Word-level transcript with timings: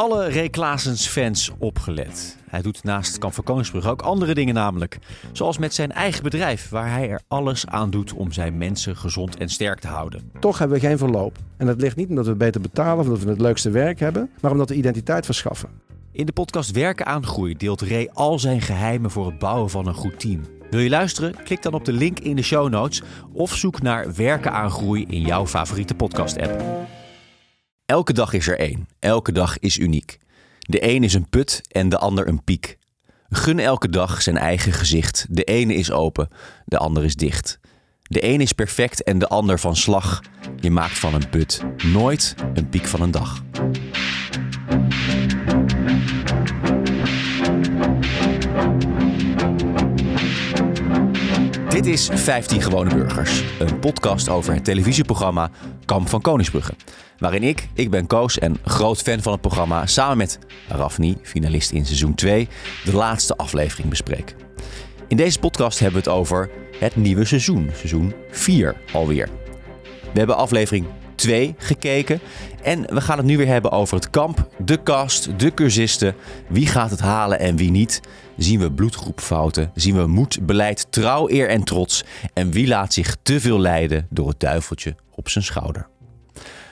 alle 0.00 0.30
Ray 0.30 0.48
Klaasens 0.48 1.06
fans 1.06 1.50
opgelet. 1.58 2.36
Hij 2.48 2.62
doet 2.62 2.84
naast 2.84 3.18
Kamp 3.18 3.34
van 3.34 3.44
Koningsbrug 3.44 3.88
ook 3.88 4.02
andere 4.02 4.34
dingen 4.34 4.54
namelijk. 4.54 4.98
Zoals 5.32 5.58
met 5.58 5.74
zijn 5.74 5.92
eigen 5.92 6.22
bedrijf, 6.22 6.68
waar 6.68 6.90
hij 6.90 7.10
er 7.10 7.20
alles 7.28 7.66
aan 7.66 7.90
doet 7.90 8.12
om 8.12 8.32
zijn 8.32 8.58
mensen 8.58 8.96
gezond 8.96 9.36
en 9.36 9.48
sterk 9.48 9.80
te 9.80 9.86
houden. 9.86 10.30
Toch 10.38 10.58
hebben 10.58 10.80
we 10.80 10.86
geen 10.86 10.98
verloop. 10.98 11.38
En 11.56 11.66
dat 11.66 11.80
ligt 11.80 11.96
niet 11.96 12.08
omdat 12.08 12.26
we 12.26 12.34
beter 12.34 12.60
betalen 12.60 12.98
of 12.98 13.06
omdat 13.06 13.22
we 13.22 13.30
het 13.30 13.40
leukste 13.40 13.70
werk 13.70 14.00
hebben, 14.00 14.30
maar 14.40 14.50
omdat 14.50 14.68
we 14.68 14.74
identiteit 14.74 15.24
verschaffen. 15.24 15.68
In 16.12 16.26
de 16.26 16.32
podcast 16.32 16.70
Werken 16.70 17.06
aan 17.06 17.26
Groei 17.26 17.56
deelt 17.56 17.80
Ray 17.80 18.10
al 18.12 18.38
zijn 18.38 18.60
geheimen 18.60 19.10
voor 19.10 19.26
het 19.26 19.38
bouwen 19.38 19.70
van 19.70 19.86
een 19.86 19.94
goed 19.94 20.20
team. 20.20 20.40
Wil 20.70 20.80
je 20.80 20.90
luisteren? 20.90 21.34
Klik 21.44 21.62
dan 21.62 21.74
op 21.74 21.84
de 21.84 21.92
link 21.92 22.18
in 22.18 22.36
de 22.36 22.42
show 22.42 22.68
notes 22.68 23.02
of 23.32 23.54
zoek 23.54 23.82
naar 23.82 24.14
Werken 24.14 24.52
aan 24.52 24.70
Groei 24.70 25.04
in 25.08 25.20
jouw 25.20 25.46
favoriete 25.46 25.94
podcast-app. 25.94 26.62
Elke 27.90 28.12
dag 28.12 28.32
is 28.32 28.48
er 28.48 28.58
één. 28.58 28.88
Elke 28.98 29.32
dag 29.32 29.58
is 29.58 29.78
uniek. 29.78 30.18
De 30.58 30.88
een 30.88 31.04
is 31.04 31.14
een 31.14 31.28
put 31.28 31.60
en 31.68 31.88
de 31.88 31.98
ander 31.98 32.28
een 32.28 32.44
piek. 32.44 32.78
Gun 33.28 33.58
elke 33.58 33.88
dag 33.88 34.22
zijn 34.22 34.36
eigen 34.36 34.72
gezicht. 34.72 35.26
De 35.30 35.44
ene 35.44 35.74
is 35.74 35.90
open, 35.90 36.28
de 36.64 36.78
ander 36.78 37.04
is 37.04 37.14
dicht. 37.14 37.60
De 38.02 38.24
een 38.24 38.40
is 38.40 38.52
perfect 38.52 39.02
en 39.02 39.18
de 39.18 39.28
ander 39.28 39.58
van 39.58 39.76
slag. 39.76 40.22
Je 40.60 40.70
maakt 40.70 40.98
van 40.98 41.14
een 41.14 41.28
put 41.28 41.64
nooit 41.84 42.34
een 42.54 42.68
piek 42.68 42.86
van 42.86 43.00
een 43.00 43.10
dag. 43.10 43.42
Dit 51.68 51.86
is 51.86 52.08
15 52.12 52.62
Gewone 52.62 52.94
Burgers, 52.94 53.42
een 53.58 53.78
podcast 53.78 54.28
over 54.28 54.54
het 54.54 54.64
televisieprogramma 54.64 55.50
Kamp 55.84 56.08
van 56.08 56.20
Koningsbrugge. 56.20 56.74
Waarin 57.20 57.42
ik, 57.42 57.68
ik 57.74 57.90
ben 57.90 58.06
Koos 58.06 58.38
en 58.38 58.56
groot 58.64 59.02
fan 59.02 59.22
van 59.22 59.32
het 59.32 59.40
programma, 59.40 59.86
samen 59.86 60.16
met 60.16 60.38
Rafni, 60.68 61.16
finalist 61.22 61.70
in 61.70 61.86
seizoen 61.86 62.14
2, 62.14 62.48
de 62.84 62.94
laatste 62.94 63.36
aflevering 63.36 63.88
bespreek. 63.88 64.34
In 65.08 65.16
deze 65.16 65.38
podcast 65.38 65.78
hebben 65.78 66.02
we 66.02 66.10
het 66.10 66.18
over 66.18 66.50
het 66.78 66.96
nieuwe 66.96 67.24
seizoen, 67.24 67.70
seizoen 67.74 68.14
4 68.30 68.76
alweer. 68.92 69.28
We 70.12 70.18
hebben 70.18 70.36
aflevering 70.36 70.86
2 71.14 71.54
gekeken 71.58 72.20
en 72.62 72.94
we 72.94 73.00
gaan 73.00 73.16
het 73.16 73.26
nu 73.26 73.36
weer 73.36 73.46
hebben 73.46 73.70
over 73.70 73.96
het 73.96 74.10
kamp, 74.10 74.48
de 74.58 74.82
kast, 74.82 75.38
de 75.38 75.54
cursisten. 75.54 76.14
Wie 76.48 76.66
gaat 76.66 76.90
het 76.90 77.00
halen 77.00 77.38
en 77.38 77.56
wie 77.56 77.70
niet? 77.70 78.00
Zien 78.36 78.60
we 78.60 78.72
bloedgroepfouten? 78.72 79.70
Zien 79.74 79.96
we 79.96 80.06
moed, 80.06 80.46
beleid, 80.46 80.86
trouw, 80.90 81.28
eer 81.28 81.48
en 81.48 81.64
trots? 81.64 82.04
En 82.32 82.50
wie 82.50 82.66
laat 82.66 82.92
zich 82.92 83.16
te 83.22 83.40
veel 83.40 83.58
leiden 83.58 84.06
door 84.10 84.28
het 84.28 84.40
duiveltje 84.40 84.94
op 85.10 85.28
zijn 85.28 85.44
schouder? 85.44 85.89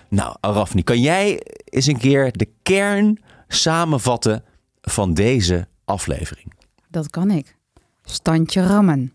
Nou, 0.08 0.36
Arafni, 0.40 0.82
kan 0.82 1.00
jij 1.00 1.40
eens 1.64 1.86
een 1.86 1.98
keer 1.98 2.32
de 2.32 2.48
kern 2.62 3.18
samenvatten 3.48 4.44
van 4.80 5.14
deze 5.14 5.68
aflevering? 5.84 6.52
Dat 6.90 7.10
kan 7.10 7.30
ik. 7.30 7.56
Standje 8.02 8.66
rammen. 8.66 9.12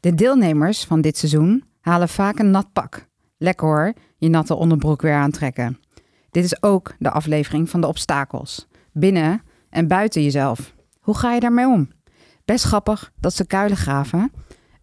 De 0.00 0.14
deelnemers 0.14 0.84
van 0.84 1.00
dit 1.00 1.18
seizoen 1.18 1.64
halen 1.80 2.08
vaak 2.08 2.38
een 2.38 2.50
nat 2.50 2.72
pak. 2.72 3.06
Lekker 3.38 3.66
hoor, 3.66 3.92
je 4.16 4.28
natte 4.28 4.54
onderbroek 4.54 5.02
weer 5.02 5.14
aantrekken. 5.14 5.78
Dit 6.30 6.44
is 6.44 6.62
ook 6.62 6.94
de 6.98 7.10
aflevering 7.10 7.70
van 7.70 7.80
de 7.80 7.86
obstakels. 7.86 8.66
Binnen 8.92 9.42
en 9.70 9.88
buiten 9.88 10.22
jezelf. 10.22 10.74
Hoe 11.00 11.16
ga 11.16 11.32
je 11.32 11.40
daarmee 11.40 11.66
om? 11.66 11.90
Best 12.44 12.64
grappig 12.64 13.12
dat 13.20 13.34
ze 13.34 13.46
kuilengraven 13.46 14.32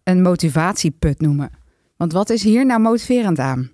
een 0.04 0.22
motivatieput 0.22 1.20
noemen. 1.20 1.50
Want 1.96 2.12
wat 2.12 2.30
is 2.30 2.42
hier 2.42 2.66
nou 2.66 2.80
motiverend 2.80 3.38
aan? 3.38 3.70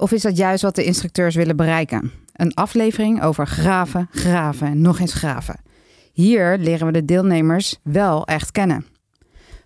Of 0.00 0.12
is 0.12 0.22
dat 0.22 0.36
juist 0.36 0.62
wat 0.62 0.74
de 0.74 0.84
instructeurs 0.84 1.34
willen 1.34 1.56
bereiken? 1.56 2.12
Een 2.32 2.54
aflevering 2.54 3.22
over 3.22 3.46
graven, 3.46 4.08
graven 4.10 4.66
en 4.66 4.80
nog 4.80 5.00
eens 5.00 5.12
graven. 5.12 5.60
Hier 6.12 6.58
leren 6.58 6.86
we 6.86 6.92
de 6.92 7.04
deelnemers 7.04 7.78
wel 7.82 8.26
echt 8.26 8.52
kennen. 8.52 8.86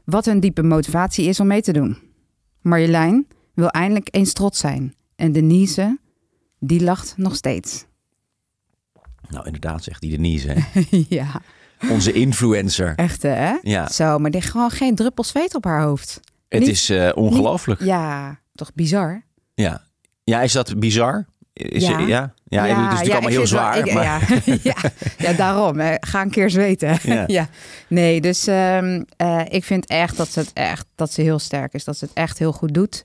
Wat 0.04 0.24
hun 0.24 0.40
diepe 0.40 0.62
motivatie 0.62 1.26
is 1.26 1.40
om 1.40 1.46
mee 1.46 1.62
te 1.62 1.72
doen. 1.72 1.98
Marjolein 2.60 3.26
wil 3.54 3.68
eindelijk 3.68 4.08
eens 4.10 4.32
trots 4.32 4.58
zijn. 4.58 4.94
En 5.16 5.32
Denise, 5.32 5.98
die 6.58 6.82
lacht 6.84 7.14
nog 7.16 7.34
steeds. 7.36 7.84
Nou, 9.28 9.46
inderdaad, 9.46 9.82
zegt 9.84 10.00
die 10.00 10.10
Denise. 10.10 10.48
Hè? 10.48 10.82
ja, 11.08 11.40
Onze 11.90 12.12
influencer. 12.12 12.94
echt 12.96 13.22
hè? 13.22 13.52
Ja, 13.62 13.88
Zo, 13.88 14.18
maar 14.18 14.30
er 14.30 14.36
is 14.36 14.44
gewoon 14.50 14.70
geen 14.70 14.94
druppel 14.94 15.24
zweet 15.24 15.54
op 15.54 15.64
haar 15.64 15.82
hoofd. 15.82 16.20
het 16.48 16.60
Niet- 16.60 16.68
is 16.68 16.90
eh, 16.90 17.10
ongelooflijk. 17.14 17.80
Ja, 17.82 18.40
toch 18.54 18.74
bizar? 18.74 19.22
Ja. 19.54 19.82
Ja, 20.24 20.40
is 20.42 20.52
dat 20.52 20.78
bizar? 20.78 21.26
Is 21.52 21.86
Ja. 21.86 21.98
ja. 21.98 22.06
ja? 22.06 22.64
Ja, 22.64 22.64
het 22.66 22.70
is 22.70 22.76
natuurlijk 22.76 23.06
ja, 23.06 23.12
allemaal 23.12 23.28
heel 23.30 23.38
wel- 23.38 23.46
zwaar. 23.46 23.78
ik- 23.78 23.92
maar... 23.94 24.04
ja, 24.04 24.20
ja, 24.62 24.74
ja, 25.18 25.32
daarom. 25.32 25.78
hè. 25.80 25.94
Ga 26.00 26.22
een 26.22 26.30
keer 26.30 26.50
zweten. 26.50 26.98
Ja. 27.26 27.48
Nee, 27.88 28.20
dus 28.20 28.46
ehm, 28.46 29.02
eh, 29.16 29.40
ik 29.48 29.64
vind 29.64 29.86
echt 29.86 30.16
dat 30.16 30.28
ze 30.28 30.38
het 30.38 30.50
echt 30.52 30.86
dat 30.94 31.12
ze 31.12 31.22
heel 31.22 31.38
sterk 31.38 31.72
is. 31.74 31.84
Dat 31.84 31.96
ze 31.98 32.04
het 32.04 32.14
echt 32.14 32.38
heel 32.38 32.52
goed 32.52 32.74
doet. 32.74 33.04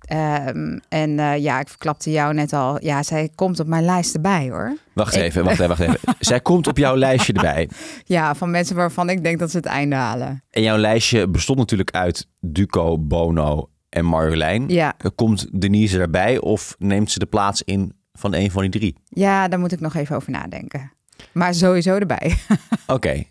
Ehm, 0.00 0.78
en 0.88 1.18
eh, 1.18 1.36
ja, 1.38 1.60
ik 1.60 1.68
verklapte 1.68 2.10
jou 2.10 2.34
net 2.34 2.52
al. 2.52 2.84
Ja, 2.84 3.02
zij 3.02 3.30
komt 3.34 3.60
op 3.60 3.66
mijn 3.66 3.84
lijst 3.84 4.14
erbij 4.14 4.48
hoor. 4.50 4.76
Wacht 4.92 5.14
Ik- 5.16 5.22
even, 5.22 5.44
wacht 5.44 5.60
even, 5.60 5.68
wacht 5.68 5.80
even. 5.80 5.98
Zij 6.18 6.40
komt 6.40 6.66
op 6.66 6.76
jouw 6.78 6.96
lijstje 6.96 7.32
erbij. 7.32 7.68
Ja, 8.04 8.34
van 8.34 8.50
mensen 8.50 8.76
waarvan 8.76 9.08
ik 9.10 9.22
denk 9.22 9.38
dat 9.38 9.50
ze 9.50 9.56
het 9.56 9.66
einde 9.66 9.96
halen. 9.96 10.42
En 10.50 10.62
jouw 10.62 10.76
lijstje 10.76 11.28
bestond 11.28 11.58
natuurlijk 11.58 11.90
uit 11.90 12.26
Duco, 12.40 12.98
Bono 12.98 13.68
en 13.90 14.04
Marjolein. 14.04 14.68
Ja, 14.68 14.94
Komt 15.14 15.60
Denise 15.60 15.98
erbij 16.00 16.38
of 16.38 16.74
neemt 16.78 17.10
ze 17.10 17.18
de 17.18 17.26
plaats 17.26 17.62
in 17.62 17.92
van 18.12 18.34
een 18.34 18.50
van 18.50 18.60
die 18.62 18.70
drie? 18.70 18.96
ja 19.08 19.48
daar 19.48 19.58
moet 19.58 19.72
ik 19.72 19.80
nog 19.80 19.94
even 19.94 20.16
over 20.16 20.30
nadenken. 20.30 20.92
Maar 21.32 21.54
sowieso 21.54 21.94
erbij. 21.96 22.36
Oké. 22.86 23.22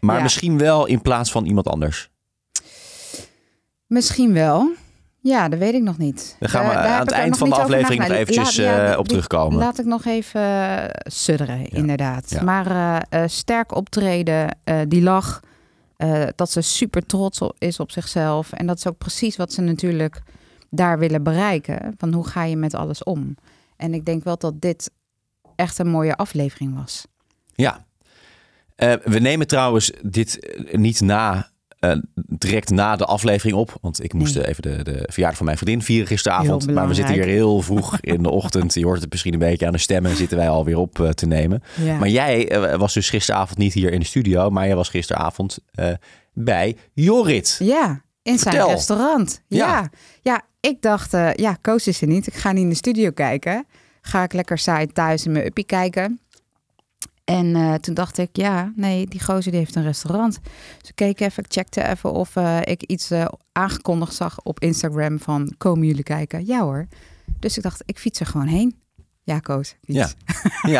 Maar 0.00 0.16
Ja. 0.16 0.22
misschien 0.22 0.58
wel 0.58 0.86
in 0.86 1.02
plaats 1.02 1.30
van 1.30 1.44
iemand 1.46 1.68
anders. 1.68 2.10
Misschien 3.86 4.32
wel. 4.32 4.70
Ja, 5.20 5.48
dat 5.48 5.58
weet 5.58 5.74
ik 5.74 5.82
nog 5.82 5.98
niet. 5.98 6.36
Daar 6.38 6.48
gaan 6.48 6.64
we 6.66 6.70
Eh, 6.72 6.84
aan 6.94 7.00
het 7.00 7.10
eind 7.10 7.38
van 7.38 7.48
de 7.48 7.54
aflevering 7.54 8.00
nog 8.00 8.10
eventjes 8.16 8.56
Laat- 8.56 8.66
ja, 8.66 8.92
eh, 8.92 8.98
op 8.98 9.08
terugkomen. 9.08 9.58
Laat 9.58 9.78
ik 9.78 9.84
nog 9.84 10.04
even 10.04 10.40
eh, 10.42 10.84
sudderen, 11.10 11.68
inderdaad. 11.68 12.40
Maar 12.44 12.66
eh, 13.10 13.22
eh, 13.22 13.28
sterk 13.28 13.74
optreden, 13.74 14.56
eh, 14.64 14.78
die 14.88 15.02
lach, 15.02 15.40
eh, 16.02 16.26
dat 16.36 16.50
ze 16.50 16.60
super 16.60 17.06
trots 17.06 17.40
is 17.58 17.80
op 17.80 17.90
zichzelf. 17.90 18.52
En 18.52 18.66
dat 18.66 18.76
is 18.76 18.86
ook 18.86 18.98
precies 18.98 19.36
wat 19.36 19.52
ze 19.52 19.60
natuurlijk 19.60 20.22
daar 20.70 20.98
willen 20.98 21.22
bereiken. 21.22 21.94
Van 21.98 22.12
hoe 22.12 22.26
ga 22.26 22.44
je 22.44 22.56
met 22.56 22.74
alles 22.74 23.02
om? 23.02 23.36
En 23.76 23.94
ik 23.94 24.04
denk 24.04 24.24
wel 24.24 24.38
dat 24.38 24.60
dit 24.60 24.90
echt 25.56 25.78
een 25.78 25.88
mooie 25.88 26.16
aflevering 26.16 26.74
was. 26.74 27.06
Ja. 27.54 27.86
Eh, 28.74 28.92
we 29.04 29.18
nemen 29.18 29.46
trouwens 29.46 29.92
dit 30.02 30.38
eh, 30.38 30.78
niet 30.78 31.00
na, 31.00 31.50
eh, 31.82 31.96
direct 32.14 32.70
na 32.70 32.96
de 32.96 33.04
aflevering 33.04 33.56
op. 33.56 33.76
Want 33.80 34.04
ik 34.04 34.12
moest 34.12 34.34
Nee. 34.34 34.46
even 34.48 34.62
de, 34.62 34.82
de 34.82 35.02
verjaardag 35.10 35.36
van 35.36 35.46
mijn 35.46 35.58
vriendin 35.58 35.82
vieren 35.82 36.06
gisteravond. 36.06 36.70
Maar 36.70 36.88
we 36.88 36.94
zitten 36.94 37.14
hier 37.14 37.24
heel 37.24 37.60
vroeg 37.60 38.00
in 38.00 38.22
de 38.22 38.30
ochtend. 38.30 38.74
Je 38.74 38.84
hoort 38.84 39.00
het 39.00 39.10
misschien 39.10 39.32
een 39.32 39.38
beetje 39.38 39.66
aan 39.66 39.72
de 39.72 39.78
stemmen. 39.78 40.16
Zitten 40.16 40.38
wij 40.38 40.48
alweer 40.48 40.76
op 40.76 41.00
eh, 41.00 41.08
te 41.08 41.26
nemen. 41.26 41.62
Ja. 41.76 41.98
Maar 41.98 42.08
jij 42.08 42.48
eh, 42.48 42.78
was 42.78 42.94
dus 42.94 43.10
gisteravond 43.10 43.58
niet 43.58 43.72
hier 43.72 43.92
in 43.92 44.00
de 44.00 44.06
studio. 44.06 44.50
Maar 44.50 44.66
jij 44.66 44.76
was 44.76 44.88
gisteravond 44.88 45.58
bij 46.32 46.76
Jorrit. 46.92 47.56
Ja, 47.58 48.02
in 48.22 48.38
zijn 48.38 48.66
restaurant. 48.66 49.42
Ja. 49.48 49.66
Ja, 49.66 49.90
ja. 50.22 50.42
ik 50.60 50.82
dacht, 50.82 51.10
ja, 51.34 51.56
Koos 51.60 51.86
is 51.86 52.00
er 52.00 52.06
niet. 52.08 52.26
Ik 52.26 52.34
ga 52.34 52.52
niet 52.52 52.62
in 52.62 52.68
de 52.68 52.74
studio 52.74 53.10
kijken. 53.10 53.66
Ga 54.00 54.22
ik 54.22 54.32
lekker 54.32 54.58
saai 54.58 54.86
thuis 54.86 55.24
in 55.26 55.32
mijn 55.32 55.46
uppie 55.46 55.64
kijken. 55.64 56.20
En 57.24 57.56
eh, 57.56 57.74
toen 57.74 57.94
dacht 57.94 58.18
ik, 58.18 58.28
ja, 58.32 58.72
nee, 58.76 59.06
die 59.06 59.22
gozer 59.22 59.50
die 59.50 59.60
heeft 59.60 59.74
een 59.76 59.82
restaurant. 59.82 60.38
Dus 60.80 60.88
ik 60.88 60.94
keek 60.94 61.20
even, 61.20 61.42
ik 61.44 61.52
checkte 61.52 61.88
even 61.88 62.12
of 62.12 62.36
eh, 62.36 62.58
ik 62.64 62.82
iets 62.82 63.10
eh, 63.10 63.24
aangekondigd 63.52 64.14
zag 64.14 64.40
op 64.42 64.60
Instagram 64.60 65.18
van, 65.20 65.54
komen 65.58 65.86
jullie 65.86 66.02
kijken? 66.02 66.46
Ja 66.46 66.60
hoor. 66.60 66.86
Dus 67.38 67.56
ik 67.56 67.62
dacht, 67.62 67.82
ik 67.86 67.98
fiets 67.98 68.20
er 68.20 68.26
gewoon 68.26 68.46
heen. 68.46 68.80
Ja, 69.24 69.38
Koos. 69.38 69.74
Fiets. 69.84 69.98
Ja. 69.98 70.08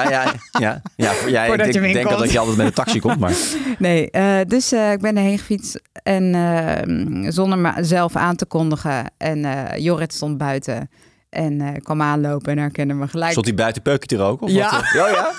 Ja, 0.02 0.10
ja, 0.10 0.34
ja. 0.58 0.82
ja, 0.96 1.12
voor- 1.12 1.30
ja 1.30 1.40
ik 1.42 1.48
Voordat 1.48 1.64
denk, 1.66 1.72
je 1.72 1.80
hem 1.82 1.92
denk 1.92 2.04
inkomt. 2.04 2.18
dat 2.24 2.32
je 2.32 2.38
altijd 2.38 2.56
met 2.56 2.66
een 2.66 2.72
taxi 2.72 3.00
komt. 3.00 3.18
Maar 3.18 3.32
Nee, 3.78 4.10
dus 4.46 4.72
ik 4.72 5.00
ben 5.00 5.16
erheen 5.16 5.38
gefietst 5.38 5.80
en 5.92 6.34
eh, 6.34 7.30
zonder 7.30 7.58
mezelf 7.58 8.16
aan 8.16 8.36
te 8.36 8.46
kondigen. 8.46 9.10
En 9.16 9.40
Jorrit 9.82 10.12
stond 10.12 10.38
buiten 10.38 10.90
en 11.30 11.82
kwam 11.82 12.02
aanlopen 12.02 12.52
en 12.52 12.58
herkende 12.58 12.94
me 12.94 13.08
gelijk. 13.08 13.30
stond 13.30 13.46
hij 13.46 13.54
buiten 13.54 13.82
peukje 13.82 14.06
te 14.06 14.16
roken? 14.16 14.46
Of 14.46 14.52
Ja. 14.52 14.70
Wat? 14.70 14.82
Oh 15.06 15.10
ja? 15.10 15.32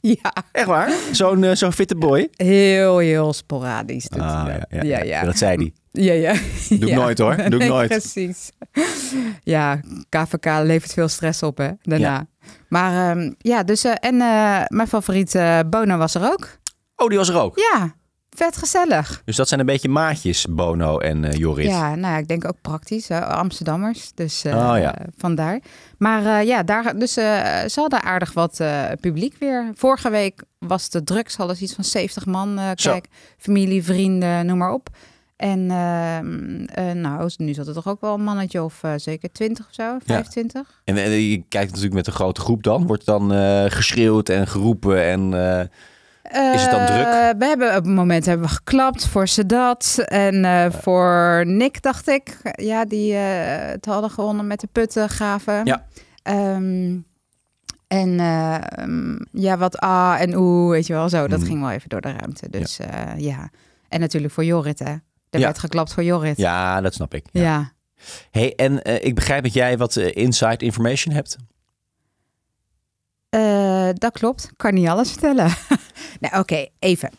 Ja, 0.00 0.32
Echt 0.52 0.66
waar? 0.66 0.92
Zo'n 1.12 1.44
eh, 1.44 1.54
zo'n 1.54 1.72
fitte 1.72 1.94
boy? 1.96 2.28
heel, 2.36 2.98
heel 2.98 3.32
sporadisch. 3.32 4.08
doet 4.08 4.20
Ah, 4.20 4.44
hij 4.44 4.58
dat. 4.58 4.66
ja, 4.70 4.82
ja, 4.82 5.02
ja. 5.02 5.24
Dat 5.24 5.38
zei 5.38 5.56
hij. 5.56 5.72
Ja, 6.04 6.12
ja. 6.12 6.32
Doe 6.68 6.78
ik 6.78 6.88
Ja. 6.88 6.96
nooit 6.96 7.18
hoor. 7.18 7.36
Doe 7.36 7.44
ik 7.46 7.58
Nee, 7.58 7.68
nooit. 7.68 7.88
Precies. 7.88 8.50
Ja, 9.42 9.80
KVK 10.08 10.44
levert 10.62 10.92
veel 10.92 11.08
stress 11.08 11.42
op, 11.42 11.58
hè, 11.58 11.68
daarna. 11.82 12.26
Maar 12.68 13.10
ehm, 13.16 13.32
ja, 13.38 13.62
dus... 13.62 13.84
eh, 13.84 13.92
en 14.00 14.20
eh, 14.20 14.60
mijn 14.68 14.88
favoriete 14.88 15.64
Bono 15.70 15.96
was 15.96 16.14
er 16.14 16.22
ook. 16.32 16.48
Oh, 16.96 17.08
die 17.08 17.18
was 17.18 17.28
er 17.28 17.38
ook. 17.40 17.58
Ja, 17.72 17.94
vet 18.36 18.56
gezellig. 18.56 19.22
Dus 19.24 19.36
dat 19.36 19.48
zijn 19.48 19.60
een 19.60 19.66
beetje 19.66 19.88
maatjes, 19.88 20.46
Bono 20.50 20.98
en 20.98 21.24
eh, 21.24 21.32
Jorrit. 21.32 21.66
Ja, 21.66 21.94
nou 21.94 22.12
ja, 22.12 22.18
ik 22.18 22.28
denk 22.28 22.44
ook 22.44 22.60
praktisch. 22.62 23.08
hè, 23.08 23.24
Amsterdammers, 23.24 24.12
dus 24.14 24.44
eh, 24.44 24.52
Oh, 24.72 24.78
ja. 24.78 24.94
vandaar. 25.16 25.60
Maar 25.98 26.26
eh, 26.40 26.46
ja, 26.46 26.62
daar, 26.62 26.98
dus 26.98 27.16
eh, 27.16 27.24
ze 27.66 27.80
hadden 27.80 28.02
aardig 28.02 28.32
wat 28.32 28.60
eh, 28.60 28.84
publiek 29.00 29.34
weer. 29.38 29.70
Vorige 29.74 30.10
week 30.10 30.42
was 30.58 30.90
de 30.90 31.04
drugshal 31.04 31.54
iets 31.58 31.74
van 31.74 31.84
70 31.84 32.26
man. 32.26 32.58
eh, 32.58 32.70
Zo. 32.74 32.90
kijk, 32.90 33.06
familie, 33.38 33.84
vrienden, 33.84 34.46
noem 34.46 34.58
maar 34.58 34.72
op. 34.72 34.88
En 35.36 35.70
ehm, 35.70 36.64
eh, 36.64 36.94
nou, 36.94 37.30
nu 37.36 37.54
zat 37.54 37.66
er 37.66 37.74
toch 37.74 37.88
ook 37.88 38.00
wel 38.00 38.14
een 38.14 38.22
mannetje 38.24 38.62
of 38.62 38.82
eh, 38.82 38.92
zeker 38.96 39.32
20 39.32 39.66
of 39.68 39.74
zo, 39.74 39.96
25. 40.06 40.80
En, 40.84 40.96
eh, 40.96 41.30
je 41.30 41.42
kijkt 41.48 41.66
natuurlijk 41.68 41.94
met 41.94 42.06
een 42.06 42.12
grote 42.12 42.40
groep 42.40 42.62
dan. 42.62 42.86
Wordt 42.86 43.04
dan 43.04 43.32
eh, 43.32 43.64
geschreeuwd 43.68 44.28
en 44.28 44.46
geroepen 44.46 45.04
en... 45.04 45.32
Is 46.32 46.62
het 46.62 46.70
dan 46.70 46.86
druk? 46.86 47.04
Eh, 47.06 47.28
we 47.38 47.44
hebben 47.46 47.68
op 47.68 47.74
het 47.84 47.94
moment 47.94 48.26
hebben 48.26 48.46
we 48.46 48.52
geklapt 48.54 49.06
voor 49.06 49.28
Sedat 49.28 50.02
en 50.04 50.44
eh, 50.44 50.66
voor 50.72 51.42
Nick, 51.46 51.82
dacht 51.82 52.08
ik. 52.08 52.36
Ja, 52.52 52.84
die 52.84 53.14
eh, 53.14 53.68
het 53.70 53.84
hadden 53.86 54.10
gewonnen 54.10 54.46
met 54.46 54.60
de 54.60 54.68
puttengraven. 54.72 55.64
Ja. 55.64 55.86
Ehm, 56.22 56.98
en 57.88 58.20
eh, 58.20 58.54
ehm, 58.78 59.16
ja, 59.32 59.56
wat 59.58 59.82
A 59.84 60.18
en 60.18 60.34
oe, 60.36 60.70
weet 60.70 60.86
je 60.86 60.92
wel, 60.92 61.08
zo. 61.08 61.26
Dat 61.28 61.38
Mhm. 61.38 61.48
ging 61.48 61.60
wel 61.60 61.70
even 61.70 61.88
door 61.88 62.00
de 62.00 62.12
ruimte. 62.12 62.50
Dus 62.50 62.76
ja. 62.76 63.14
ja. 63.16 63.50
En 63.88 64.00
natuurlijk 64.00 64.32
voor 64.32 64.44
Jorrit, 64.44 64.78
hè. 64.78 64.90
Er 65.30 65.38
Ja. 65.38 65.44
werd 65.44 65.58
geklapt 65.58 65.92
voor 65.94 66.02
Jorrit. 66.04 66.36
ja, 66.36 66.80
dat 66.80 66.94
snap 66.94 67.14
ik. 67.14 67.24
Ja. 67.32 67.42
ja. 67.42 67.72
Hey, 68.30 68.54
en 68.54 68.84
ik 69.04 69.14
begrijp 69.14 69.42
dat 69.42 69.52
jij 69.52 69.78
wat 69.78 69.96
inside 69.96 70.64
information 70.64 71.14
hebt. 71.14 71.36
Dat 74.00 74.12
klopt. 74.12 74.50
Kan 74.56 74.74
niet 74.74 74.88
alles 74.88 75.10
vertellen. 75.10 75.50
nou, 76.20 76.38
oké, 76.38 76.66
even. 76.78 77.10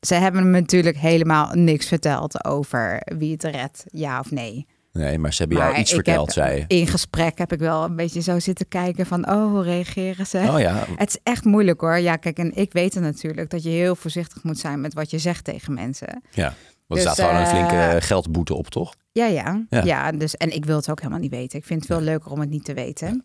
Ze 0.00 0.14
hebben 0.14 0.50
me 0.50 0.60
natuurlijk 0.60 0.96
helemaal 0.96 1.50
niks 1.54 1.86
verteld 1.86 2.44
over 2.44 3.02
wie 3.18 3.32
het 3.32 3.42
redt, 3.44 3.84
ja 3.86 4.18
of 4.20 4.30
nee. 4.30 4.66
Nee, 4.92 5.18
maar 5.18 5.32
ze 5.32 5.38
hebben 5.42 5.58
jou 5.58 5.76
iets 5.76 5.92
verteld, 5.92 6.32
zei. 6.32 6.64
In 6.66 6.86
gesprek 6.86 7.38
heb 7.38 7.52
ik 7.52 7.58
wel 7.58 7.84
een 7.84 7.96
beetje 7.96 8.20
zo 8.20 8.38
zitten 8.38 8.68
kijken 8.68 9.06
van, 9.06 9.28
oh, 9.30 9.50
hoe 9.50 9.62
reageren 9.62 10.26
ze? 10.26 10.38
Oh 10.38 10.60
ja, 10.60 10.84
Het 10.96 11.08
is 11.08 11.18
echt 11.22 11.44
moeilijk 11.44 11.80
hoor. 11.80 11.98
Ja, 11.98 12.16
kijk, 12.16 12.38
en 12.38 12.54
ik 12.56 12.72
weet 12.72 12.94
het 12.94 13.02
natuurlijk 13.02 13.50
dat 13.50 13.62
je 13.62 13.68
heel 13.68 13.96
voorzichtig 13.96 14.42
moet 14.42 14.58
zijn 14.58 14.80
met 14.80 14.94
wat 14.94 15.10
je 15.10 15.18
zegt 15.18 15.44
tegen 15.44 15.74
mensen. 15.74 16.22
ja. 16.30 16.54
Want 16.86 17.00
Dus, 17.00 17.04
er 17.04 17.14
staat 17.14 17.26
gewoon 17.28 17.40
een 17.42 17.48
flinke 17.50 17.74
eh, 17.74 17.96
eh, 17.96 18.02
geldboete 18.02 18.54
op, 18.54 18.68
toch? 18.68 18.94
Ja, 19.12 19.26
ja, 19.26 19.64
Ja. 19.70 19.82
ja. 19.84 20.12
dus, 20.12 20.36
en 20.36 20.54
ik 20.54 20.64
wil 20.64 20.76
het 20.76 20.90
ook 20.90 20.98
helemaal 20.98 21.20
niet 21.20 21.30
weten. 21.30 21.58
Ik 21.58 21.64
vind 21.64 21.78
het 21.80 21.88
veel 21.92 22.00
leuker 22.00 22.30
om 22.30 22.40
het 22.40 22.50
niet 22.50 22.64
te 22.64 22.74
weten. 22.74 23.24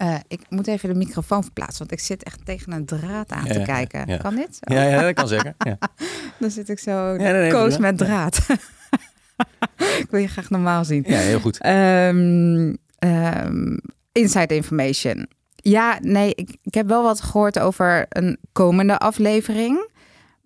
Eh, 0.00 0.14
ik 0.28 0.40
moet 0.48 0.66
even 0.66 0.88
de 0.88 0.94
microfoon 0.94 1.42
verplaatsen, 1.42 1.78
want 1.78 1.92
ik 1.92 2.00
zit 2.00 2.22
echt 2.22 2.44
tegen 2.44 2.72
een 2.72 2.84
draad 2.84 3.30
aan 3.32 3.44
Ja, 3.44 3.52
te 3.52 3.62
kijken. 3.62 4.02
ja. 4.06 4.16
Kan 4.16 4.34
dit? 4.34 4.58
Oh, 4.60 4.76
Ja, 4.76 4.82
ja, 4.82 5.02
dat 5.02 5.14
kan 5.14 5.28
zeker. 5.28 5.54
Ja. 5.58 5.78
Dan 6.40 6.50
zit 6.50 6.68
ik 6.68 6.78
zo 6.78 7.16
koos 7.48 7.78
met 7.78 7.98
draad. 7.98 8.38
ik 10.02 10.06
wil 10.10 10.20
je 10.20 10.28
graag 10.28 10.50
normaal 10.50 10.84
zien. 10.84 11.04
ja, 11.06 11.18
heel 11.18 11.40
goed. 11.40 11.58
Ehm, 11.60 12.74
ehm, 12.98 13.76
inside 14.12 14.54
information. 14.54 15.28
Ja, 15.56 15.98
nee, 16.02 16.34
ik, 16.34 16.56
ik 16.62 16.74
heb 16.74 16.86
wel 16.88 17.02
wat 17.02 17.20
gehoord 17.20 17.58
over 17.58 18.06
een 18.08 18.38
komende 18.52 18.98
aflevering. 18.98 19.88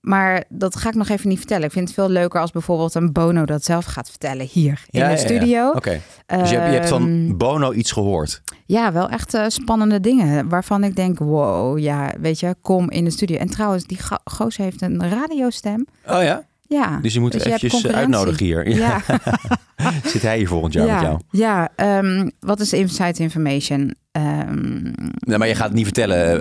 Maar 0.04 0.44
dat 0.48 0.76
ga 0.76 0.88
ik 0.88 0.94
nog 0.94 1.08
even 1.08 1.28
niet 1.28 1.38
vertellen. 1.38 1.64
Ik 1.64 1.72
vind 1.72 1.84
het 1.88 1.94
veel 1.94 2.08
leuker 2.08 2.40
als 2.40 2.50
bijvoorbeeld 2.50 2.94
een 2.94 3.12
Bono 3.12 3.44
dat 3.44 3.64
zelf 3.64 3.84
gaat 3.84 4.08
vertellen 4.10 4.46
hier 4.50 4.84
in 4.90 5.00
Ja, 5.00 5.08
de 5.08 5.14
ja, 5.14 5.20
ja. 5.20 5.26
studio. 5.26 5.70
Oké. 5.70 6.00
Dus 6.26 6.50
je 6.50 6.56
hebt, 6.56 6.68
je 6.72 6.76
hebt 6.76 6.88
van 6.88 7.02
Ehm, 7.08 7.36
Bono 7.36 7.72
iets 7.72 7.92
gehoord. 7.92 8.42
ja, 8.66 8.92
wel 8.92 9.08
echt 9.08 9.34
eh, 9.34 9.44
spannende 9.48 10.00
dingen 10.00 10.48
waarvan 10.48 10.84
ik 10.84 10.96
denk, 10.96 11.18
wow, 11.18 11.78
ja, 11.78 12.12
weet 12.20 12.40
je, 12.40 12.54
kom 12.62 12.90
in 12.90 13.04
de 13.04 13.10
studio. 13.10 13.36
En 13.36 13.50
trouwens, 13.50 13.84
die 13.84 13.98
go- 14.02 14.16
goos 14.24 14.56
heeft 14.56 14.82
een 14.82 15.08
radiostem. 15.10 15.86
Oh 16.06 16.22
ja? 16.22 16.44
Ja. 16.74 16.98
Dus 17.02 17.14
je 17.14 17.20
moet 17.20 17.32
Dus 17.32 17.44
hebt 17.44 17.54
eventjes 17.62 17.84
eh, 17.92 17.96
uitnodigen 17.96 18.44
hier. 18.46 18.68
Ja. 18.68 19.00
Zit 20.12 20.22
hij 20.22 20.36
hier 20.38 20.48
volgend 20.48 20.72
jaar 20.72 20.86
ja, 20.86 20.92
met 20.94 21.02
jou? 21.02 21.20
ja. 21.30 21.68
ehm, 21.76 22.30
wat 22.40 22.60
is 22.60 22.72
inside 22.72 23.22
information? 23.22 23.94
Ehm, 24.12 24.82
Nee, 25.18 25.38
maar 25.38 25.48
je 25.48 25.54
gaat 25.54 25.66
het 25.66 25.74
niet 25.74 25.84
vertellen. 25.84 26.40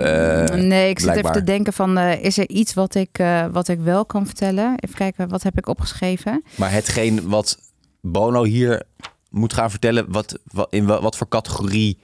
eh, 0.50 0.58
nee, 0.62 0.88
ik 0.88 0.98
zit 0.98 1.08
blijkbaar. 1.10 1.30
even 1.32 1.44
te 1.46 1.52
denken 1.52 1.72
van, 1.72 1.98
eh, 1.98 2.24
is 2.24 2.38
er 2.38 2.48
iets 2.48 2.74
wat 2.74 2.94
ik, 2.94 3.22
wat 3.52 3.68
ik 3.68 3.78
wel 3.80 4.04
kan 4.06 4.26
vertellen? 4.26 4.74
Even 4.76 4.96
kijken, 4.96 5.28
wat 5.28 5.42
heb 5.42 5.58
ik 5.58 5.68
opgeschreven? 5.68 6.42
Maar 6.56 6.72
hetgeen 6.72 7.28
wat 7.28 7.58
Bono 8.00 8.44
hier 8.44 8.82
moet 9.30 9.52
gaan 9.52 9.70
vertellen, 9.70 10.04
wat, 10.08 10.38
wat, 10.52 10.66
in 10.70 10.86
wa- 10.86 11.00
wat 11.00 11.16
voor 11.16 11.28
categorie? 11.28 11.98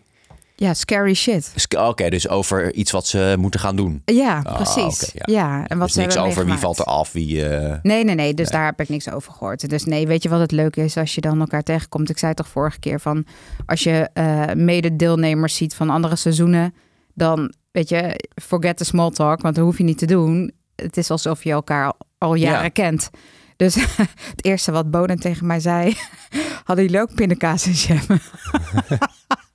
Ja, 0.61 0.75
scary 0.75 1.15
shit. 1.15 1.53
Is- 1.55 1.67
Oké, 1.79 2.11
dus 2.11 2.29
over 2.29 2.75
iets 2.75 2.91
wat 2.91 3.07
ze 3.07 3.35
moeten 3.39 3.61
gaan 3.61 3.77
doen. 3.77 4.03
Ja, 4.05 4.41
Ah, 4.45 4.55
precies. 4.55 5.11
ja. 5.25 5.67
en 5.67 5.79
wat 5.79 5.87
dus 5.87 5.97
ze 5.97 6.01
niks 6.01 6.17
over 6.17 6.45
wie 6.45 6.55
valt 6.55 6.79
er 6.79 6.85
af, 6.85 7.13
wie... 7.13 7.49
eh, 7.49 7.79
Nee, 7.83 8.05
nee, 8.05 8.15
nee. 8.15 8.35
Dus 8.35 8.49
Nee. 8.49 8.57
daar 8.59 8.67
heb 8.69 8.81
ik 8.81 8.89
niks 8.89 9.11
over 9.11 9.33
gehoord. 9.33 9.69
Dus 9.71 9.85
nee, 9.85 10.07
weet 10.07 10.23
je 10.23 10.29
wat 10.29 10.41
het 10.41 10.51
leuke 10.53 10.85
is 10.85 10.97
als 10.97 11.15
je 11.15 11.21
dan 11.21 11.41
elkaar 11.41 11.63
tegenkomt? 11.63 12.11
Ik 12.11 12.19
zei 12.19 12.35
toch 12.35 12.49
vorige 12.49 12.79
keer 12.79 13.01
van 13.01 13.25
als 13.67 13.83
je 13.83 14.09
eh 14.13 14.45
mede-deelnemers 14.55 15.55
ziet 15.57 15.75
van 15.75 15.91
andere 15.91 16.17
seizoenen, 16.17 16.75
dan 17.15 17.55
weet 17.73 17.89
je, 17.89 18.25
forget 18.43 18.77
the 18.77 18.85
small 18.85 19.11
talk, 19.11 19.41
want 19.43 19.55
dat 19.55 19.65
hoef 19.65 19.79
je 19.79 19.85
niet 19.85 19.99
te 19.99 20.07
doen. 20.07 20.53
Het 20.77 20.97
is 20.97 21.11
alsof 21.11 21.45
je 21.45 21.51
elkaar 21.51 21.93
al, 22.19 22.35
jaren 22.35 22.63
Ja. 22.63 22.69
kent. 22.69 23.11
Dus 23.57 23.75
het 24.35 24.45
eerste 24.45 24.73
wat 24.73 24.91
Bonen 24.91 25.19
tegen 25.21 25.47
mij 25.47 25.61
zei, 25.61 25.97
hadden 26.65 26.85
jullie 26.85 27.01
ook 27.01 27.15
pindakaas 27.15 27.67
en 27.67 27.73
jam? 27.73 28.01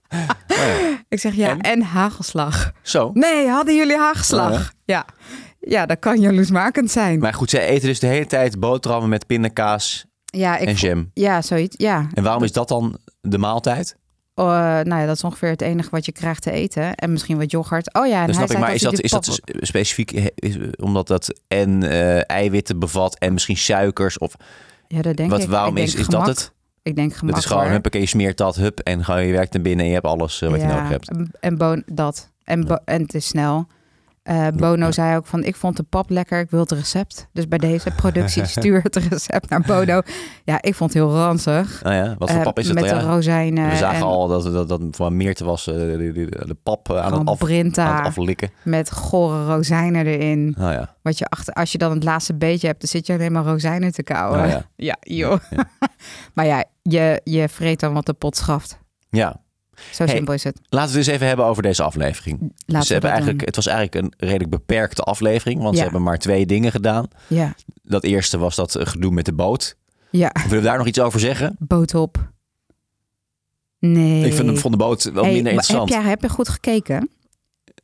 oh. 0.10 0.30
Ik 1.10 1.20
zeg 1.20 1.34
ja, 1.36 1.50
En? 1.50 1.62
en, 1.62 1.82
hagelslag. 1.82 2.72
Zo. 2.82 3.12
Nee, 3.14 3.48
hadden 3.48 3.76
jullie 3.76 3.98
hagelslag? 3.98 4.52
Oh, 4.54 4.66
ja. 4.86 5.06
ja, 5.60 5.86
dat 5.86 6.00
kan 6.00 6.20
jaloersmakend 6.20 6.92
zijn. 6.92 7.20
Maar 7.20 7.34
goed, 7.34 7.50
zij 7.50 7.66
eten 7.68 7.88
dus 7.88 8.00
de 8.00 8.08
hele 8.08 8.26
tijd 8.26 8.60
boterhammen 8.60 9.10
met 9.10 9.26
pindakaas 9.28 10.06
ja, 10.26 10.58
ik 10.58 10.68
en 10.68 10.74
jam. 10.74 11.12
ja, 11.14 11.42
zoiets. 11.42 11.76
Ja, 11.78 12.08
En 12.14 12.24
waarom 12.24 12.44
is 12.44 12.52
dat 12.52 12.68
dan 12.68 12.98
de 13.22 13.38
maaltijd? 13.38 13.96
Oh, 14.38 14.46
nou 14.56 14.96
ja, 14.96 15.06
dat 15.06 15.16
is 15.16 15.24
ongeveer 15.24 15.50
het 15.50 15.62
enige 15.62 15.90
wat 15.90 16.06
je 16.06 16.12
krijgt 16.12 16.42
te 16.42 16.52
eten. 16.52 16.96
En 16.96 17.12
misschien 17.12 17.38
wat 17.38 17.52
yoghurt. 17.52 17.94
Oh 17.94 18.08
ja, 18.08 18.22
en 18.22 18.28
Dat 18.28 18.36
hij 18.36 18.46
ik, 18.46 18.58
maar 18.58 18.74
is 18.74 18.82
dat, 18.82 19.02
is 19.02 19.12
dat 19.12 19.40
specifiek 19.46 20.12
eh, 20.12 20.26
is- 20.36 20.58
omdat 20.76 21.08
dat 21.08 21.40
en 21.48 21.84
eh, 21.84 22.30
eiwitten 22.30 22.80
bevat 22.80 23.18
en 23.20 23.34
misschien 23.34 23.58
suikers? 23.58 24.18
Of 24.18 24.34
Ja, 24.88 25.02
dat 25.02 25.16
denk 25.18 25.30
wat, 25.30 25.42
ik. 25.44 25.50
waarom 25.50 25.78
ik 25.78 25.84
is, 25.84 25.96
is 25.96 26.08
dat 26.08 26.28
het? 26.28 26.52
Ik 26.86 26.96
denk 26.96 27.14
gemak 27.14 27.34
Dat 27.36 27.44
is 27.44 27.50
gewoon, 27.50 27.68
huppakee, 27.68 28.02
je 28.02 28.08
smeert 28.08 28.38
dat, 28.38 28.56
hup, 28.56 28.80
en 28.80 29.04
gewoon 29.06 29.26
je 29.26 29.32
werkt 29.32 29.54
naar 29.54 29.62
binnen 29.62 29.80
en 29.82 29.88
je 29.88 29.94
hebt 29.94 30.06
alles 30.06 30.42
eh, 30.42 30.50
wat 30.50 30.62
je 30.62 30.68
nodig 30.68 30.90
hebt. 30.90 31.10
En, 31.10 31.32
en 31.40 31.58
bon, 31.58 31.84
dat. 31.86 32.32
En, 32.44 32.66
bo- 32.66 32.80
en 32.86 33.02
het 33.02 33.14
is 33.14 33.28
snel. 33.28 33.68
Eh, 34.26 34.48
Bono 34.56 34.86
Ja. 34.86 34.92
zei 34.92 35.16
ook 35.16 35.26
van, 35.26 35.44
ik 35.44 35.56
vond 35.56 35.78
de 35.78 35.84
pap 35.84 36.10
lekker, 36.10 36.40
ik 36.40 36.50
wil 36.50 36.60
het 36.60 36.72
recept. 36.72 37.28
Dus 37.34 37.48
bij 37.48 37.58
deze 37.58 37.92
productie 38.02 38.46
stuur 38.46 38.80
het 38.84 38.96
recept 38.96 39.50
naar 39.50 39.62
Bono. 39.62 40.02
Ja, 40.44 40.62
ik 40.62 40.76
vond 40.76 40.94
het 40.94 41.04
heel 41.04 41.14
ranzig. 41.14 41.82
Oh 41.86 41.92
ja, 41.92 42.16
wat 42.18 42.30
voor 42.30 42.40
Eh, 42.40 42.44
pap 42.46 42.60
is 42.60 42.68
het 42.68 42.80
Met 42.80 42.90
de 42.90 43.00
rozijnen. 43.00 43.70
We 43.70 43.76
zagen 43.76 43.98
en 43.98 44.04
al 44.04 44.28
dat, 44.28 44.44
dat, 44.44 44.68
dat 44.70 44.82
van 44.92 45.18
Meerte 45.18 45.46
was 45.46 45.68
eh, 45.68 45.74
de, 45.76 46.12
de, 46.14 46.46
de 46.46 46.56
pap 46.64 46.92
aan 46.92 46.96
het, 47.14 47.28
af, 47.28 47.42
aan 47.78 47.96
het 47.96 48.06
aflikken. 48.06 48.50
met 48.64 48.92
gore 48.92 49.46
rozijnen 49.46 50.06
erin. 50.06 50.56
Oh 50.60 50.72
ja. 50.72 50.96
Wat 51.02 51.18
je 51.18 51.26
achter, 51.26 51.54
als 51.54 51.72
je 51.72 51.78
dan 51.78 51.92
het 51.92 52.04
laatste 52.04 52.36
beetje 52.36 52.68
hebt, 52.68 52.80
dan 52.80 52.90
zit 52.90 53.08
je 53.08 53.14
alleen 53.14 53.32
maar 53.32 53.44
rozijnen 53.44 53.92
te 53.92 54.04
kauwen. 54.04 54.44
Oh 54.44 54.50
ja. 54.52 54.62
Ja, 54.76 54.96
joh. 55.00 55.40
maar 56.34 56.46
ja, 56.46 56.64
je, 56.82 57.22
je 57.24 57.50
vreet 57.50 57.80
dan 57.80 57.94
wat 57.94 58.06
de 58.06 58.14
pot 58.14 58.36
schaft. 58.38 58.80
ja, 59.10 59.44
Zo 59.92 60.04
Hey, 60.06 60.16
simpel 60.16 60.34
is 60.34 60.44
het. 60.44 60.60
laten 60.70 60.92
we 60.94 60.98
het 60.98 61.08
eens 61.08 61.16
even 61.16 61.28
hebben 61.28 61.46
over 61.46 61.64
deze 61.64 61.84
aflevering. 61.84 62.40
Laten 62.66 62.82
ze 62.82 62.88
we 62.88 62.94
hebben 62.94 63.10
eigenlijk, 63.10 63.38
doen. 63.40 63.48
het 63.48 63.56
was 63.56 63.68
eigenlijk 63.68 63.96
een 64.06 64.14
redelijk 64.28 64.50
beperkte 64.50 65.02
aflevering, 65.02 65.62
want 65.62 65.76
ze 65.78 65.84
hebben 65.84 66.04
maar 66.04 66.18
twee 66.18 66.46
dingen 66.46 66.72
gedaan. 66.72 67.08
Ja, 67.28 67.56
Dat 67.84 68.04
eerste 68.04 68.38
was 68.38 68.56
dat 68.56 68.76
eh, 68.76 68.86
gedoe 68.86 69.12
met 69.12 69.26
de 69.26 69.34
boot. 69.34 69.76
ja. 70.10 70.32
Willen 70.44 70.58
we 70.58 70.62
daar 70.68 70.78
nog 70.78 70.88
iets 70.88 71.00
over 71.00 71.20
zeggen? 71.20 71.56
boot 71.60 71.94
op. 71.96 72.34
Nee. 73.80 74.26
Ik 74.26 74.34
vind 74.34 74.48
hem 74.48 74.58
van 74.58 74.72
de 74.72 74.78
boot 74.78 75.04
wel 75.04 75.24
Hey, 75.24 75.34
minder 75.34 75.52
interessant. 75.52 75.90
Heb, 75.90 76.00
jij, 76.02 76.10
heb 76.10 76.22
je 76.22 76.30
goed 76.30 76.50
gekeken? 76.50 77.10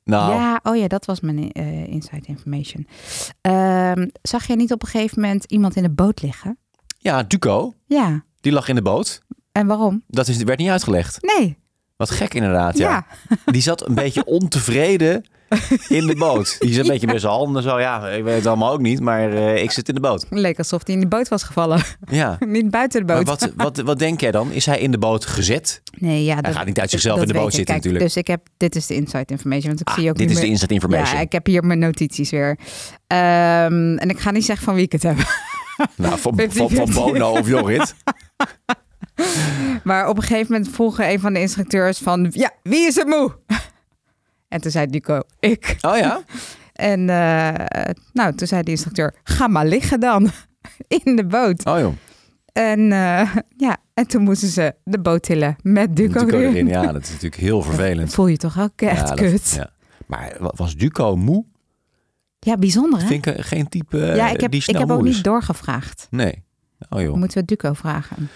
nou, 0.03 0.33
Ja, 0.33 0.59
oh 0.63 0.75
ja, 0.75 0.87
dat 0.87 1.05
was 1.05 1.19
mijn 1.19 1.51
eh, 1.51 1.87
inside 1.87 2.25
information. 2.25 2.87
Ehm, 3.41 4.07
zag 4.21 4.47
je 4.47 4.55
niet 4.55 4.71
op 4.71 4.81
een 4.81 4.87
gegeven 4.87 5.21
moment 5.21 5.43
iemand 5.43 5.75
in 5.75 5.83
de 5.83 5.89
boot 5.89 6.21
liggen? 6.21 6.57
ja, 6.97 7.23
Duco, 7.23 7.73
Ja. 7.85 8.23
die 8.41 8.51
lag 8.51 8.67
in 8.67 8.75
de 8.75 8.81
boot. 8.81 9.21
En 9.51 9.67
waarom? 9.67 10.03
Dat 10.07 10.27
is, 10.27 10.43
werd 10.43 10.59
niet 10.59 10.69
uitgelegd. 10.69 11.17
Nee. 11.37 11.57
Wat 12.01 12.09
gek 12.11 12.33
inderdaad, 12.33 12.77
ja. 12.77 12.89
Ja. 12.89 13.35
Die 13.45 13.61
zat 13.61 13.87
een 13.87 13.95
beetje 13.95 14.25
ontevreden 14.25 15.25
in 15.87 16.07
de 16.07 16.15
boot. 16.15 16.55
Die 16.59 16.73
zat 16.73 16.83
een 16.83 16.91
beetje 16.91 17.07
met 17.07 17.21
zijn 17.21 17.33
handen 17.33 17.63
zo. 17.63 17.79
Ja, 17.79 18.07
ik 18.09 18.23
weet 18.23 18.35
het 18.35 18.45
allemaal 18.45 18.71
ook 18.73 18.79
niet, 18.81 18.99
maar 18.99 19.33
eh, 19.33 19.63
ik 19.63 19.71
zit 19.71 19.87
in 19.89 19.95
de 19.95 20.01
boot. 20.01 20.25
Leek 20.29 20.57
alsof 20.57 20.81
hij 20.85 20.95
in 20.95 21.01
de 21.01 21.07
boot 21.07 21.27
was 21.27 21.43
gevallen. 21.43 21.81
Ja. 22.09 22.37
niet 22.45 22.69
buiten 22.71 22.99
de 23.07 23.13
Maar 23.13 23.23
boot. 23.23 23.39
wat, 23.39 23.51
wat, 23.55 23.77
wat 23.77 23.99
denk 23.99 24.21
jij 24.21 24.31
dan? 24.31 24.51
Is 24.51 24.65
hij 24.65 24.79
in 24.79 24.91
de 24.91 24.97
boot 24.97 25.25
gezet? 25.25 25.81
Nee, 25.97 26.23
ja, 26.23 26.37
Hij 26.41 26.53
gaat 26.53 26.65
niet 26.65 26.79
uit 26.79 26.89
zichzelf 26.89 27.19
dat 27.19 27.27
in 27.27 27.33
de 27.33 27.39
boot 27.39 27.53
zitten 27.53 27.65
Kijk, 27.73 27.77
natuurlijk. 27.77 28.03
Dus 28.05 28.15
ik 28.15 28.27
heb, 28.27 28.47
dit 28.57 28.75
is 28.75 28.87
de 28.87 28.93
inside 28.95 29.25
information, 29.27 29.67
want 29.67 29.79
ik 29.81 29.87
Ah, 29.87 29.93
zie 29.95 30.09
ook 30.09 30.17
dit 30.17 30.31
is 30.31 30.39
de 30.39 30.47
instant 30.47 30.71
information. 30.71 31.15
Ja, 31.15 31.21
ik 31.21 31.31
heb 31.31 31.45
hier 31.45 31.63
mijn 31.63 31.79
notities 31.79 32.29
weer. 32.29 32.57
Ehm, 33.07 33.95
en 33.97 34.09
ik 34.09 34.19
ga 34.19 34.31
niet 34.31 34.45
zeggen 34.45 34.65
van 34.65 34.75
wie 34.75 34.83
ik 34.83 34.91
het 34.91 35.03
heb. 35.03 35.17
nou, 35.95 36.19
van, 36.19 36.39
50-50. 36.41 36.45
van, 36.53 36.69
van 36.69 36.93
Bono 36.93 37.31
of 37.31 37.47
Jorrit. 37.47 37.95
Maar 39.83 40.07
op 40.07 40.17
een 40.17 40.23
gegeven 40.23 40.51
moment 40.53 40.71
vroeg 40.73 40.99
een 40.99 41.19
van 41.19 41.33
de 41.33 41.39
instructeurs 41.39 41.97
van... 41.97 42.27
Ja, 42.31 42.51
wie 42.63 42.87
is 42.87 42.95
het 42.95 43.07
moe? 43.07 43.35
En 44.47 44.61
toen 44.61 44.71
zei 44.71 44.85
Duco, 44.87 45.19
ik. 45.39 45.77
Oh 45.81 45.97
ja? 45.97 46.21
En 46.73 47.09
eh, 47.09 47.85
nou, 48.13 48.35
toen 48.35 48.47
zei 48.47 48.63
de 48.63 48.71
instructeur, 48.71 49.15
ga 49.23 49.47
maar 49.47 49.65
liggen 49.65 49.99
dan 49.99 50.29
in 51.03 51.15
de 51.15 51.25
boot. 51.25 51.65
Oh 51.65 51.79
joh, 51.79 51.93
En 52.53 52.91
eh, 52.91 53.35
ja, 53.57 53.77
en 53.93 54.07
toen 54.07 54.21
moesten 54.23 54.47
ze 54.47 54.75
de 54.83 54.99
boot 54.99 55.23
tillen 55.23 55.55
met 55.61 55.95
Duco, 55.95 56.25
Duco 56.25 56.37
erin. 56.37 56.51
erin. 56.53 56.67
Ja, 56.67 56.91
dat 56.91 57.01
is 57.03 57.07
natuurlijk 57.09 57.41
heel 57.41 57.61
vervelend. 57.61 58.13
Voel 58.13 58.27
je 58.27 58.37
toch 58.37 58.59
ook 58.59 58.81
echt 58.81 59.07
ja, 59.09 59.13
kut. 59.13 59.51
Ja, 59.55 59.57
ja. 59.61 59.69
Maar 60.07 60.35
wa- 60.39 60.53
was 60.55 60.75
Duco 60.75 61.15
moe? 61.15 61.45
bijzonder 62.59 62.99
hè? 63.01 63.07
Vind 63.07 63.25
ik 63.25 63.35
eh, 63.35 63.43
geen 63.45 63.69
type 63.69 63.97
ja, 63.97 64.29
ik 64.29 64.41
heb, 64.41 64.51
die 64.51 64.63
ik 64.65 64.77
heb 64.77 64.91
ook 64.91 65.05
is. 65.05 65.15
niet 65.15 65.23
doorgevraagd. 65.23 66.07
Nee. 66.09 66.43
Oh 66.89 67.01
joh. 67.01 67.15
Moeten 67.15 67.37
we 67.39 67.45
Duco 67.45 67.73
vragen? 67.73 68.29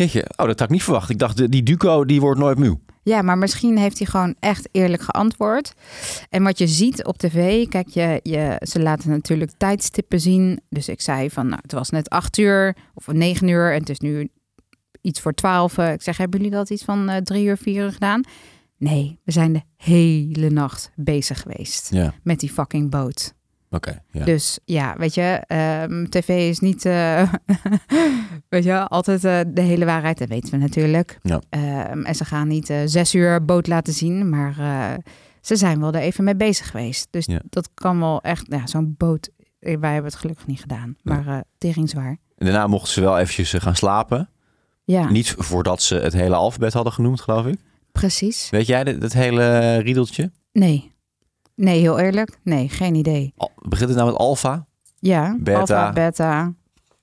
Jeetje, 0.00 0.20
oh, 0.36 0.46
dat 0.46 0.58
had 0.58 0.60
ik 0.60 0.68
niet 0.70 0.82
verwacht. 0.82 1.10
Ik 1.10 1.18
dacht, 1.18 1.36
de- 1.36 1.48
die 1.48 1.62
Duco 1.62 2.04
die 2.04 2.20
wordt 2.20 2.40
nooit 2.40 2.58
moe. 2.58 2.78
Ja, 3.02 3.22
maar 3.22 3.38
misschien 3.38 3.78
heeft 3.78 3.98
hij 3.98 4.06
gewoon 4.06 4.34
echt 4.38 4.68
eerlijk 4.72 5.02
geantwoord. 5.02 5.72
En 6.30 6.42
wat 6.42 6.58
je 6.58 6.66
ziet 6.66 7.04
op 7.04 7.18
tv, 7.18 7.68
kijk, 7.68 7.88
je, 7.88 8.20
je, 8.22 8.56
ze 8.68 8.80
laten 8.82 9.10
natuurlijk 9.10 9.50
tijdstippen 9.56 10.20
zien. 10.20 10.60
Dus 10.68 10.88
ik 10.88 11.00
zei 11.00 11.30
van, 11.30 11.46
nou, 11.48 11.58
het 11.62 11.72
was 11.72 11.90
net 11.90 12.08
acht 12.08 12.38
uur 12.38 12.76
of 12.94 13.06
negen 13.06 13.48
uur 13.48 13.72
en 13.72 13.78
het 13.80 13.88
is 13.88 13.98
nu 13.98 14.28
iets 15.00 15.20
voor 15.20 15.32
twaalf. 15.34 15.78
Eh, 15.78 15.92
Ik 15.92 16.02
zeg, 16.02 16.16
hebben 16.16 16.40
jullie 16.40 16.54
dat 16.54 16.70
iets 16.70 16.84
van 16.84 17.08
eh, 17.08 17.16
drie 17.16 17.44
uur, 17.44 17.56
vier 17.56 17.84
uur 17.84 17.92
gedaan? 17.92 18.22
Nee, 18.78 19.18
we 19.24 19.32
zijn 19.32 19.52
de 19.52 19.62
hele 19.76 20.50
nacht 20.50 20.90
bezig 20.96 21.40
geweest 21.40 21.90
Ja, 21.90 22.14
met 22.22 22.40
die 22.40 22.50
fucking 22.50 22.90
boot. 22.90 23.34
Oké. 23.70 24.02
ja. 24.10 24.24
Dus 24.24 24.58
ja, 24.64 24.94
weet 24.98 25.14
je, 25.14 25.42
ehm, 25.46 26.04
tv 26.08 26.28
is 26.28 26.58
niet, 26.58 26.84
eh, 26.84 27.32
weet 28.48 28.64
je, 28.64 28.88
altijd 28.88 29.24
eh, 29.24 29.40
de 29.48 29.60
hele 29.60 29.84
waarheid. 29.84 30.18
Dat 30.18 30.28
weten 30.28 30.50
we 30.50 30.56
natuurlijk. 30.56 31.18
Ja. 31.22 31.40
Ehm, 31.48 32.02
en 32.02 32.14
ze 32.14 32.24
gaan 32.24 32.48
niet 32.48 32.70
eh, 32.70 32.78
zes 32.84 33.14
uur 33.14 33.44
boot 33.44 33.66
laten 33.66 33.92
zien, 33.92 34.28
maar 34.28 34.54
ze 35.40 35.56
zijn 35.56 35.80
wel 35.80 35.92
er 35.92 36.00
even 36.00 36.24
mee 36.24 36.36
bezig 36.36 36.70
geweest. 36.70 37.06
Dus 37.10 37.26
Ja. 37.26 37.40
dat 37.48 37.70
kan 37.74 37.98
wel 38.00 38.20
echt, 38.22 38.46
ja, 38.48 38.66
zo'n 38.66 38.94
boot. 38.98 39.28
Wij 39.58 39.92
hebben 39.92 40.10
het 40.10 40.14
gelukkig 40.20 40.46
niet 40.46 40.60
gedaan, 40.60 40.96
maar 41.02 41.26
eh 41.26 41.38
tering 41.58 41.88
zwaar. 41.88 42.16
En 42.36 42.46
daarna 42.46 42.66
mochten 42.66 42.92
ze 42.92 43.00
wel 43.00 43.18
eventjes 43.18 43.52
gaan 43.62 43.76
slapen. 43.76 44.28
Ja, 44.84 45.10
Niet 45.10 45.34
voordat 45.38 45.82
ze 45.82 45.94
het 45.94 46.12
hele 46.12 46.34
alfabet 46.34 46.72
hadden 46.72 46.92
genoemd, 46.92 47.20
geloof 47.20 47.46
ik. 47.46 47.58
precies. 47.92 48.50
Weet 48.50 48.66
jij 48.66 48.98
dat 48.98 49.12
hele 49.12 49.76
riedeltje? 49.78 50.30
Nee. 50.52 50.89
Nee, 51.60 51.80
heel 51.80 51.98
eerlijk. 51.98 52.38
Nee, 52.42 52.68
geen 52.68 52.94
idee. 52.94 53.32
Al- 53.36 53.50
Begint 53.68 53.88
het 53.88 53.98
nou 53.98 54.10
met 54.10 54.18
alfa? 54.20 54.66
Ja, 54.98 55.36
Beta. 55.40 55.58
alpha, 55.60 55.92
beta. 55.92 56.40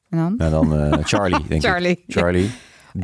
En 0.10 0.18
dan? 0.18 0.34
Nou, 0.38 0.52
dan 0.52 0.80
eh, 0.94 1.04
Charlie, 1.04 1.48
denk 1.48 1.64
ik. 1.64 1.70
Charlie. 1.70 2.04
Charlie. 2.08 2.48
D. 2.48 2.54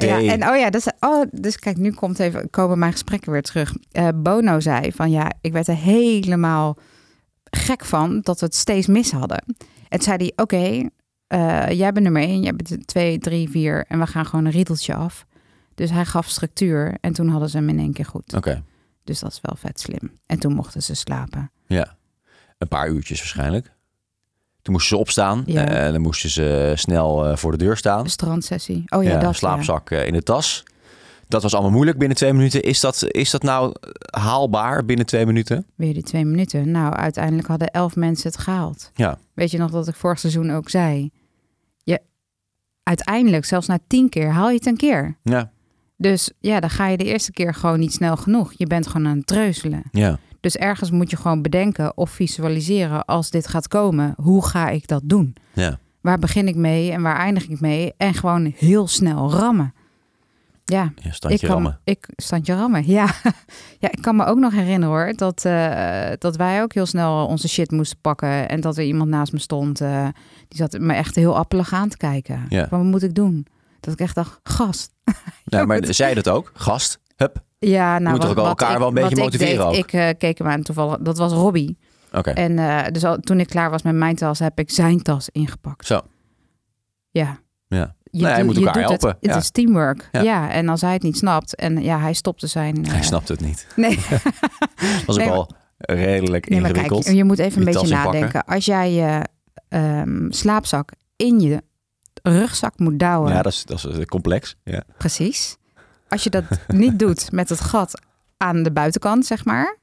Ja, 0.03 0.17
en 0.21 0.47
oh 0.49 0.55
ja, 0.57 0.69
dat 0.69 0.85
is, 0.85 0.91
oh, 0.99 1.23
dus 1.31 1.59
kijk, 1.59 1.77
nu 1.77 1.91
komt 1.91 2.19
even, 2.19 2.49
komen 2.49 2.79
mijn 2.79 2.91
gesprekken 2.91 3.31
weer 3.31 3.41
terug. 3.41 3.75
Eh, 3.91 4.07
Bono 4.15 4.59
zei 4.59 4.91
van 4.91 5.11
ja, 5.11 5.31
ik 5.41 5.51
werd 5.51 5.67
er 5.67 5.75
helemaal 5.75 6.77
gek 7.43 7.85
van 7.85 8.19
dat 8.21 8.39
we 8.39 8.45
het 8.45 8.55
steeds 8.55 8.87
mis 8.87 9.11
hadden. 9.11 9.43
En 9.89 9.99
toen 9.99 10.01
zei 10.01 10.17
hij, 10.17 10.31
oké, 10.35 10.89
eh, 11.27 11.69
jij 11.77 11.91
bent 11.91 12.03
nummer 12.05 12.21
één, 12.21 12.41
jij 12.41 12.55
bent 12.55 12.87
twee, 12.87 13.17
drie, 13.19 13.49
vier 13.49 13.85
en 13.87 13.99
we 13.99 14.07
gaan 14.07 14.25
gewoon 14.25 14.45
een 14.45 14.51
riedeltje 14.51 14.95
af. 14.95 15.25
Dus 15.75 15.91
hij 15.91 16.05
gaf 16.05 16.27
structuur 16.29 16.97
en 17.01 17.13
toen 17.13 17.27
hadden 17.27 17.49
ze 17.49 17.57
hem 17.57 17.69
in 17.69 17.79
één 17.79 17.93
keer 17.93 18.05
goed. 18.05 18.33
Oké, 18.33 18.63
Dus 19.03 19.19
dat 19.19 19.31
is 19.31 19.39
wel 19.41 19.55
vet 19.57 19.79
slim. 19.79 20.11
En 20.25 20.39
toen 20.39 20.53
mochten 20.53 20.83
ze 20.83 20.93
slapen. 20.95 21.51
ja. 21.67 21.95
Een 22.57 22.67
paar 22.69 22.89
uurtjes 22.89 23.19
waarschijnlijk. 23.19 23.71
Toen 24.61 24.73
moesten 24.73 24.95
ze 24.95 25.01
opstaan. 25.01 25.43
Ja. 25.45 25.65
Eh, 25.67 25.91
dan 25.91 26.01
moesten 26.01 26.29
ze 26.29 26.73
snel 26.75 27.25
eh, 27.25 27.35
voor 27.35 27.51
de 27.51 27.57
deur 27.57 27.77
staan. 27.77 27.99
Een 28.03 28.09
strandsessie. 28.09 28.83
Oh 28.87 29.03
ja, 29.03 29.09
ja, 29.09 29.19
dat 29.19 29.35
slaapzak 29.35 29.89
eh, 29.89 30.07
in 30.07 30.13
de 30.13 30.23
tas. 30.23 30.63
Dat 31.27 31.41
was 31.41 31.53
allemaal 31.53 31.71
moeilijk 31.71 31.97
binnen 31.97 32.17
twee 32.17 32.33
minuten. 32.33 32.61
Is 32.61 32.79
dat, 32.79 33.03
is 33.07 33.29
dat 33.29 33.43
nou 33.43 33.75
haalbaar 34.09 34.85
binnen 34.85 35.05
twee 35.05 35.25
minuten? 35.25 35.65
Weer 35.75 35.93
die 35.93 36.03
twee 36.03 36.25
minuten. 36.25 36.71
Nou, 36.71 36.93
uiteindelijk 36.93 37.47
hadden 37.47 37.67
elf 37.71 37.95
mensen 37.95 38.31
het 38.31 38.39
gehaald. 38.39 38.91
Ja. 38.93 39.17
Weet 39.33 39.51
je 39.51 39.57
nog 39.57 39.71
dat 39.71 39.87
ik 39.87 39.95
vorig 39.95 40.19
seizoen 40.19 40.51
ook 40.51 40.69
zei? 40.69 41.11
Je, 41.83 42.01
uiteindelijk, 42.83 43.45
zelfs 43.45 43.67
na 43.67 43.79
tien 43.87 44.09
keer, 44.09 44.31
haal 44.31 44.49
je 44.49 44.55
het 44.55 44.65
een 44.65 44.77
keer. 44.77 45.17
Ja. 45.23 45.51
Dus 46.03 46.31
ja, 46.39 46.59
dan 46.59 46.69
ga 46.69 46.87
je 46.87 46.97
de 46.97 47.03
eerste 47.03 47.31
keer 47.31 47.53
gewoon 47.53 47.79
niet 47.79 47.93
snel 47.93 48.17
genoeg. 48.17 48.53
Je 48.57 48.67
bent 48.67 48.87
gewoon 48.87 49.07
aan 49.07 49.17
het 49.17 49.27
treuzelen. 49.27 49.83
Ja. 49.91 50.19
Dus 50.39 50.57
ergens 50.57 50.91
moet 50.91 51.09
je 51.09 51.17
gewoon 51.17 51.41
bedenken 51.41 51.97
of 51.97 52.09
visualiseren 52.09 53.05
als 53.05 53.29
dit 53.29 53.47
gaat 53.47 53.67
komen. 53.67 54.13
Hoe 54.17 54.45
ga 54.45 54.69
ik 54.69 54.87
dat 54.87 55.01
doen? 55.05 55.35
Ja. 55.53 55.79
Waar 56.01 56.19
begin 56.19 56.47
ik 56.47 56.55
mee 56.55 56.91
en 56.91 57.01
waar 57.01 57.17
eindig 57.17 57.47
ik 57.47 57.59
mee? 57.59 57.93
En 57.97 58.13
gewoon 58.13 58.53
heel 58.57 58.87
snel 58.87 59.31
rammen. 59.31 59.73
Ja, 60.65 60.93
ja 60.95 61.11
standje 61.11 61.39
ik 61.39 61.47
kan, 61.47 61.53
rammen. 61.53 61.79
Ik, 61.83 62.07
standje 62.15 62.55
rammen, 62.55 62.87
ja. 62.97 63.07
ja, 63.79 63.91
ik 63.91 64.01
kan 64.01 64.15
me 64.15 64.25
ook 64.25 64.37
nog 64.37 64.53
herinneren 64.53 64.95
hoor, 64.95 65.13
dat, 65.15 65.45
eh, 65.45 66.11
dat 66.17 66.35
wij 66.35 66.61
ook 66.61 66.73
heel 66.73 66.85
snel 66.85 67.25
onze 67.25 67.47
shit 67.47 67.71
moesten 67.71 67.97
pakken. 68.01 68.49
En 68.49 68.61
dat 68.61 68.77
er 68.77 68.83
iemand 68.83 69.09
naast 69.09 69.33
me 69.33 69.39
stond, 69.39 69.81
eh, 69.81 70.07
die 70.47 70.57
zat 70.57 70.79
me 70.79 70.93
echt 70.93 71.15
heel 71.15 71.37
appelig 71.37 71.73
aan 71.73 71.89
te 71.89 71.97
kijken. 71.97 72.45
Ja. 72.49 72.67
Wat 72.69 72.83
moet 72.83 73.03
ik 73.03 73.15
doen? 73.15 73.47
Dat 73.83 73.93
ik 73.93 73.99
echt 73.99 74.15
dacht, 74.15 74.39
gast. 74.43 74.91
Ja, 75.45 75.65
maar 75.65 75.79
zei 75.93 76.13
dat 76.13 76.29
ook? 76.29 76.51
Gast? 76.53 76.99
Hup. 77.15 77.43
Ja, 77.59 77.99
nou, 77.99 78.11
moet 78.11 78.21
toch 78.21 78.37
ook 78.37 78.45
elkaar 78.47 78.71
ik- 78.71 78.77
wel 78.77 78.87
een 78.87 78.93
beetje 78.93 79.15
motiveren 79.15 79.65
ook? 79.65 79.73
Ik, 79.73 79.79
ik 79.85 79.93
eh, 79.93 80.09
keek 80.17 80.37
hem 80.37 80.47
aan 80.47 80.61
toevallig, 80.61 80.97
dat 80.97 81.17
was 81.17 81.31
Robbie. 81.31 81.77
Oké. 82.11 82.29
En 82.29 82.59
eh, 82.59 82.91
dus 82.91 83.03
al, 83.03 83.17
toen 83.17 83.39
ik 83.39 83.47
klaar 83.47 83.69
was 83.69 83.81
met 83.81 83.95
mijn 83.95 84.15
tas, 84.15 84.39
heb 84.39 84.59
ik 84.59 84.71
zijn 84.71 85.01
tas 85.01 85.29
ingepakt. 85.31 85.85
Zo. 85.85 86.01
Ja. 87.11 87.39
Ja. 87.67 87.95
Je, 88.03 88.23
Nee, 88.23 88.43
moet 88.43 88.57
elkaar 88.57 88.73
helpen, 88.79 89.07
Het, 89.09 89.17
het 89.21 89.31
ja. 89.31 89.37
is 89.37 89.49
teamwork. 89.49 90.09
Ja. 90.11 90.21
Ja. 90.21 90.49
en 90.51 90.69
als 90.69 90.81
hij 90.81 90.93
het 90.93 91.01
niet 91.03 91.17
snapt 91.17 91.55
en 91.55 91.81
ja, 91.83 91.99
hij 91.99 92.13
stopte 92.13 92.47
zijn. 92.47 92.85
Hij 92.87 92.97
eh, 92.97 93.01
snapt 93.03 93.27
het 93.27 93.41
niet. 93.41 93.67
Nee, 93.75 93.99
Was 95.05 95.15
ook 95.15 95.21
Nee, 95.23 95.29
wel 95.29 95.49
redelijk 95.77 96.49
nee 96.49 96.59
ingewikkeld. 96.59 97.03
kijk, 97.03 97.15
je 97.15 97.23
moet 97.23 97.39
even 97.39 97.59
een 97.59 97.73
beetje 97.73 97.87
nadenken. 97.95 98.43
Als 98.45 98.65
jij 98.65 98.91
je 98.93 99.21
ehm, 99.69 100.29
slaapzak 100.31 100.91
in 101.15 101.39
je 101.39 101.61
rugzak 102.31 102.79
moet 102.79 102.99
douwen, 102.99 103.33
ja, 103.33 103.41
dat 103.41 103.51
is, 103.51 103.63
dat 103.65 103.77
is 103.77 103.85
eh, 103.97 104.05
complex. 104.05 104.55
Ja. 104.63 104.83
precies. 104.97 105.57
Als 106.07 106.23
je 106.23 106.29
dat 106.29 106.43
niet 106.67 106.99
doet 106.99 107.31
met 107.31 107.49
het 107.49 107.59
gat 107.59 108.01
aan 108.37 108.63
de 108.63 108.71
buitenkant, 108.71 109.25
zeg 109.25 109.45
maar, 109.45 109.77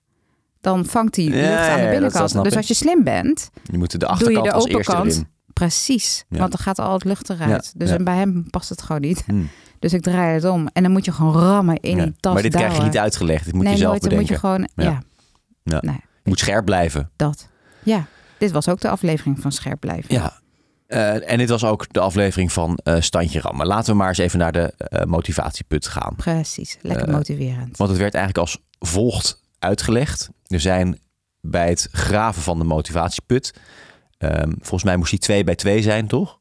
dan 0.61 0.87
vangt 0.87 1.15
die 1.15 1.31
Ja, 1.31 1.37
lucht 1.37 1.69
aan 1.69 1.81
de 1.81 1.89
binnenkant. 1.91 2.45
dus 2.45 2.57
als 2.57 2.69
je 2.69 2.75
slim 2.75 3.05
bent, 3.05 3.51
Je 3.71 3.79
moet 3.79 3.91
de 3.91 3.99
doe 3.99 4.09
je 4.09 4.13
achterkant 4.15 4.45
de 4.45 4.53
als 4.53 4.67
erin. 5.15 5.29
Precies, 5.53 6.25
Ja. 6.29 6.39
want 6.39 6.51
dan 6.51 6.61
gaat 6.61 6.79
al 6.79 6.93
het 6.93 7.05
lucht 7.05 7.31
eruit. 7.31 7.73
Dus 7.77 7.91
en 7.91 8.05
bij 8.05 8.17
hem 8.17 8.51
past 8.51 8.69
het 8.69 8.83
gewoon 8.83 9.01
niet. 9.01 9.23
Hmm. 9.27 9.49
Dus 9.79 9.93
ik 9.93 10.03
draai 10.03 10.35
het 10.35 10.45
om. 10.45 10.69
En 10.73 10.83
dan 10.83 10.93
moet 10.93 11.05
je 11.05 11.13
gewoon 11.13 11.33
rammen 11.35 11.77
in 11.81 11.99
die 11.99 12.15
tas 12.21 12.33
Maar 12.33 12.43
dit 12.43 12.55
krijg 12.55 12.77
je 12.77 12.83
niet 12.83 12.99
uitgelegd. 12.99 13.45
Dit 13.45 13.55
moet 13.55 13.63
nee, 13.65 13.73
je 13.73 13.79
zelf 13.79 13.91
nooit. 13.91 14.03
Dan 14.03 14.19
moet 14.19 14.29
je 14.29 14.35
bedenken. 14.35 14.69
gewoon, 14.75 15.03
Ja. 15.65 15.79
Nee, 15.81 16.01
moet 16.25 16.39
scherp 16.39 16.65
blijven. 16.65 17.11
dat. 17.17 17.49
Ja, 17.83 18.07
dit 18.39 18.51
was 18.51 18.69
ook 18.69 18.81
de 18.81 18.89
aflevering 18.89 19.41
van 19.41 19.53
Scherp 19.53 19.81
Blijven. 19.81 20.15
Ja. 20.15 20.40
Eh, 20.91 21.31
en 21.31 21.39
dit 21.39 21.49
was 21.49 21.65
ook 21.65 21.93
de 21.93 22.01
aflevering 22.01 22.53
van 22.53 22.79
eh 22.83 23.01
Standje 23.01 23.41
Rammen. 23.41 23.67
Laten 23.67 23.91
we 23.93 23.99
maar 23.99 24.09
eens 24.09 24.19
even 24.19 24.39
naar 24.39 24.53
de 24.53 24.73
eh, 24.77 25.05
motivatieput 25.05 25.87
gaan. 25.87 26.15
Precies, 26.17 26.79
lekker 26.81 27.11
motiverend. 27.11 27.77
Want 27.77 27.91
het 27.91 27.99
werd 27.99 28.15
eigenlijk 28.15 28.47
als 28.47 28.59
volgt 28.79 29.41
uitgelegd. 29.59 30.29
Er 30.47 30.61
zijn 30.61 30.99
bij 31.41 31.69
het 31.69 31.89
graven 31.93 32.43
van 32.43 32.59
de 32.59 32.65
motivatieput... 32.65 33.55
ehm, 34.19 34.51
volgens 34.59 34.83
mij 34.85 34.97
moest 34.97 35.11
die 35.11 35.19
twee 35.19 35.45
bij 35.45 35.55
twee 35.55 35.83
zijn, 35.83 36.07
toch? 36.07 36.39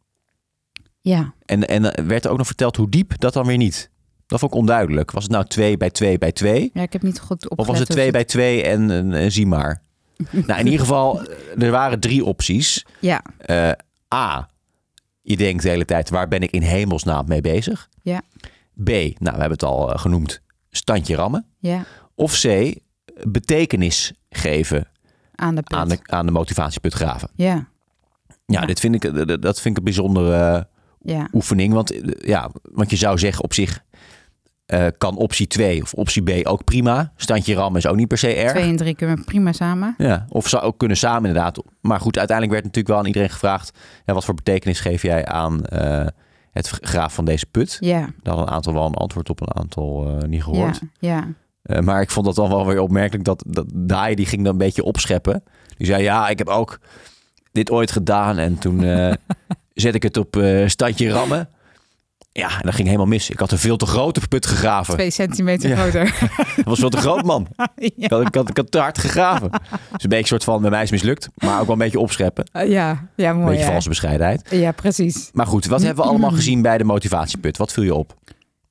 Ja, 1.02 1.34
En, 1.46 1.68
en 1.68 1.96
er 1.96 2.08
werd 2.08 2.26
er 2.26 2.32
ook 2.32 2.38
nog 2.38 2.48
verteld 2.48 2.76
hoe 2.76 2.90
diep, 2.90 3.14
dat 3.20 3.34
dan 3.34 3.46
weer 3.46 3.58
niet. 3.58 3.90
Dat 4.28 4.40
vond 4.40 4.52
ik 4.52 4.58
onduidelijk. 4.58 5.12
Was 5.12 5.24
het 5.24 5.32
nou 5.32 5.46
twee 5.46 5.78
bij 5.78 5.90
twee 5.90 6.18
bij 6.18 6.32
twee? 6.32 6.70
ja, 6.74 6.82
ik 6.82 6.94
heb 6.94 7.02
niet 7.02 7.20
goed 7.20 7.44
opgelet. 7.50 7.60
Of 7.60 7.68
was 7.68 7.80
het 7.80 7.88
hoe 7.88 7.96
twee 7.96 8.06
ze- 8.06 8.12
bij 8.12 8.24
twee 8.26 8.64
en, 8.64 8.92
en, 8.92 9.14
en 9.14 9.32
zie 9.32 9.48
maar? 9.48 9.82
nou, 10.48 10.60
in 10.60 10.66
ieder 10.66 10.80
geval, 10.80 11.22
er 11.58 11.72
waren 11.72 12.00
drie 12.00 12.26
opties. 12.26 12.86
Ja, 13.00 13.22
Eh, 13.38 13.72
A, 14.14 14.50
je 15.22 15.38
denkt 15.38 15.64
de 15.64 15.70
hele 15.70 15.86
tijd, 15.86 16.10
waar 16.10 16.28
ben 16.28 16.42
ik 16.42 16.52
in 16.52 16.62
hemelsnaam 16.62 17.28
mee 17.28 17.42
bezig? 17.42 17.90
Ja. 18.02 18.22
B, 18.84 18.90
nou, 18.90 19.14
we 19.20 19.30
hebben 19.30 19.52
het 19.52 19.64
al 19.64 19.94
eh, 19.94 20.00
genoemd, 20.00 20.42
standje 20.70 21.16
rammen. 21.16 21.46
ja, 21.60 21.86
Of 22.16 22.42
C, 22.42 22.76
betekenis 23.24 24.14
geven 24.30 24.88
aan 25.36 25.56
de 25.56 25.62
aan 25.66 25.90
de, 25.90 26.00
aan 26.04 26.26
de 26.26 26.32
motivatieput 26.32 26.94
graven. 26.94 27.30
Ja, 27.36 27.54
Ja, 27.56 27.68
Ja. 28.46 28.66
Dit 28.66 28.80
vind 28.80 28.96
ik, 28.96 29.04
eh, 29.04 29.38
dat 29.40 29.62
vind 29.62 29.66
ik 29.66 29.78
een 29.78 29.84
bijzondere 29.84 30.68
ja, 31.02 31.28
oefening. 31.34 31.74
Want, 31.74 31.92
eh, 31.92 32.28
ja, 32.28 32.50
want 32.62 32.90
je 32.90 32.96
zou 32.96 33.18
zeggen 33.18 33.44
op 33.44 33.54
zich 33.54 33.84
eh, 34.70 34.86
kan 34.98 35.16
optie 35.16 35.48
2 35.48 35.82
of 35.82 35.94
optie 35.94 36.22
B 36.24 36.48
ook 36.48 36.64
prima. 36.64 37.12
Standje 37.16 37.54
rammen 37.54 37.80
is 37.82 37.88
ook 37.88 37.96
niet 37.96 38.08
per 38.08 38.18
se 38.18 38.34
erg. 38.34 38.52
twee 38.52 38.70
en 38.70 38.76
drie 38.76 38.96
kunnen 38.96 39.16
we 39.16 39.24
prima 39.24 39.52
samen. 39.52 39.96
Ja, 39.98 40.26
of 40.30 40.48
zou 40.48 40.64
ook 40.64 40.78
kunnen 40.78 40.98
samen 40.98 41.30
inderdaad. 41.30 41.64
Maar 41.82 42.00
goed, 42.00 42.18
uiteindelijk 42.18 42.62
werd 42.62 42.66
natuurlijk 42.66 42.94
wel 42.94 42.98
aan 42.98 43.06
iedereen 43.06 43.30
gevraagd... 43.30 43.78
Ja, 44.06 44.14
wat 44.14 44.26
voor 44.26 44.34
betekenis 44.34 44.80
geef 44.80 45.02
jij 45.02 45.26
aan 45.26 45.66
eh, 45.66 46.06
het 46.52 46.68
graaf 46.82 47.14
van 47.14 47.26
deze 47.26 47.46
put? 47.46 47.78
Ja, 47.80 48.00
Daar 48.00 48.10
hadden 48.24 48.48
een 48.48 48.54
aantal 48.54 48.74
wel 48.74 48.86
een 48.86 48.94
antwoord 48.94 49.30
op, 49.30 49.42
een 49.42 49.56
aantal 49.56 50.08
eh, 50.08 50.28
niet 50.28 50.40
ja, 50.40 50.44
gehoord. 50.44 50.80
ja. 51.00 51.28
Eh, 51.62 51.80
maar 51.80 52.02
ik 52.02 52.10
vond 52.10 52.26
dat 52.26 52.36
dan 52.36 52.50
wel 52.50 52.66
weer 52.66 52.80
opmerkelijk 52.80 53.26
dat, 53.26 53.44
dat 53.48 53.66
Dai 53.74 54.16
die 54.16 54.26
ging 54.26 54.44
dan 54.44 54.52
een 54.52 54.58
beetje 54.58 54.84
opscheppen. 54.84 55.44
Die 55.78 55.88
zei, 55.88 56.04
ja, 56.04 56.30
ik 56.30 56.38
heb 56.38 56.48
ook 56.48 56.80
dit 57.52 57.72
ooit 57.72 57.92
gedaan 57.92 58.38
en 58.38 58.58
toen 58.58 58.80
zet 59.74 59.96
ik 59.96 60.04
het 60.04 60.18
op 60.18 60.44
standje 60.66 61.10
rammen. 61.10 61.50
Ja, 62.32 62.50
en 62.50 62.62
dat 62.62 62.74
ging 62.76 62.88
helemaal 62.88 63.08
mis. 63.08 63.30
Ik 63.30 63.40
had 63.40 63.52
een 63.52 63.58
veel 63.58 63.78
te 63.78 63.86
grote 63.86 64.28
put 64.28 64.46
gegraven. 64.46 64.94
Twee 64.94 65.12
centimeter 65.12 65.70
Ja. 65.70 65.76
groter. 65.76 66.04
Dat 66.56 66.66
was 66.66 66.80
veel 66.80 66.90
te 66.90 66.98
groot, 66.98 67.24
man. 67.24 67.48
ja. 67.76 68.06
Ik 68.06 68.10
had, 68.12 68.28
ik, 68.28 68.36
had, 68.36 68.50
ik 68.50 68.58
had 68.58 68.72
te 68.72 68.80
hard 68.80 68.98
gegraven. 68.98 69.50
Dus 69.52 69.60
een 69.72 69.90
beetje 70.00 70.18
een 70.18 70.26
soort 70.26 70.44
van, 70.44 70.62
bij 70.62 70.70
mij 70.70 70.84
is 70.84 70.92
mislukt. 70.92 71.30
Maar 71.38 71.60
ook 71.60 71.66
wel 71.66 71.72
een 71.76 71.78
beetje 71.82 72.00
opscheppen. 72.00 72.50
Uh, 72.54 72.70
ja, 72.70 73.08
ja, 73.16 73.30
Een 73.30 73.36
mooi. 73.38 73.50
beetje 73.50 73.66
hè? 73.66 73.72
valse 73.72 73.90
bescheidenheid. 73.90 74.48
Ja, 74.50 74.72
precies. 74.72 75.30
Maar 75.34 75.48
goed, 75.48 75.66
wat 75.66 75.82
hebben 75.84 76.04
we 76.04 76.10
allemaal 76.10 76.32
gezien 76.32 76.62
bij 76.62 76.78
de 76.78 76.84
motivatieput? 76.84 77.58
Wat 77.58 77.74
viel 77.74 77.84
je 77.84 77.94
op? 77.96 78.16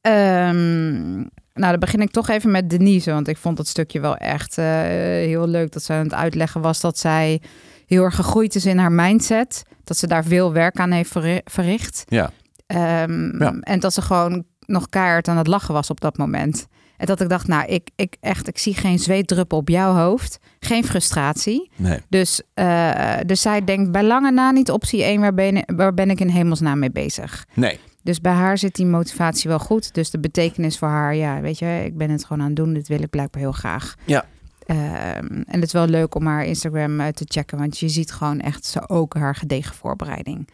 Ehm, 0.00 1.16
nou, 1.54 1.70
dan 1.70 1.78
begin 1.78 2.00
ik 2.00 2.10
toch 2.10 2.28
even 2.28 2.50
met 2.50 2.70
Denise. 2.70 3.10
Want 3.12 3.28
ik 3.28 3.36
vond 3.36 3.56
dat 3.56 3.66
stukje 3.66 4.00
wel 4.00 4.16
echt 4.16 4.58
eh, 4.58 4.64
heel 5.04 5.46
leuk. 5.46 5.72
Dat 5.72 5.82
ze 5.82 5.92
aan 5.92 6.04
het 6.04 6.14
uitleggen 6.14 6.60
was 6.60 6.80
dat 6.80 6.98
zij 6.98 7.40
heel 7.86 8.02
erg 8.02 8.14
gegroeid 8.14 8.54
is 8.54 8.66
in 8.66 8.78
haar 8.78 8.92
mindset. 8.92 9.62
Dat 9.84 9.96
ze 9.96 10.06
daar 10.06 10.24
veel 10.24 10.52
werk 10.52 10.76
aan 10.78 10.90
heeft 10.90 11.10
verri- 11.10 11.40
verricht. 11.44 12.04
Ja. 12.08 12.30
Ehm, 12.68 13.42
Ja. 13.42 13.56
En 13.60 13.80
dat 13.80 13.92
ze 13.94 14.02
gewoon 14.02 14.44
nog 14.66 14.88
keihard 14.88 15.28
aan 15.28 15.37
het 15.37 15.46
lachen 15.46 15.75
was 15.75 15.90
op 15.90 16.00
dat 16.00 16.16
moment. 16.16 16.66
En 16.96 17.06
dat 17.06 17.20
ik 17.20 17.28
dacht, 17.28 17.46
nou, 17.48 17.66
ik, 17.68 17.90
ik 17.96 18.16
echt, 18.20 18.48
ik 18.48 18.58
zie 18.58 18.75
geen 18.75 18.98
zweetdruppel 18.98 19.58
op 19.58 19.68
jouw 19.68 19.94
hoofd. 19.94 20.38
Geen 20.60 20.84
frustratie. 20.84 21.70
Nee. 21.76 22.00
Dus, 22.08 22.42
eh, 22.54 23.16
dus 23.26 23.40
zij 23.40 23.64
denkt 23.64 23.92
bij 23.92 24.04
lange 24.04 24.30
na 24.30 24.50
niet 24.50 24.70
optie 24.70 25.04
1, 25.04 25.20
waar 25.20 25.34
ben, 25.34 25.64
waar 25.76 25.94
ben 25.94 26.10
ik 26.10 26.20
in 26.20 26.28
hemelsnaam 26.28 26.78
mee 26.78 26.90
bezig? 26.90 27.46
Nee. 27.54 27.78
Dus 28.02 28.20
bij 28.20 28.32
haar 28.32 28.58
zit 28.58 28.75
die 28.75 28.87
motivatie 28.87 29.48
wel 29.50 29.58
goed. 29.58 29.94
Dus 29.94 30.10
de 30.10 30.18
betekenis 30.18 30.78
voor 30.78 30.88
haar, 30.88 31.14
ja, 31.14 31.40
weet 31.40 31.58
je, 31.58 31.82
ik 31.84 31.96
ben 31.96 32.10
het 32.10 32.25
gewoon 32.25 32.42
aan 32.42 32.48
het 32.48 32.56
doen. 32.56 32.72
Dit 32.75 32.88
wil 32.88 33.02
ik 33.02 33.10
blijkbaar 33.10 33.40
heel 33.42 33.52
graag. 33.52 33.94
Ja. 34.04 34.25
Ehm, 34.66 35.26
en 35.26 35.44
het 35.54 35.62
is 35.64 35.72
wel 35.72 35.87
leuk 35.87 36.14
om 36.14 36.26
haar 36.26 36.44
Instagram 36.44 37.00
eh, 37.00 37.06
te 37.08 37.25
checken, 37.28 37.58
want 37.58 37.78
je 37.78 37.88
ziet 37.88 38.12
gewoon 38.12 38.40
echt 38.40 38.64
zo 38.64 38.78
ook 38.87 39.14
haar 39.14 39.34
gedegen 39.34 39.75
voorbereiding. 39.75 40.48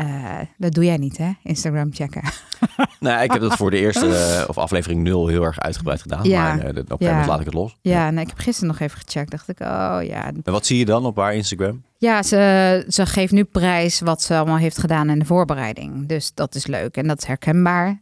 Eh, 0.00 0.06
dat 0.56 0.72
doe 0.72 0.84
jij 0.84 0.96
niet, 0.96 1.16
hè? 1.16 1.30
Instagram 1.42 1.92
checken. 1.92 2.22
Nou, 3.00 3.22
ik 3.22 3.32
heb 3.32 3.40
dat 3.40 3.56
voor 3.56 3.70
de 3.70 3.78
eerste, 3.78 4.06
eh, 4.16 4.48
of 4.48 4.58
aflevering 4.58 5.02
0, 5.02 5.26
heel 5.26 5.44
erg 5.44 5.60
uitgebreid 5.60 6.00
gedaan. 6.00 6.24
Ja. 6.24 6.42
Maar 6.42 6.50
eh, 6.50 6.58
op 6.58 6.64
een 6.66 6.74
gegeven 6.74 6.86
moment 6.88 7.24
Ja. 7.24 7.26
laat 7.26 7.40
ik 7.40 7.44
het 7.44 7.54
los. 7.54 7.76
Ja, 7.80 8.10
nee, 8.10 8.22
ik 8.22 8.28
heb 8.28 8.38
gisteren 8.38 8.68
nog 8.68 8.80
even 8.80 8.98
gecheckt. 8.98 9.30
Dacht 9.30 9.48
ik, 9.48 9.60
oh 9.60 9.98
ja. 10.02 10.26
En 10.26 10.52
wat 10.52 10.66
zie 10.66 10.78
je 10.78 10.84
dan 10.84 11.04
op 11.06 11.16
haar 11.16 11.34
Instagram? 11.34 11.82
Ja, 11.98 12.22
ze, 12.22 12.84
ze 12.88 13.06
geeft 13.06 13.32
nu 13.32 13.44
prijs 13.44 14.00
wat 14.00 14.22
ze 14.22 14.36
allemaal 14.36 14.56
heeft 14.56 14.78
gedaan 14.78 15.10
in 15.10 15.18
de 15.18 15.24
voorbereiding. 15.24 16.06
Dus 16.08 16.34
dat 16.34 16.54
is 16.54 16.66
leuk 16.66 16.96
en 16.96 17.06
dat 17.06 17.18
is 17.18 17.24
herkenbaar. 17.24 18.00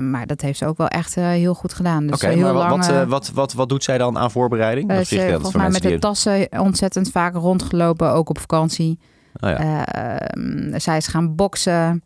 Maar 0.00 0.26
dat 0.26 0.40
heeft 0.40 0.58
ze 0.58 0.66
ook 0.66 0.76
wel 0.76 0.88
echt 0.88 1.14
heel 1.14 1.54
goed 1.54 1.76
Dus 1.76 1.86
Oké, 2.10 2.28
heel 2.28 2.52
maar 2.52 2.52
wat, 2.52 2.86
wat, 2.86 3.06
wat, 3.06 3.30
wat, 3.30 3.52
wat 3.52 3.68
doet 3.68 3.84
zij 3.84 3.98
dan 3.98 4.18
aan 4.18 4.30
voorbereiding? 4.30 4.88
Dat 4.88 5.06
ze 5.06 5.28
volgens 5.30 5.54
mij 5.54 5.70
met 5.70 5.82
de 5.82 5.98
tassen 5.98 6.48
ontzettend 6.58 7.10
vaak 7.10 7.34
rondgelopen, 7.34 8.10
ook 8.10 8.28
op 8.28 8.38
vakantie. 8.38 8.98
Oh 9.40 9.50
ja. 9.50 9.86
Ehm, 9.86 10.78
zij 10.78 10.96
is 10.96 11.06
gaan 11.06 11.34
boksen. 11.34 12.02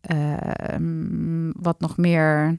Ehm, 0.00 1.50
wat 1.52 1.80
nog 1.80 1.96
meer? 1.96 2.58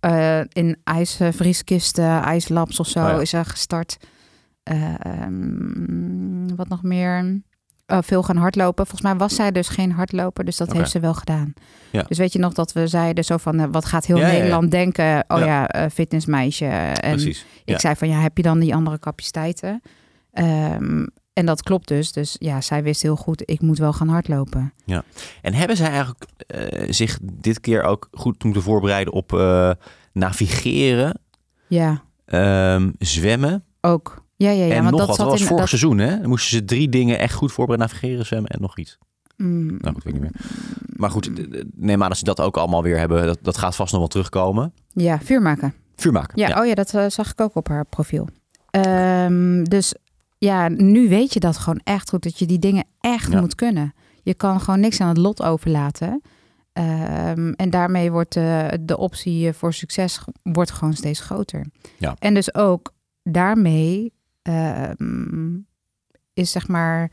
Eh, 0.00 0.40
in 0.52 0.76
ijsvrieskisten, 0.84 2.22
ijslabs 2.22 2.80
of 2.80 2.86
zo 2.86 2.98
Oh 3.04 3.08
ja. 3.10 3.20
is 3.20 3.32
er 3.32 3.44
gestart. 3.44 3.96
Ehm, 4.62 6.54
wat 6.56 6.68
nog 6.68 6.82
meer? 6.82 7.40
Oh, 7.86 7.98
veel 8.02 8.22
gaan 8.22 8.36
hardlopen. 8.36 8.86
Volgens 8.86 9.02
mij 9.10 9.16
was 9.16 9.34
zij 9.34 9.52
dus 9.52 9.68
geen 9.68 9.92
hardloper, 9.92 10.44
dus 10.44 10.56
dat 10.56 10.72
heeft 10.72 10.90
ze 10.90 11.00
wel 11.00 11.14
gedaan. 11.14 11.52
Ja. 11.92 12.02
Dus 12.02 12.18
weet 12.18 12.32
je 12.32 12.38
nog 12.38 12.52
dat 12.52 12.72
we 12.72 12.86
zeiden 12.86 13.24
zo 13.24 13.36
van, 13.36 13.60
eh, 13.60 13.66
wat 13.70 13.84
gaat 13.84 14.06
heel 14.06 14.16
Ja. 14.18 14.26
Nederland 14.26 14.70
denken? 14.70 15.24
Oh 15.28 15.38
Ja. 15.38 15.68
eh, 15.68 15.90
fitnessmeisje. 15.92 16.64
En 16.66 17.10
Precies. 17.10 17.46
ik 17.64 17.80
zei 17.80 17.94
van 17.94 18.08
ja, 18.08 18.18
heb 18.20 18.36
je 18.36 18.42
dan 18.42 18.58
die 18.58 18.74
andere 18.74 18.98
capaciteiten? 18.98 19.80
Ehm, 20.32 21.06
en 21.36 21.46
dat 21.46 21.62
klopt 21.62 21.88
dus. 21.88 22.12
Dus 22.12 22.36
ja, 22.38 22.60
zij 22.60 22.82
wist 22.82 23.02
heel 23.02 23.16
goed, 23.16 23.42
ik 23.44 23.60
moet 23.60 23.78
wel 23.78 23.92
gaan 23.92 24.08
hardlopen. 24.08 24.72
En 25.42 25.54
hebben 25.54 25.76
zij 25.76 25.88
eigenlijk 25.88 26.24
eh, 26.46 26.92
zich 26.92 27.18
dit 27.22 27.60
keer 27.60 27.82
ook 27.82 28.08
goed 28.12 28.44
moeten 28.44 28.62
voorbereiden 28.62 29.12
op 29.12 29.32
eh, 29.32 29.70
navigeren, 30.12 31.20
Ja, 31.66 32.02
ehm, 32.24 32.90
zwemmen 32.98 33.64
ook. 33.80 34.24
Ja, 34.36 34.50
ja, 34.50 34.64
ja. 34.64 34.74
en 34.74 34.82
want 34.82 34.90
nog 34.90 34.98
dat 34.98 35.08
wat? 35.08 35.16
zat 35.16 35.24
Dat 35.24 35.34
was 35.34 35.40
in 35.40 35.46
vorig 35.46 35.70
dat, 35.70 35.78
seizoen, 35.80 35.98
hè? 35.98 36.20
Dan 36.20 36.28
moesten 36.28 36.50
ze 36.50 36.64
drie 36.64 36.88
dingen 36.88 37.18
echt 37.18 37.34
goed 37.34 37.52
voorbereiden. 37.52 37.88
Navigeren, 37.88 38.26
zwemmen 38.26 38.50
en 38.50 38.60
nog 38.60 38.78
iets. 38.78 38.98
Mm, 39.36 39.66
Nou 39.66 39.94
goed, 39.94 40.04
weet 40.04 40.14
ik 40.14 40.20
niet 40.20 40.32
meer. 40.32 40.40
Maar 40.96 41.10
goed, 41.10 41.30
neem 41.76 42.02
aan 42.02 42.08
dat 42.08 42.18
ze 42.18 42.24
dat 42.24 42.40
ook 42.40 42.56
allemaal 42.56 42.82
weer 42.82 42.98
hebben. 42.98 43.26
Dat, 43.26 43.38
dat 43.42 43.58
gaat 43.58 43.76
vast 43.76 43.90
nog 43.90 44.00
wel 44.00 44.08
terugkomen. 44.08 44.72
ja, 44.92 45.18
vuur 45.20 45.42
maken. 45.42 45.74
Vuur 45.96 46.12
maken. 46.12 46.38
Ja, 46.40 46.60
oh 46.60 46.66
ja, 46.66 46.74
dat 46.74 46.94
eh, 46.94 47.04
zag 47.08 47.30
ik 47.30 47.40
ook 47.40 47.54
op 47.54 47.68
haar 47.68 47.84
profiel. 47.84 48.28
Ehm, 48.70 49.64
dus 49.64 49.94
ja, 50.38 50.68
nu 50.68 51.08
weet 51.08 51.32
je 51.32 51.40
dat 51.40 51.56
gewoon 51.56 51.80
echt 51.84 52.10
goed, 52.10 52.22
dat 52.22 52.38
je 52.38 52.46
die 52.46 52.58
dingen 52.58 52.84
echt 53.00 53.32
Ja. 53.32 53.40
moet 53.40 53.54
kunnen. 53.54 53.92
Je 54.22 54.34
kan 54.34 54.60
gewoon 54.60 54.80
niks 54.80 55.00
aan 55.00 55.08
het 55.08 55.16
lot 55.18 55.42
overlaten. 55.42 56.22
Ehm, 56.72 57.52
en 57.52 57.70
daarmee 57.70 58.10
wordt 58.10 58.36
eh, 58.36 58.68
de 58.80 58.96
optie 58.98 59.52
voor 59.52 59.72
succes 59.72 60.20
wordt 60.42 60.70
gewoon 60.70 60.94
steeds 60.94 61.20
groter. 61.20 61.66
Ja. 61.98 62.16
En 62.18 62.34
dus 62.34 62.54
ook 62.54 62.92
daarmee 63.22 64.12
ehm, 64.42 65.54
is 66.34 66.50
zeg 66.50 66.68
maar 66.68 67.10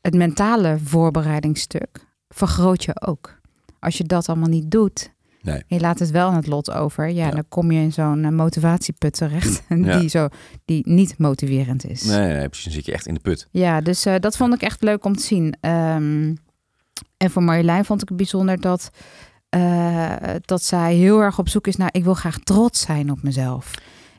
het 0.00 0.14
mentale 0.14 0.78
voorbereidingsstuk 0.84 2.06
vergroot 2.28 2.84
je 2.84 3.00
ook. 3.06 3.38
Als 3.78 3.98
je 3.98 4.04
dat 4.04 4.28
allemaal 4.28 4.48
niet 4.48 4.70
doet, 4.70 5.12
Nee. 5.46 5.62
je 5.66 5.80
laat 5.80 5.98
het 5.98 6.10
wel 6.10 6.28
aan 6.28 6.34
het 6.34 6.46
lot 6.46 6.70
over, 6.70 7.08
ja, 7.08 7.24
Ja. 7.26 7.30
dan 7.30 7.44
kom 7.48 7.70
je 7.70 7.80
in 7.80 7.92
zo'n 7.92 8.24
eh, 8.24 8.30
motivatieput 8.30 9.12
terecht 9.16 9.62
Ja. 9.84 9.98
die, 9.98 10.08
zo, 10.08 10.28
die 10.64 10.88
niet 10.88 11.18
motiverend 11.18 11.86
is. 11.86 12.02
Nee, 12.04 12.32
nee, 12.32 12.46
precies. 12.48 12.64
Dan 12.64 12.72
zit 12.74 12.86
je 12.86 12.92
echt 12.92 13.06
in 13.06 13.14
de 13.14 13.20
put. 13.20 13.48
Ja, 13.50 13.80
dus 13.80 14.04
eh, 14.06 14.14
dat 14.20 14.36
vond 14.36 14.54
ik 14.54 14.62
echt 14.62 14.82
leuk 14.82 15.04
om 15.04 15.16
te 15.16 15.22
zien. 15.22 15.54
Ehm, 15.60 16.34
en 17.16 17.30
voor 17.30 17.42
Marjolein 17.42 17.84
vond 17.84 18.02
ik 18.02 18.08
het 18.08 18.16
bijzonder 18.16 18.60
dat, 18.60 18.90
eh, 19.48 20.12
dat 20.40 20.62
zij 20.62 20.94
heel 20.94 21.20
erg 21.20 21.38
op 21.38 21.48
zoek 21.48 21.66
is 21.66 21.76
naar... 21.76 21.88
ik 21.92 22.04
wil 22.04 22.14
graag 22.14 22.38
trots 22.38 22.80
zijn 22.80 23.10
op 23.10 23.22
mezelf. 23.22 23.70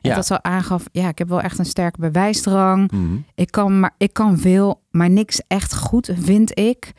En 0.02 0.10
Ja. 0.10 0.14
dat 0.16 0.26
ze 0.26 0.42
aangaf, 0.42 0.84
ja, 0.92 1.08
ik 1.08 1.18
heb 1.18 1.28
wel 1.28 1.40
echt 1.40 1.58
een 1.58 1.64
sterke 1.66 2.00
bewijsdrang. 2.00 2.90
Mhm. 2.90 3.16
Ik 3.34 3.50
kan, 3.50 3.80
maar, 3.80 3.94
ik 3.96 4.12
kan 4.12 4.38
veel, 4.38 4.82
maar 4.90 5.10
niks 5.10 5.40
echt 5.46 5.74
goed, 5.76 6.10
vind 6.20 6.58
ik. 6.58 6.92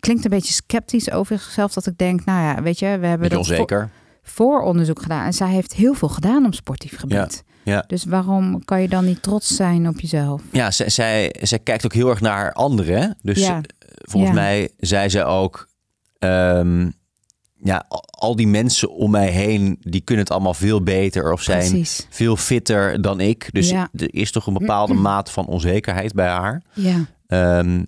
Klinkt 0.00 0.24
een 0.24 0.30
beetje 0.30 0.52
sceptisch 0.52 1.10
over 1.10 1.38
zichzelf. 1.38 1.72
Dat 1.72 1.86
ik 1.86 1.98
denk, 1.98 2.24
nou 2.24 2.42
ja, 2.56 2.62
weet 2.62 2.78
je, 2.78 2.98
we 3.00 3.06
hebben 3.06 3.30
dat 3.30 3.46
voor- 3.46 3.52
onzeker. 3.54 3.90
vooronderzoek 4.22 5.02
gedaan. 5.02 5.24
En 5.26 5.32
zij 5.32 5.48
heeft 5.50 5.74
heel 5.74 5.94
veel 5.94 6.08
gedaan 6.08 6.46
op 6.46 6.54
sportief 6.54 6.98
gebied. 6.98 7.44
ja. 7.62 7.84
Dus 7.86 8.04
waarom 8.04 8.64
kan 8.64 8.82
je 8.82 8.88
dan 8.88 9.04
niet 9.04 9.22
trots 9.22 9.56
zijn 9.56 9.88
op 9.88 10.00
jezelf? 10.00 10.42
Ja, 10.52 10.70
zij, 10.70 10.88
zij, 10.88 11.34
zij 11.40 11.58
kijkt 11.58 11.84
ook 11.84 11.92
heel 11.94 12.08
erg 12.10 12.20
naar 12.20 12.52
anderen. 12.52 13.16
Dus 13.22 13.38
Ja. 13.38 13.56
eh, 13.56 13.62
volgens 14.02 14.32
mij 14.34 14.70
zei 14.78 15.08
ze 15.08 15.24
ook... 15.24 15.68
ehm, 16.18 16.90
ja, 17.62 17.84
al, 18.10 18.36
die 18.36 18.46
mensen 18.46 18.90
om 18.90 19.10
mij 19.10 19.28
heen, 19.30 19.76
die 19.80 20.00
kunnen 20.00 20.24
het 20.24 20.32
allemaal 20.34 20.54
veel 20.54 20.82
beter 20.82 21.32
of 21.32 21.42
zijn 21.42 21.58
Precies. 21.70 22.06
veel 22.10 22.36
fitter 22.36 23.02
dan 23.02 23.20
ik. 23.20 23.48
Dus 23.52 23.70
Ja. 23.70 23.88
er 23.92 24.14
is 24.14 24.30
toch 24.32 24.46
een 24.46 24.52
bepaalde 24.52 24.94
mate 24.94 25.32
van 25.32 25.46
onzekerheid 25.46 26.12
bij 26.12 26.28
haar. 26.28 26.62
Ja, 26.72 27.04
Ehm, 27.26 27.82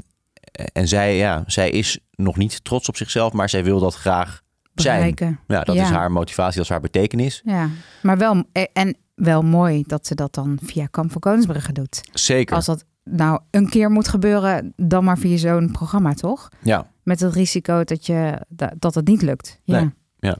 en 0.73 0.88
zij, 0.88 1.16
ja, 1.16 1.42
zij 1.47 1.71
is 1.71 1.99
nog 2.11 2.37
niet 2.37 2.64
trots 2.64 2.88
op 2.88 2.97
zichzelf, 2.97 3.33
maar 3.33 3.49
zij 3.49 3.64
wil 3.64 3.81
dat 3.81 3.94
graag 3.94 4.42
zijn. 4.75 4.97
bereiken. 4.97 5.40
Ja, 5.47 5.61
dat 5.62 5.75
Ja. 5.77 5.83
is 5.83 5.90
haar 5.90 6.12
motivatie, 6.12 6.55
dat 6.57 6.64
is 6.64 6.71
haar 6.71 6.81
betekenis. 6.81 7.40
Ja, 7.44 7.68
maar 8.03 8.18
wel 8.18 8.44
eh, 8.53 8.62
en 8.73 8.97
wel 9.14 9.42
mooi 9.42 9.85
dat 9.87 10.07
ze 10.07 10.14
dat 10.14 10.35
dan 10.35 10.59
via 10.62 10.87
Kamp 10.87 11.12
van 11.12 11.21
Koningsbrugge 11.21 11.73
doet. 11.73 12.01
Zeker. 12.12 12.57
Als 12.57 12.66
dat 12.66 12.85
nou 13.05 13.40
een 13.51 13.68
keer 13.68 13.90
moet 13.90 14.09
gebeuren, 14.09 14.73
dan 14.77 15.05
maar 15.05 15.18
via 15.18 15.37
zo'n 15.37 15.71
programma, 15.73 16.14
toch? 16.14 16.49
Ja. 16.62 16.90
Met 17.03 17.21
het 17.21 17.35
risico 17.35 17.85
dat, 17.85 18.07
je, 18.07 18.44
da- 18.49 18.73
dat 18.79 18.94
het 18.94 19.07
niet 19.07 19.23
lukt. 19.23 19.61
Ja. 19.64 19.81
Nee. 19.81 20.35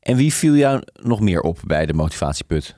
En 0.00 0.16
wie 0.16 0.32
viel 0.34 0.54
jou 0.54 0.82
nog 0.92 1.20
meer 1.20 1.40
op 1.40 1.58
bij 1.64 1.86
de 1.86 1.92
motivatieput? 1.92 2.76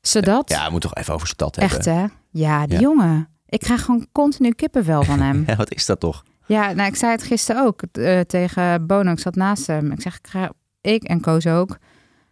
Zodat, 0.00 0.50
Ja, 0.50 0.64
we 0.64 0.70
moeten 0.70 0.90
toch 0.90 0.98
even 0.98 1.14
over 1.14 1.26
stad 1.28 1.56
hebben. 1.56 1.76
echt 1.76 1.86
hè? 1.86 2.04
Ja, 2.30 2.66
die 2.66 2.74
Ja. 2.74 2.80
jongen. 2.80 3.28
Ik 3.54 3.60
krijg 3.60 3.84
gewoon 3.84 4.06
continu 4.12 4.50
kippenvel 4.50 5.02
van 5.02 5.20
hem. 5.20 5.42
Ja, 5.46 5.56
wat 5.56 5.72
is 5.74 5.86
dat 5.86 6.00
toch? 6.00 6.24
ja, 6.46 6.72
nou, 6.72 6.88
ik 6.88 6.96
zei 6.96 7.12
het 7.12 7.22
gisteren 7.22 7.64
ook 7.64 7.82
eh, 7.82 8.20
tegen 8.20 8.86
Bono. 8.86 9.10
Ik 9.12 9.18
zat 9.18 9.34
naast 9.34 9.66
hem. 9.66 9.90
Ik 9.92 10.00
zeg, 10.00 10.14
ik, 10.16 10.22
krijg- 10.22 10.50
ik 10.80 11.02
en 11.02 11.20
Koos 11.20 11.46
ook. 11.46 11.78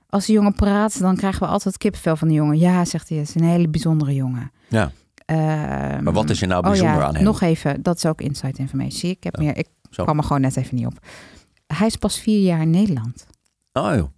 Als 0.08 0.26
die 0.26 0.34
jongen 0.34 0.54
praat, 0.54 1.00
dan 1.00 1.16
krijgen 1.16 1.40
we 1.40 1.46
altijd 1.46 1.76
kippenvel 1.78 2.16
van 2.16 2.28
die 2.28 2.36
jongen. 2.36 2.58
Ja, 2.58 2.84
zegt 2.84 3.08
hij, 3.08 3.18
het 3.18 3.28
is 3.28 3.34
een 3.34 3.44
hele 3.44 3.68
bijzondere 3.68 4.14
jongen. 4.14 4.52
Ja. 4.68 4.92
Ehm, 5.24 6.02
Maar 6.02 6.12
wat 6.12 6.30
is 6.30 6.42
er 6.42 6.48
nou 6.48 6.62
oh 6.62 6.68
bijzonder 6.68 6.96
ja, 7.00 7.04
aan 7.06 7.14
hem? 7.14 7.24
Nog 7.24 7.40
even, 7.40 7.82
dat 7.82 7.96
is 7.96 8.06
ook 8.06 8.20
inside 8.20 8.58
informatie. 8.58 9.10
Ik 9.10 9.24
heb 9.24 9.36
Ja. 9.36 9.42
meer, 9.42 9.56
ik 9.56 9.68
Zo. 9.90 10.04
kwam 10.04 10.18
er 10.18 10.24
gewoon 10.24 10.40
net 10.42 10.56
even 10.56 10.76
niet 10.76 10.86
op. 10.86 11.06
Hij 11.66 11.86
is 11.86 11.96
pas 11.96 12.20
vier 12.20 12.40
jaar 12.42 12.60
in 12.60 12.70
Nederland. 12.70 13.26
Oh 13.72 13.94
joh. 13.94 14.08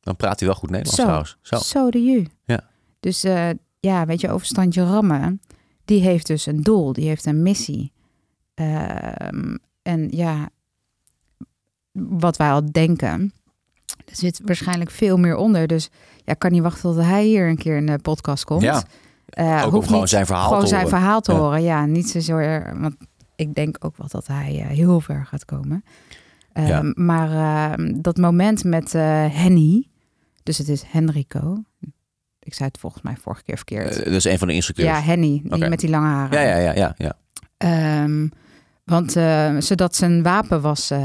Dan 0.00 0.16
praat 0.16 0.38
hij 0.40 0.48
wel 0.48 0.56
goed 0.58 0.70
Nederlands 0.70 0.96
Zo. 0.98 1.02
trouwens. 1.04 1.36
Zo. 1.42 1.56
Zo 1.56 1.90
de 1.90 2.02
ju. 2.04 2.26
Ja. 2.44 2.60
Dus 3.00 3.24
eh, 3.24 3.48
ja, 3.80 4.06
weet 4.06 4.20
je, 4.20 4.30
overstandje 4.30 4.84
rammen. 4.84 5.40
Die 5.92 6.00
heeft 6.02 6.26
dus 6.26 6.46
een 6.46 6.62
doel, 6.62 6.92
die 6.92 7.08
heeft 7.08 7.26
een 7.26 7.42
missie. 7.42 7.92
Ehm, 8.54 9.56
en 9.82 10.08
ja, 10.10 10.48
wat 11.92 12.36
wij 12.36 12.50
al 12.50 12.72
denken, 12.72 13.32
er 14.04 14.16
zit 14.16 14.40
waarschijnlijk 14.44 14.90
veel 14.90 15.16
meer 15.16 15.36
onder. 15.36 15.66
Dus 15.66 15.88
ja, 16.24 16.32
ik 16.32 16.38
kan 16.38 16.52
niet 16.52 16.62
wachten 16.62 16.82
tot 16.82 17.04
hij 17.04 17.24
hier 17.24 17.48
een 17.48 17.56
keer 17.56 17.76
in 17.76 17.86
de 17.86 17.98
podcast 17.98 18.44
komt. 18.44 18.62
Ja. 18.62 18.82
Eh, 19.28 19.62
Ook 19.66 19.72
om 19.74 19.82
gewoon 19.82 20.00
niet 20.00 20.08
zijn 20.08 20.26
verhaal 20.26 20.46
gewoon 20.46 20.60
te 20.62 20.66
zijn 20.68 20.82
horen. 20.82 20.98
verhaal 20.98 21.20
te 21.20 21.32
Ja. 21.32 21.38
horen. 21.38 21.62
Ja, 21.62 21.86
niet 21.86 22.10
zozeer, 22.10 22.76
want 22.80 22.94
ik 23.36 23.54
denk 23.54 23.76
ook 23.84 23.96
wel 23.96 24.08
dat 24.10 24.26
hij 24.26 24.60
eh, 24.60 24.66
heel 24.66 25.00
ver 25.00 25.26
gaat 25.26 25.44
komen. 25.44 25.84
Ehm, 26.52 26.66
Ja. 26.66 26.92
Maar 26.94 27.30
ehm, 27.72 28.00
dat 28.00 28.16
moment 28.16 28.64
met 28.64 28.94
eh, 28.94 29.02
Henny, 29.30 29.88
dus 30.42 30.58
het 30.58 30.68
is 30.68 30.82
Henrico. 30.86 31.62
Ik 32.44 32.54
zei 32.54 32.68
het 32.68 32.78
volgens 32.78 33.02
mij 33.02 33.16
vorige 33.16 33.42
keer 33.42 33.56
verkeerd. 33.56 33.96
Dat 34.04 34.06
is 34.06 34.24
een 34.24 34.38
van 34.38 34.48
de 34.48 34.54
instructeurs. 34.54 34.88
ja, 34.88 35.00
Henny, 35.00 35.40
die 35.44 35.68
met 35.68 35.80
die 35.80 35.90
lange 35.90 36.06
haren. 36.06 36.40
ja, 36.40 36.56
ja, 36.56 36.56
ja, 36.56 36.72
ja, 36.74 36.94
ja. 36.96 37.12
Ehm, 37.56 38.28
want 38.84 39.16
eh, 39.16 39.56
zodat 39.58 39.96
zijn 39.96 40.22
wapen 40.22 40.60
was, 40.60 40.90
eh, 40.90 41.00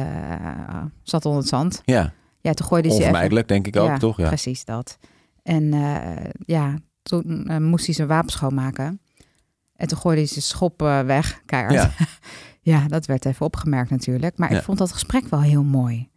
zat 1.03 1.25
onder 1.25 1.39
het 1.41 1.49
zand. 1.49 1.81
ja. 1.85 2.13
Ja, 2.41 2.53
toen 2.53 2.67
gooide 2.67 2.87
hij 2.87 2.97
Onvermijdelijk, 2.97 3.47
denk 3.47 3.67
ik 3.67 3.75
ook, 3.75 3.87
ja, 3.87 3.97
toch? 3.97 4.17
Ja. 4.17 4.27
precies 4.27 4.65
dat. 4.65 4.97
En 5.43 5.71
ja, 6.45 6.73
toen 7.01 7.47
moest 7.63 7.85
hij 7.85 7.95
zijn 7.95 8.07
wapen 8.07 8.31
schoonmaken. 8.31 8.99
En 9.75 9.87
toen 9.87 9.97
gooide 9.97 10.21
hij 10.21 10.29
zijn 10.29 10.43
schop 10.43 10.79
weg, 11.05 11.41
keihard. 11.45 11.73
Ja. 11.73 11.91
Ja. 12.61 12.87
dat 12.87 13.05
werd 13.05 13.25
even 13.25 13.45
opgemerkt 13.45 13.89
natuurlijk. 13.89 14.37
Maar 14.37 14.51
Ja. 14.51 14.57
ik 14.57 14.63
vond 14.63 14.77
dat 14.77 14.91
gesprek 14.91 15.27
wel 15.27 15.41
heel 15.41 15.63
mooi. 15.63 16.09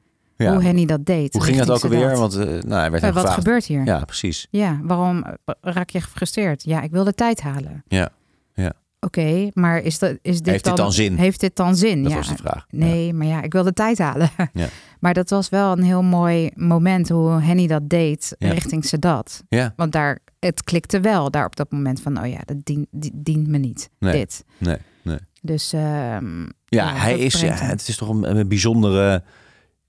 Ja. 0.44 0.52
Hoe 0.52 0.62
Henny 0.62 0.86
dat 0.86 1.06
deed. 1.06 1.32
Hoe 1.32 1.42
ging 1.42 1.56
dat 1.58 1.70
ook 1.70 1.82
alweer? 1.82 2.16
Want 2.16 2.34
eh, 2.34 2.46
nou, 2.46 2.80
hij 2.80 2.90
werd 2.90 3.02
hem 3.02 3.12
wat 3.14 3.30
gebeurt 3.30 3.64
hier? 3.64 3.84
Ja. 3.84 3.96
Ja, 3.98 4.04
precies. 4.04 4.46
waarom 4.82 5.24
eh, 5.24 5.54
raak 5.60 5.90
je 5.90 6.00
gefrustreerd? 6.00 6.62
Ja, 6.64 6.82
ik 6.82 6.90
wil 6.90 7.04
de 7.04 7.14
tijd 7.14 7.40
halen. 7.40 7.82
Ja. 7.88 8.08
Ja. 8.54 8.72
Oké, 9.00 9.48
maar 9.52 9.78
is, 9.82 9.98
dat, 9.98 10.18
is 10.22 10.36
dit 10.36 10.46
Heeft 10.46 10.64
dit 10.64 10.76
dan 10.76 10.92
zin? 10.92 11.16
Heeft 11.16 11.40
dit 11.40 11.56
dan 11.56 11.76
zin? 11.76 12.02
Dat 12.02 12.12
ja, 12.12 12.18
was 12.18 12.28
de 12.28 12.36
vraag. 12.36 12.66
Nee, 12.70 13.12
maar 13.14 13.26
ja, 13.26 13.42
ik 13.42 13.52
wil 13.52 13.62
de 13.62 13.72
tijd 13.72 13.98
halen. 13.98 14.30
Ja. 14.52 14.66
Maar 15.00 15.14
dat 15.14 15.30
was 15.30 15.48
wel 15.48 15.72
een 15.72 15.82
heel 15.82 16.02
mooi 16.02 16.50
moment 16.54 17.08
hoe 17.08 17.30
Henny 17.40 17.66
dat 17.66 17.88
deed 17.88 18.34
Ja. 18.38 18.52
richting 18.52 18.84
Sadat. 18.84 19.42
Ja, 19.48 19.72
Want 19.76 19.92
daar, 19.92 20.18
het 20.38 20.64
klikte 20.64 21.00
wel 21.00 21.30
daar 21.30 21.44
op 21.44 21.56
dat 21.56 21.70
moment 21.70 22.00
van, 22.02 22.18
oh 22.20 22.26
ja, 22.26 22.38
dat 22.44 22.56
dient, 22.64 22.86
die- 22.90 23.12
dient 23.14 23.46
me 23.48 23.58
niet, 23.58 23.90
Nee. 23.98 24.12
dit. 24.12 24.44
nee, 24.58 24.76
nee. 25.02 25.18
Dus 25.42 25.72
ehm, 25.72 26.40
Ja, 26.42 26.48
Ja, 26.66 26.94
hij 26.94 27.18
is, 27.18 27.40
ja, 27.40 27.52
het 27.54 27.88
is 27.88 27.96
toch 27.96 28.08
een, 28.08 28.36
een 28.36 28.48
bijzondere 28.48 29.22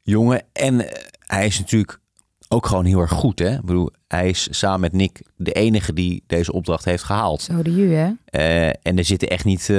jongen. 0.01 0.41
En 0.53 0.87
eh, 0.89 1.03
hij 1.19 1.45
is 1.45 1.59
natuurlijk 1.59 1.99
ook 2.47 2.65
gewoon 2.65 2.85
heel 2.85 2.99
erg 2.99 3.11
goed. 3.11 3.39
Hè? 3.39 3.53
Ik 3.53 3.65
bedoel, 3.65 3.89
hij 4.07 4.29
is 4.29 4.47
samen 4.51 4.79
met 4.79 4.93
Nick 4.93 5.21
de 5.35 5.51
enige 5.51 5.93
die 5.93 6.23
deze 6.27 6.51
opdracht 6.53 6.85
heeft 6.85 7.03
gehaald. 7.03 7.41
zo 7.41 7.61
de 7.61 7.75
ju, 7.75 7.93
hè? 7.93 8.11
Eh, 8.25 8.67
en 8.67 8.97
er 8.97 9.05
zitten 9.05 9.27
echt 9.27 9.45
niet 9.45 9.69
eh, 9.69 9.77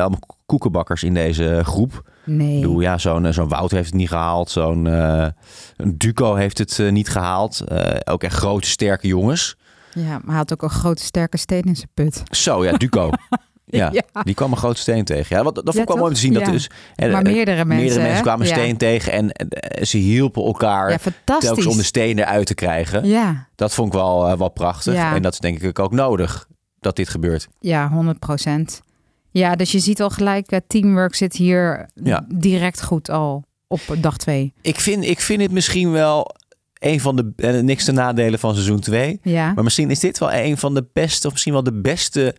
allemaal 0.00 0.20
koekenbakkers 0.46 1.02
in 1.02 1.14
deze 1.14 1.60
groep. 1.64 1.92
Ik 2.26 2.32
Nee. 2.32 2.60
bedoel, 2.60 2.80
ja, 2.80 2.98
zo'n 2.98 3.32
zo'n 3.32 3.48
Wout 3.48 3.70
heeft 3.70 3.86
het 3.86 3.94
niet 3.94 4.08
gehaald. 4.08 4.50
Zo'n 4.50 4.84
een 4.84 5.94
Duco 5.98 6.34
heeft 6.34 6.58
het 6.58 6.80
niet 6.90 7.08
gehaald. 7.08 7.60
Eh, 7.60 7.96
ook 8.12 8.22
echt 8.22 8.34
grote, 8.36 8.68
sterke 8.68 9.06
jongens. 9.06 9.56
Ja, 9.92 10.08
maar 10.10 10.20
hij 10.26 10.36
had 10.36 10.52
ook 10.52 10.62
een 10.62 10.70
grote 10.70 11.02
sterke 11.02 11.36
steen 11.36 11.62
in 11.62 11.76
zijn 11.76 11.88
put. 11.94 12.22
Zo, 12.30 12.64
ja, 12.64 12.72
Duco. 12.72 13.10
ja, 13.66 13.90
Ja. 14.14 14.22
die 14.22 14.34
kwam 14.34 14.50
een 14.50 14.56
grote 14.56 14.80
steen 14.80 15.04
tegen. 15.04 15.36
Ja, 15.36 15.42
wat, 15.42 15.54
dat 15.54 15.64
vond 15.64 15.78
ik 15.78 15.86
wel 15.86 15.96
mooi 15.96 16.08
om 16.08 16.14
te 16.14 16.20
zien. 16.20 16.32
Dat 16.32 16.44
dus, 16.44 16.70
hè, 16.94 17.10
maar 17.10 17.22
meerdere 17.22 17.64
mensen, 17.64 17.76
meerdere 17.84 18.02
mensen 18.02 18.22
kwamen 18.22 18.46
steen 18.46 18.76
tegen 18.76 19.12
en 19.12 19.30
eh, 19.32 19.84
ze 19.84 19.96
hielpen 19.96 20.44
elkaar 20.44 21.00
telkens 21.24 21.66
om 21.66 21.76
de 21.76 21.82
steen 21.82 22.18
eruit 22.18 22.46
te 22.46 22.54
krijgen. 22.54 23.04
Ja, 23.08 23.48
Dat 23.54 23.74
vond 23.74 23.88
ik 23.88 23.98
wel, 23.98 24.28
eh, 24.28 24.38
wel 24.38 24.48
prachtig. 24.50 24.94
En 24.94 25.22
dat 25.22 25.32
is 25.32 25.38
denk 25.38 25.60
ik 25.62 25.78
ook 25.78 25.92
nodig 25.92 26.48
dat 26.80 26.96
dit 26.96 27.08
gebeurt. 27.08 27.48
ja, 27.60 27.88
100 27.88 28.18
procent. 28.18 28.82
Ja, 29.30 29.56
dus 29.56 29.72
je 29.72 29.78
ziet 29.78 30.02
al 30.02 30.10
gelijk, 30.10 30.50
eh, 30.50 30.58
teamwork 30.66 31.14
zit 31.14 31.32
hier 31.36 31.88
direct 32.28 32.82
goed 32.82 33.10
al 33.10 33.44
op 33.66 33.80
dag 33.98 34.16
twee. 34.16 34.52
Ik 34.60 34.80
vind, 34.80 35.04
ik 35.04 35.20
vind 35.20 35.42
het 35.42 35.50
misschien 35.52 35.92
wel 35.92 36.34
een 36.78 37.00
van 37.00 37.16
de 37.16 37.32
eh, 37.36 37.60
niks 37.60 37.84
te 37.84 37.92
nadelen 37.92 38.38
van 38.38 38.52
seizoen 38.54 38.80
2. 38.80 39.18
Ja, 39.22 39.52
Maar 39.54 39.64
misschien 39.64 39.90
is 39.90 40.00
dit 40.00 40.18
wel 40.18 40.32
een 40.32 40.56
van 40.58 40.74
de 40.74 40.86
beste, 40.92 41.26
of 41.26 41.32
misschien 41.32 41.52
wel 41.52 41.62
de 41.62 41.80
beste 41.80 42.34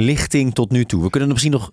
lichting 0.00 0.54
tot 0.54 0.70
nu 0.70 0.84
toe. 0.84 1.02
We 1.02 1.10
kunnen 1.10 1.28
er 1.28 1.34
misschien 1.34 1.54
nog 1.54 1.70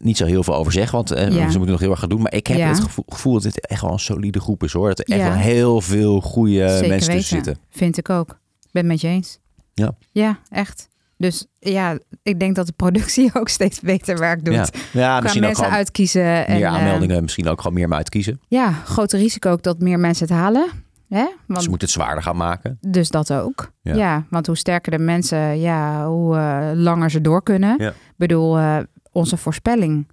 niet 0.00 0.16
zo 0.16 0.24
heel 0.26 0.42
veel 0.42 0.54
over 0.54 0.72
zeggen, 0.72 0.94
want 0.94 1.10
eh, 1.10 1.22
Ja. 1.30 1.50
ze 1.50 1.56
moeten 1.56 1.70
nog 1.70 1.80
heel 1.80 1.90
erg 1.90 1.98
gaan 2.00 2.08
doen. 2.08 2.22
Maar 2.22 2.34
ik 2.34 2.46
heb 2.46 2.56
Ja. 2.56 2.68
het 2.68 2.80
gevoel, 2.80 3.04
gevoel 3.08 3.32
dat 3.32 3.42
dit 3.42 3.66
echt 3.66 3.82
wel 3.82 3.92
een 3.92 3.98
solide 3.98 4.40
groep 4.40 4.62
is 4.62 4.72
hoor. 4.72 4.88
Dat 4.88 4.98
er 4.98 5.04
echt 5.04 5.22
wel 5.28 5.32
heel 5.36 5.80
veel 5.80 6.20
goede 6.20 6.68
Zeker 6.68 6.88
mensen 6.88 7.12
tussen 7.12 7.36
zitten. 7.36 7.56
vind 7.70 7.98
ik 7.98 8.10
ook. 8.10 8.28
Ik 8.62 8.68
ben 8.72 8.82
het 8.82 8.86
met 8.92 9.00
je 9.00 9.08
eens. 9.08 9.38
Ja. 9.74 9.94
Ja, 10.12 10.38
echt. 10.50 10.88
Dus 11.16 11.46
ja, 11.58 11.98
ik 12.22 12.40
denk 12.40 12.54
dat 12.56 12.66
de 12.66 12.72
productie 12.72 13.30
ook 13.40 13.48
steeds 13.48 13.80
beter 13.80 14.18
werk 14.18 14.44
doet. 14.44 14.70
Ja, 14.92 15.20
misschien 15.20 15.42
ook 15.42 15.46
mensen 15.48 15.54
gewoon 15.64 15.78
uitkiezen. 15.78 16.46
En, 16.46 16.54
meer 16.54 16.64
eh, 16.66 16.72
aanmeldingen, 16.74 17.22
misschien 17.22 17.48
ook 17.48 17.60
gewoon 17.60 17.76
meer 17.76 17.88
maar 17.88 17.98
uitkiezen. 17.98 18.40
ja, 18.48 18.72
grote 18.72 19.16
risico 19.16 19.50
ook 19.50 19.62
dat 19.62 19.78
meer 19.78 19.98
mensen 19.98 20.26
het 20.26 20.36
halen. 20.36 20.68
Hè? 21.08 21.26
Want, 21.46 21.62
Ze 21.62 21.68
moeten 21.68 21.88
het 21.88 21.96
zwaarder 21.96 22.22
gaan 22.22 22.36
maken. 22.36 22.78
Dus 22.80 23.08
dat 23.08 23.32
ook. 23.32 23.72
Ja. 23.82 23.94
Ja. 23.94 24.24
want 24.30 24.46
hoe 24.46 24.56
sterker 24.56 24.90
de 24.92 24.98
mensen, 24.98 25.58
ja, 25.60 26.06
hoe 26.06 26.36
eh, 26.36 26.70
langer 26.74 27.10
ze 27.10 27.20
door 27.20 27.42
kunnen. 27.42 27.74
Ja. 27.78 27.88
Ik 27.88 27.94
bedoel, 28.16 28.58
eh, 28.58 28.78
onze 29.12 29.36
voorspelling 29.36 30.08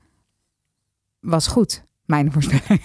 was 1.19 1.47
goed. 1.47 1.84
Mijn 2.05 2.31
voorspelling. 2.34 2.84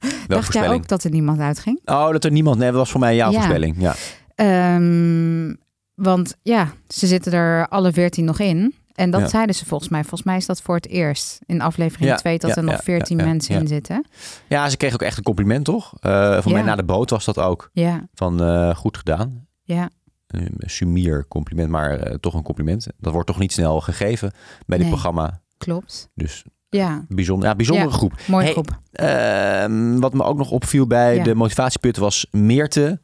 Welke 0.00 0.26
Dacht 0.28 0.52
jij 0.52 0.68
ook 0.70 0.88
dat 0.88 1.04
er 1.04 1.10
niemand 1.10 1.40
uitging? 1.40 1.80
Oh, 1.84 2.10
dat 2.10 2.24
er 2.24 2.30
niemand... 2.30 2.58
Nee, 2.58 2.68
dat 2.70 2.78
was 2.78 2.90
voor 2.90 3.00
mij 3.00 3.16
jouw 3.16 3.30
Ja. 3.30 3.34
voorspelling. 3.36 3.76
Ja. 3.78 3.94
Ehm, 4.34 5.54
want 5.94 6.36
ja, 6.42 6.68
ze 6.88 7.06
zitten 7.06 7.32
er 7.32 7.68
alle 7.68 7.92
veertien 7.92 8.24
nog 8.24 8.38
in. 8.40 8.74
En 8.96 9.10
dat 9.10 9.20
Ja. 9.20 9.28
zeiden 9.28 9.54
ze 9.54 9.64
volgens 9.66 9.90
mij. 9.90 10.00
Volgens 10.00 10.22
mij 10.22 10.36
is 10.36 10.46
dat 10.46 10.62
voor 10.62 10.74
het 10.74 10.88
eerst 10.88 11.38
in 11.46 11.60
aflevering 11.60 12.10
Ja, 12.10 12.16
2 12.16 12.38
dat 12.38 12.50
ja, 12.50 12.56
er 12.56 12.62
nog 12.64 12.74
ja, 12.74 12.80
14 12.82 13.16
ja, 13.18 13.22
ja, 13.24 13.28
mensen 13.30 13.54
ja. 13.54 13.60
in 13.60 13.66
zitten. 13.66 14.06
ja, 14.48 14.68
ze 14.68 14.76
kreeg 14.76 14.92
ook 14.92 15.02
echt 15.02 15.16
een 15.16 15.22
compliment, 15.22 15.64
toch? 15.64 15.94
Eh 16.00 16.42
voor 16.42 16.52
mij 16.52 16.62
na 16.62 16.76
de 16.76 16.84
boot 16.84 17.10
was 17.10 17.24
dat 17.24 17.38
ook. 17.38 17.70
Ja, 17.72 18.08
Van 18.14 18.42
eh, 18.42 18.74
goed 18.74 18.96
gedaan. 18.96 19.46
ja, 19.62 19.90
Een 20.26 20.52
sumier 20.58 21.28
compliment, 21.28 21.70
maar 21.70 21.90
eh, 21.98 22.14
toch 22.14 22.34
een 22.34 22.42
compliment. 22.42 22.86
Dat 22.98 23.12
wordt 23.12 23.26
toch 23.26 23.38
niet 23.38 23.52
snel 23.52 23.80
gegeven 23.80 24.30
bij 24.66 24.78
dit 24.78 24.86
Nee. 24.86 24.88
programma. 24.88 25.40
klopt. 25.58 26.08
Dus 26.14 26.44
Ja, 26.68 27.04
bijzonder, 27.08 27.48
ja, 27.48 27.54
bijzondere 27.54 27.88
Ja. 27.90 27.94
groep. 27.96 28.12
mooie 28.26 28.44
Hey, 28.44 28.52
groep. 28.52 28.80
Ehm, 28.92 29.98
wat 30.00 30.14
me 30.14 30.22
ook 30.22 30.36
nog 30.36 30.50
opviel 30.50 30.86
bij 30.86 31.16
Ja. 31.16 31.22
de 31.22 31.34
motivatieput 31.34 31.96
was 31.96 32.26
Meerte. 32.30 33.00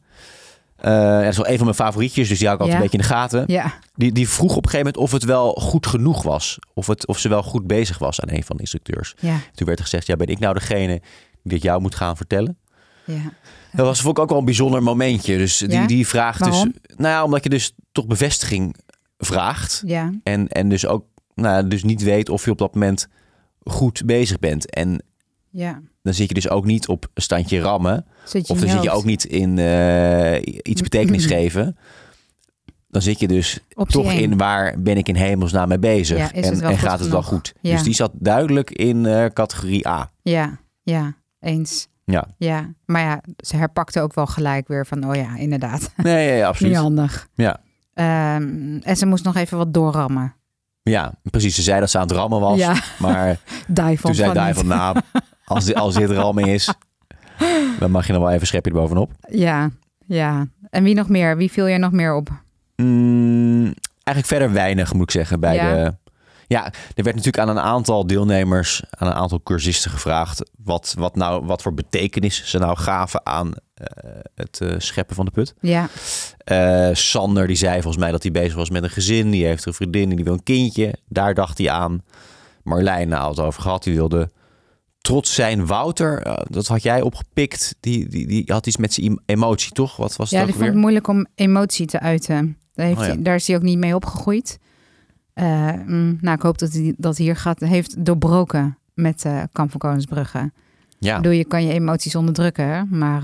Eh, 0.83 1.19
dat 1.19 1.29
is 1.31 1.37
wel 1.37 1.47
een 1.47 1.55
van 1.55 1.63
mijn 1.65 1.77
favorietjes, 1.77 2.27
dus 2.27 2.37
die 2.39 2.47
hou 2.47 2.59
ik 2.59 2.65
altijd 2.65 2.69
Ja. 2.71 2.75
een 2.85 2.91
beetje 2.91 2.97
in 2.97 3.03
de 3.09 3.15
gaten. 3.21 3.43
Ja, 3.47 3.73
Die, 3.95 4.11
die 4.11 4.29
vroeg 4.29 4.55
op 4.55 4.63
een 4.63 4.69
gegeven 4.69 4.85
moment 4.85 4.97
of 4.97 5.11
het 5.11 5.23
wel 5.23 5.53
goed 5.53 5.87
genoeg 5.87 6.23
was. 6.23 6.59
Of, 6.73 6.87
het, 6.87 7.07
of 7.07 7.19
ze 7.19 7.29
wel 7.29 7.43
goed 7.43 7.67
bezig 7.67 7.97
was 7.97 8.21
aan 8.21 8.29
een 8.35 8.43
van 8.43 8.55
de 8.55 8.61
instructeurs. 8.61 9.13
ja, 9.19 9.37
Toen 9.55 9.67
werd 9.67 9.77
er 9.79 9.83
gezegd, 9.85 10.07
ja, 10.07 10.15
ben 10.15 10.27
ik 10.27 10.39
nou 10.39 10.53
degene 10.53 11.01
die 11.43 11.53
dit 11.53 11.61
jou 11.61 11.81
moet 11.81 11.95
gaan 11.95 12.17
vertellen? 12.17 12.57
ja. 13.05 13.33
Dat 13.71 13.85
was 13.85 14.01
vond 14.01 14.17
ik 14.17 14.23
ook 14.23 14.29
wel 14.29 14.39
een 14.39 14.45
bijzonder 14.45 14.83
momentje. 14.83 15.37
Dus 15.37 15.57
die, 15.57 15.87
die 15.87 16.07
vraag 16.07 16.37
Waarom? 16.37 16.63
dus... 16.81 16.95
Nou 16.97 17.09
ja, 17.09 17.23
omdat 17.23 17.43
je 17.43 17.49
dus 17.49 17.73
toch 17.91 18.07
bevestiging 18.07 18.75
vraagt. 19.17 19.81
En, 20.23 20.47
en 20.47 20.69
dus 20.69 20.85
ook 20.85 21.05
nou, 21.35 21.55
ja, 21.55 21.61
dus 21.63 21.83
niet 21.83 22.03
weet 22.03 22.29
of 22.29 22.45
je 22.45 22.51
op 22.51 22.57
dat 22.57 22.73
moment 22.73 23.07
goed 23.63 24.01
bezig 24.05 24.39
bent. 24.39 24.69
En 24.69 25.03
ja. 25.53 25.81
dan 26.01 26.13
zit 26.13 26.27
je 26.27 26.33
dus 26.33 26.49
ook 26.49 26.65
niet 26.65 26.87
op 26.87 27.07
een 27.13 27.21
standje 27.21 27.59
rammen. 27.59 28.05
Zit 28.23 28.47
je 28.47 28.53
Of 28.53 28.59
dan 28.59 28.69
zit 28.69 28.83
je 28.83 28.91
ook 28.91 29.05
niet 29.05 29.23
in 29.23 29.57
eh, 29.57 30.41
iets 30.61 30.81
betekenis 30.81 31.25
geven. 31.35 31.77
Dan 32.89 33.01
zit 33.01 33.19
je 33.19 33.27
dus 33.27 33.59
Optie 33.73 34.01
toch 34.01 34.11
in 34.11 34.37
waar 34.37 34.81
ben 34.81 34.97
ik 34.97 35.07
in 35.07 35.15
hemelsnaam 35.15 35.67
mee 35.67 35.79
bezig. 35.79 36.17
Ja, 36.17 36.31
en 36.31 36.43
het 36.43 36.61
en 36.61 36.77
gaat 36.77 36.99
het 36.99 37.09
wel 37.09 37.23
goed. 37.23 37.53
Ja. 37.61 37.71
Dus 37.71 37.83
die 37.83 37.93
zat 37.93 38.11
duidelijk 38.13 38.71
in 38.71 39.05
eh, 39.05 39.25
categorie 39.25 39.87
A. 39.87 40.11
Ja, 40.21 40.59
ja, 40.83 41.13
eens. 41.39 41.87
Ja. 42.05 42.27
Ja, 42.37 42.73
maar 42.85 43.01
ja, 43.01 43.21
ze 43.37 43.55
herpakte 43.55 44.01
ook 44.01 44.13
wel 44.13 44.25
gelijk 44.27 44.67
weer 44.67 44.85
van, 44.85 45.09
oh 45.09 45.15
ja, 45.15 45.37
inderdaad. 45.37 45.91
Nee, 45.95 46.27
ja, 46.27 46.33
ja, 46.33 46.47
absoluut. 46.47 46.71
Niet 46.71 46.81
handig. 46.81 47.27
Ja. 47.33 47.59
Ehm, 47.93 48.77
en 48.81 48.97
ze 48.97 49.05
moest 49.05 49.23
nog 49.23 49.35
even 49.35 49.57
wat 49.57 49.73
doorrammen. 49.73 50.35
Ja, 50.83 51.13
precies. 51.23 51.55
Ze 51.55 51.61
zei 51.61 51.79
dat 51.79 51.89
ze 51.89 51.97
aan 51.97 52.07
het 52.07 52.15
rammen 52.15 52.39
was. 52.39 52.57
Ja, 52.57 52.75
Maar 52.99 53.39
die 53.67 53.85
toen 53.85 53.97
van 53.97 54.15
zei 54.15 54.33
Dai 54.33 54.47
niet. 54.47 54.55
van 54.57 54.67
nou, 54.67 54.97
als, 55.45 55.65
dit- 55.65 55.75
als 55.75 55.95
dit 55.95 56.09
rammen 56.11 56.45
is, 56.45 56.73
dan 57.79 57.91
mag 57.91 58.05
je 58.07 58.11
nog 58.13 58.21
wel 58.21 58.29
even 58.29 58.41
een 58.41 58.47
schepje 58.47 58.71
erbovenop. 58.71 59.11
Ja, 59.29 59.69
ja. 60.05 60.47
En 60.69 60.83
wie 60.83 60.95
nog 60.95 61.09
meer? 61.09 61.37
Wie 61.37 61.51
viel 61.51 61.65
je 61.67 61.77
nog 61.77 61.91
meer 61.91 62.15
op? 62.15 62.29
Mm, 62.75 63.73
eigenlijk 64.03 64.25
verder 64.27 64.51
weinig, 64.53 64.93
moet 64.93 65.03
ik 65.03 65.11
zeggen. 65.11 65.39
Bij 65.39 65.55
Ja. 65.55 65.73
de, 65.73 65.95
ja, 66.47 66.65
er 66.65 67.03
werd 67.03 67.15
natuurlijk 67.15 67.37
aan 67.37 67.49
een 67.49 67.59
aantal 67.63 68.07
deelnemers, 68.07 68.83
aan 68.89 69.07
een 69.07 69.13
aantal 69.13 69.41
cursisten 69.43 69.91
gevraagd... 69.91 70.49
wat, 70.63 70.95
wat, 70.97 71.15
nou, 71.15 71.45
wat 71.45 71.61
voor 71.61 71.73
betekenis 71.73 72.43
ze 72.45 72.57
nou 72.57 72.77
gaven 72.77 73.25
aan 73.25 73.53
eh, 73.73 73.85
het 74.35 74.59
eh, 74.61 74.73
scheppen 74.77 75.15
van 75.15 75.25
de 75.25 75.31
put. 75.31 75.53
Ja, 75.59 75.87
Eh, 76.37 76.89
Sander 76.93 77.47
die 77.47 77.55
zei 77.55 77.73
volgens 77.73 78.03
mij 78.03 78.11
dat 78.11 78.23
hij 78.23 78.31
bezig 78.31 78.55
was 78.55 78.69
met 78.69 78.83
een 78.83 78.89
gezin. 78.89 79.29
Die 79.31 79.45
heeft 79.45 79.65
een 79.65 79.73
vriendin 79.73 80.09
en 80.09 80.15
die 80.15 80.25
wil 80.25 80.33
een 80.33 80.43
kindje. 80.43 80.93
Daar 81.09 81.33
dacht 81.33 81.57
hij 81.57 81.69
aan. 81.69 82.03
Marlijn, 82.63 83.07
nou, 83.07 83.21
had 83.21 83.37
het 83.37 83.45
over 83.45 83.61
gehad. 83.61 83.83
Die 83.83 83.95
wilde 83.95 84.29
trots 85.03 85.33
zijn. 85.33 85.65
Wouter, 85.65 86.21
eh, 86.21 86.45
dat 86.49 86.67
had 86.67 86.83
jij 86.83 87.01
opgepikt. 87.01 87.75
Die, 87.79 88.09
die, 88.09 88.27
die 88.27 88.43
had 88.45 88.67
iets 88.67 88.77
met 88.77 88.93
zijn 88.93 89.07
em- 89.07 89.19
emotie, 89.25 89.71
toch? 89.71 89.95
Wat 89.95 90.15
was 90.15 90.29
ja 90.29 90.39
ook 90.39 90.45
die 90.45 90.55
vond 90.55 90.67
het 90.67 90.75
moeilijk 90.75 91.07
om 91.07 91.27
emotie 91.35 91.85
te 91.85 91.99
uiten. 91.99 92.57
Daar, 92.73 92.85
heeft 92.85 92.99
Oh 92.99 93.05
ja. 93.05 93.11
hij, 93.13 93.21
daar 93.21 93.35
is 93.35 93.47
hij 93.47 93.55
ook 93.55 93.61
niet 93.61 93.77
mee 93.77 93.95
opgegroeid. 93.95 94.59
Eh, 95.33 95.71
mm, 95.85 96.17
nou, 96.21 96.35
ik 96.35 96.41
hoop 96.41 96.57
dat 96.57 96.73
hij 96.73 96.93
dat 96.97 97.17
hier 97.17 97.35
gaat, 97.35 97.59
heeft 97.59 98.05
doorbroken 98.05 98.77
met 98.93 99.25
eh 99.25 99.41
Kamp 99.51 99.71
van 99.71 99.79
Koningsbrugge. 99.79 100.51
Ja, 100.99 101.15
bedoel, 101.15 101.31
je 101.37 101.45
kan 101.45 101.65
je 101.65 101.73
emoties 101.73 102.15
onderdrukken, 102.15 102.87
maar 102.91 103.21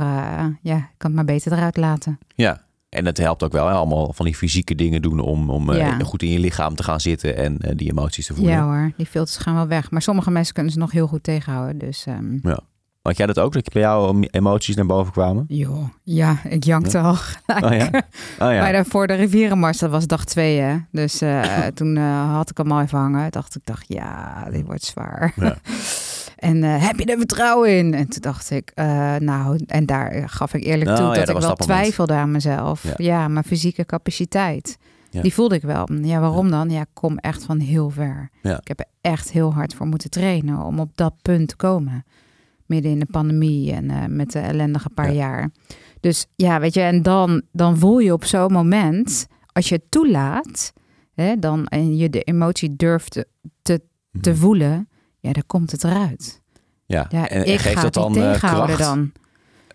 ja, 0.61 0.75
ik 0.77 0.83
kan 0.97 1.11
het 1.11 1.13
maar 1.13 1.25
beter 1.25 1.51
eruit 1.51 1.77
laten. 1.77 2.19
ja. 2.35 2.67
En 2.89 3.05
het 3.05 3.17
helpt 3.17 3.43
ook 3.43 3.51
wel, 3.51 3.67
hè? 3.67 3.73
allemaal 3.73 4.13
van 4.13 4.25
die 4.25 4.35
fysieke 4.35 4.75
dingen 4.75 5.01
doen 5.01 5.19
om, 5.19 5.49
om 5.49 5.69
eh, 5.69 5.77
Ja. 5.77 5.99
goed 5.99 6.23
in 6.23 6.29
je 6.29 6.39
lichaam 6.39 6.75
te 6.75 6.83
gaan 6.83 6.99
zitten 6.99 7.35
en 7.37 7.57
eh, 7.57 7.71
die 7.75 7.89
emoties 7.89 8.25
te 8.25 8.33
voelen. 8.35 8.53
Ja 8.53 8.63
hoor, 8.63 8.91
die 8.97 9.05
filters 9.05 9.37
gaan 9.37 9.55
wel 9.55 9.67
weg. 9.67 9.91
Maar 9.91 10.01
sommige 10.01 10.31
mensen 10.31 10.53
kunnen 10.53 10.71
ze 10.73 10.79
nog 10.79 10.91
heel 10.91 11.07
goed 11.07 11.23
tegenhouden. 11.23 11.77
Dus 11.77 12.05
ehm, 12.05 12.47
Ja. 12.47 12.59
Had 13.01 13.17
jij 13.17 13.25
dat 13.25 13.39
ook, 13.39 13.53
dat 13.53 13.73
bij 13.73 13.81
jou 13.81 14.27
emoties 14.31 14.75
naar 14.75 14.85
boven 14.85 15.11
kwamen? 15.11 15.45
Joh, 15.47 15.83
ja, 16.03 16.37
ik 16.43 16.63
jankte 16.63 16.99
al 16.99 17.15
gelijk. 17.15 17.65
Oh 17.65 17.73
ja? 17.73 17.87
Oh 18.47 18.53
ja. 18.53 18.59
Maar 18.61 18.71
de, 18.71 18.85
voor 18.85 19.07
de 19.07 19.13
rivierenmars, 19.13 19.77
dat 19.77 19.89
was 19.89 20.07
dag 20.07 20.25
twee, 20.25 20.59
hè. 20.59 20.77
Dus 20.91 21.21
eh, 21.21 21.65
toen 21.73 21.95
had 22.07 22.49
ik 22.49 22.57
hem 22.57 22.71
al 22.71 22.81
even 22.81 22.97
hangen. 22.97 23.31
Dacht 23.31 23.55
ik, 23.55 23.61
dacht, 23.65 23.85
ja, 23.87 24.43
dit 24.51 24.65
wordt 24.65 24.83
zwaar. 24.83 25.33
En 26.39 26.63
eh, 26.63 26.85
heb 26.87 26.99
je 26.99 27.05
er 27.05 27.17
vertrouwen 27.17 27.77
in? 27.77 27.93
En 27.93 28.07
toen 28.09 28.21
dacht 28.21 28.49
ik, 28.51 28.71
eh, 28.75 29.15
nou, 29.15 29.59
en 29.67 29.85
daar 29.85 30.29
gaf 30.29 30.53
ik 30.53 30.63
eerlijk 30.63 30.85
Nou, 30.89 30.97
toe 30.97 31.07
ja, 31.07 31.13
dat 31.13 31.25
dat 31.25 31.35
ik 31.35 31.41
wel 31.41 31.49
dat 31.49 31.59
twijfelde 31.59 32.13
aan 32.13 32.31
mezelf. 32.31 32.83
Ja. 32.83 32.93
Ja, 32.97 33.27
mijn 33.27 33.45
fysieke 33.45 33.85
capaciteit. 33.85 34.77
Ja. 35.09 35.21
Die 35.21 35.33
voelde 35.33 35.55
ik 35.55 35.61
wel. 35.61 35.87
Ja, 36.01 36.19
waarom 36.19 36.49
dan? 36.49 36.69
Ja, 36.69 36.81
ik 36.81 36.87
kom 36.93 37.17
echt 37.17 37.43
van 37.43 37.59
heel 37.59 37.89
ver. 37.89 38.29
Ik 38.41 38.67
heb 38.67 38.79
er 38.79 38.85
echt 39.01 39.31
heel 39.31 39.53
hard 39.53 39.73
voor 39.73 39.85
moeten 39.87 40.09
trainen 40.09 40.59
om 40.65 40.79
op 40.79 40.97
dat 40.97 41.13
punt 41.21 41.47
te 41.47 41.55
komen. 41.55 42.03
Midden 42.65 42.91
in 42.91 42.99
de 42.99 43.07
pandemie 43.11 43.73
en 43.73 43.89
eh, 43.89 44.05
met 44.07 44.31
de 44.31 44.39
ellendige 44.39 44.89
paar 44.89 45.07
Ja. 45.13 45.13
jaar. 45.13 45.49
Dus 45.99 46.25
ja, 46.35 46.59
weet 46.59 46.73
je, 46.73 46.81
en 46.81 47.01
dan, 47.01 47.41
dan 47.51 47.77
voel 47.77 47.99
je 47.99 48.13
op 48.13 48.23
zo'n 48.25 48.51
moment, 48.51 49.27
als 49.51 49.69
je 49.69 49.75
het 49.75 49.91
toelaat, 49.91 50.73
hè, 51.15 51.35
dan, 51.39 51.65
en 51.65 51.97
je 51.97 52.09
de 52.09 52.21
emotie 52.21 52.75
durft 52.75 53.11
te, 53.11 53.27
te, 53.61 53.81
te 54.21 54.29
Mhm. 54.29 54.39
voelen, 54.39 54.89
ja, 55.19 55.33
dan 55.33 55.43
komt 55.47 55.71
het 55.71 55.83
eruit. 55.83 56.41
Ja, 56.85 57.05
Ja, 57.09 57.27
en, 57.29 57.45
ik 57.47 57.59
geeft 57.59 57.75
ga 57.75 57.81
dat 57.81 57.93
dan 57.93 58.15
eh, 58.17 58.31
tegenhouden 58.31 58.75
kracht? 58.75 58.89
dan. 58.93 59.11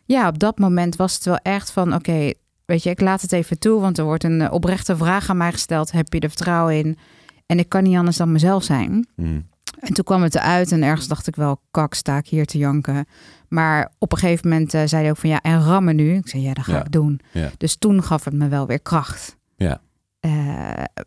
Ja, 0.04 0.28
op 0.28 0.38
dat 0.38 0.58
moment 0.58 0.96
was 0.96 1.14
het 1.14 1.24
wel 1.24 1.36
echt 1.36 1.70
van, 1.70 1.94
oké, 1.94 2.32
weet 2.64 2.82
je, 2.82 2.90
ik 2.90 3.00
laat 3.00 3.20
het 3.22 3.32
even 3.32 3.58
toe, 3.58 3.80
want 3.80 3.98
er 3.98 4.04
wordt 4.04 4.24
een 4.24 4.40
eh, 4.40 4.52
oprechte 4.52 4.96
vraag 4.96 5.30
aan 5.30 5.36
mij 5.36 5.52
gesteld. 5.52 5.92
Heb 5.92 6.12
je 6.12 6.20
er 6.20 6.28
vertrouwen 6.28 6.76
in? 6.78 6.98
En 7.46 7.58
ik 7.58 7.68
kan 7.68 7.82
niet 7.82 7.96
anders 7.96 8.16
dan 8.16 8.32
mezelf 8.32 8.64
zijn. 8.64 9.06
Mhm. 9.16 9.40
En 9.78 9.92
toen 9.94 10.04
kwam 10.04 10.22
het 10.22 10.34
eruit 10.34 10.72
en 10.72 10.82
ergens 10.82 11.08
dacht 11.08 11.26
ik 11.26 11.36
wel, 11.36 11.60
kak, 11.70 11.94
sta 11.94 12.16
ik 12.16 12.26
hier 12.26 12.46
te 12.46 12.58
janken. 12.58 13.06
Maar 13.48 13.92
op 13.98 14.12
een 14.12 14.18
gegeven 14.18 14.48
moment 14.48 14.74
eh, 14.74 14.82
zei 14.84 15.02
hij 15.02 15.10
ook 15.10 15.16
van, 15.16 15.30
ja, 15.30 15.40
en 15.40 15.62
rammen 15.64 15.96
nu. 15.96 16.14
Ik 16.16 16.28
zei, 16.28 16.42
ja, 16.42 16.52
dat 16.54 16.64
ga 16.64 16.72
Ja. 16.72 16.84
ik 16.84 16.92
doen. 16.92 17.20
Ja. 17.32 17.50
Dus 17.56 17.76
toen 17.76 18.02
gaf 18.02 18.24
het 18.24 18.34
me 18.34 18.48
wel 18.48 18.66
weer 18.66 18.80
kracht. 18.80 19.36
Ja. 19.56 19.80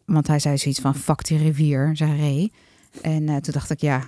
Want 0.06 0.28
hij 0.28 0.40
zei 0.40 0.58
zoiets 0.58 0.80
van, 0.82 0.96
fuck 0.96 1.26
die 1.28 1.38
rivier, 1.38 1.90
zei 1.94 2.18
Ray. 2.20 2.52
En 3.02 3.26
toen 3.26 3.54
dacht 3.54 3.70
ik, 3.70 3.82
ja, 3.82 4.02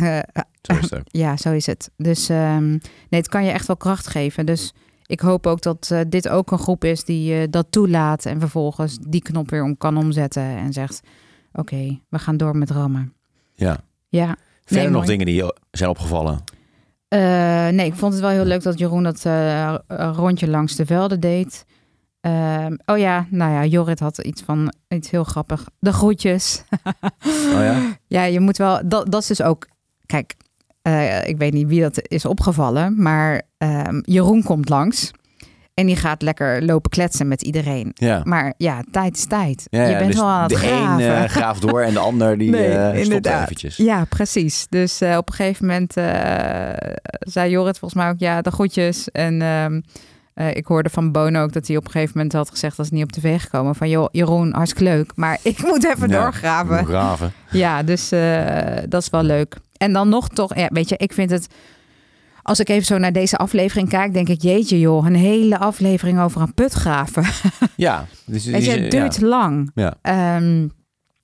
Zo 0.66 0.72
is 0.72 0.80
het 0.80 0.94
ook. 0.94 1.04
ja, 1.06 1.36
zo 1.36 1.52
is 1.52 1.66
het. 1.66 1.90
Dus 1.96 2.28
ehm, 2.28 2.68
nee, 2.70 3.20
het 3.20 3.28
kan 3.28 3.44
je 3.44 3.50
echt 3.50 3.66
wel 3.66 3.76
kracht 3.76 4.06
geven. 4.06 4.46
Dus 4.46 4.74
ik 5.06 5.20
hoop 5.20 5.46
ook 5.46 5.62
dat 5.62 5.88
eh, 5.92 6.00
dit 6.08 6.28
ook 6.28 6.50
een 6.50 6.58
groep 6.58 6.84
is 6.84 7.04
die 7.04 7.40
eh, 7.40 7.46
dat 7.50 7.66
toelaat 7.70 8.26
en 8.26 8.40
vervolgens 8.40 8.98
die 9.08 9.22
knop 9.22 9.50
weer 9.50 9.62
om 9.62 9.76
kan 9.76 9.96
omzetten 9.96 10.42
en 10.42 10.72
zegt: 10.72 11.00
Oké, 11.52 12.00
we 12.08 12.18
gaan 12.18 12.36
door 12.36 12.56
met 12.56 12.70
rammen. 12.70 13.12
Ja. 13.54 13.78
Ja. 14.08 14.36
Verder 14.64 14.84
nog 14.84 14.92
mooi. 14.92 15.06
dingen 15.06 15.26
die 15.26 15.34
je 15.34 15.56
zijn 15.70 15.90
opgevallen? 15.90 16.44
Eh, 17.08 17.18
nee, 17.68 17.86
ik 17.86 17.94
vond 17.94 18.12
het 18.12 18.22
wel 18.22 18.30
heel 18.30 18.44
leuk 18.44 18.62
dat 18.62 18.78
Jeroen 18.78 19.02
dat 19.02 19.24
rondje 20.16 20.48
langs 20.48 20.76
de 20.76 20.86
velden 20.86 21.20
deed. 21.20 21.64
Ehm, 22.20 22.76
oh 22.84 22.98
ja, 22.98 23.26
nou 23.30 23.52
ja, 23.52 23.64
Jorrit 23.64 24.00
had 24.00 24.18
iets 24.18 24.42
van 24.42 24.72
iets 24.88 25.10
heel 25.10 25.24
grappig. 25.24 25.68
De 25.78 25.92
groetjes. 25.92 26.64
Oh 27.24 27.60
ja? 27.60 27.96
Ja, 28.06 28.24
je 28.24 28.40
moet 28.40 28.56
wel. 28.56 28.80
Dat, 28.88 29.10
dat 29.10 29.20
is 29.20 29.26
dus 29.26 29.42
ook. 29.42 29.66
Kijk, 30.06 30.34
eh, 30.82 31.26
ik 31.28 31.38
weet 31.38 31.52
niet 31.52 31.66
wie 31.68 31.80
dat 31.80 32.00
is 32.08 32.24
opgevallen, 32.24 33.02
maar 33.02 33.42
ehm, 33.58 34.00
Jeroen 34.02 34.42
komt 34.42 34.68
langs. 34.68 35.10
En 35.74 35.86
die 35.86 35.96
gaat 35.96 36.22
lekker 36.22 36.62
lopen 36.62 36.90
kletsen 36.90 37.28
met 37.28 37.42
iedereen. 37.42 37.90
Ja. 37.94 38.20
Maar 38.24 38.54
ja, 38.56 38.82
tijd 38.90 39.16
is 39.16 39.26
tijd. 39.26 39.66
Ja, 39.70 39.82
ja, 39.82 39.88
je 39.88 39.96
bent 39.96 40.06
dus 40.06 40.16
wel 40.20 40.28
aan 40.28 40.40
het 40.40 40.50
de 40.50 40.56
graven. 40.56 41.04
een 41.04 41.22
eh, 41.24 41.28
graaft 41.30 41.60
door 41.62 41.80
en 41.80 41.92
de 41.92 41.98
ander 41.98 42.38
die 42.38 42.50
Nee, 42.56 42.68
eh, 42.68 43.04
stopt 43.04 43.26
eventjes. 43.26 43.76
Ja, 43.76 44.04
precies. 44.04 44.66
Dus 44.68 45.00
eh, 45.00 45.16
op 45.16 45.28
een 45.28 45.34
gegeven 45.34 45.66
moment 45.66 45.96
eh, 45.96 46.04
zei 47.18 47.50
Jorrit 47.50 47.78
volgens 47.78 48.00
mij 48.02 48.10
ook 48.10 48.18
ja, 48.18 48.42
de 48.42 48.50
groetjes. 48.50 49.10
En 49.10 49.42
ehm, 49.42 49.80
eh, 50.34 50.54
ik 50.54 50.66
hoorde 50.66 50.88
van 50.90 51.12
Bono 51.12 51.42
ook 51.42 51.52
dat 51.52 51.66
hij 51.66 51.76
op 51.76 51.84
een 51.84 51.90
gegeven 51.90 52.12
moment 52.14 52.34
had 52.34 52.50
gezegd 52.50 52.76
dat 52.76 52.86
is 52.86 52.92
niet 52.92 53.02
op 53.02 53.12
tv 53.12 53.40
gekomen. 53.40 53.74
Van 53.74 53.88
joh, 53.88 54.08
Jeroen, 54.12 54.52
hartstikke 54.54 54.84
leuk, 54.84 55.12
maar 55.14 55.38
ik 55.52 55.62
moet 55.62 55.86
even 55.86 56.08
doorgraven. 56.08 56.86
Graven. 56.86 57.32
Ja, 57.50 57.82
dus 57.82 58.12
eh, 58.12 58.76
dat 58.88 59.02
is 59.02 59.10
wel 59.10 59.22
leuk. 59.22 59.56
En 59.78 59.92
dan 59.92 60.08
nog 60.08 60.28
toch, 60.28 60.56
ja, 60.56 60.68
weet 60.72 60.88
je, 60.88 60.96
ik 60.96 61.12
vind 61.12 61.30
het. 61.30 61.46
Als 62.42 62.60
ik 62.60 62.68
even 62.68 62.86
zo 62.86 62.98
naar 62.98 63.12
deze 63.12 63.36
aflevering 63.36 63.88
kijk, 63.88 64.12
denk 64.12 64.28
ik, 64.28 64.42
jeetje 64.42 64.80
joh, 64.80 65.06
een 65.06 65.14
hele 65.14 65.58
aflevering 65.58 66.20
over 66.20 66.40
een 66.40 66.54
put 66.54 66.72
graven. 66.72 67.24
Ja. 67.76 68.06
Dus, 68.24 68.44
Weet 68.44 68.64
je, 68.64 68.70
het 68.70 68.90
duurt 68.90 69.20
lang. 69.20 69.70
Ja. 69.74 69.94
Ehm, 70.02 70.66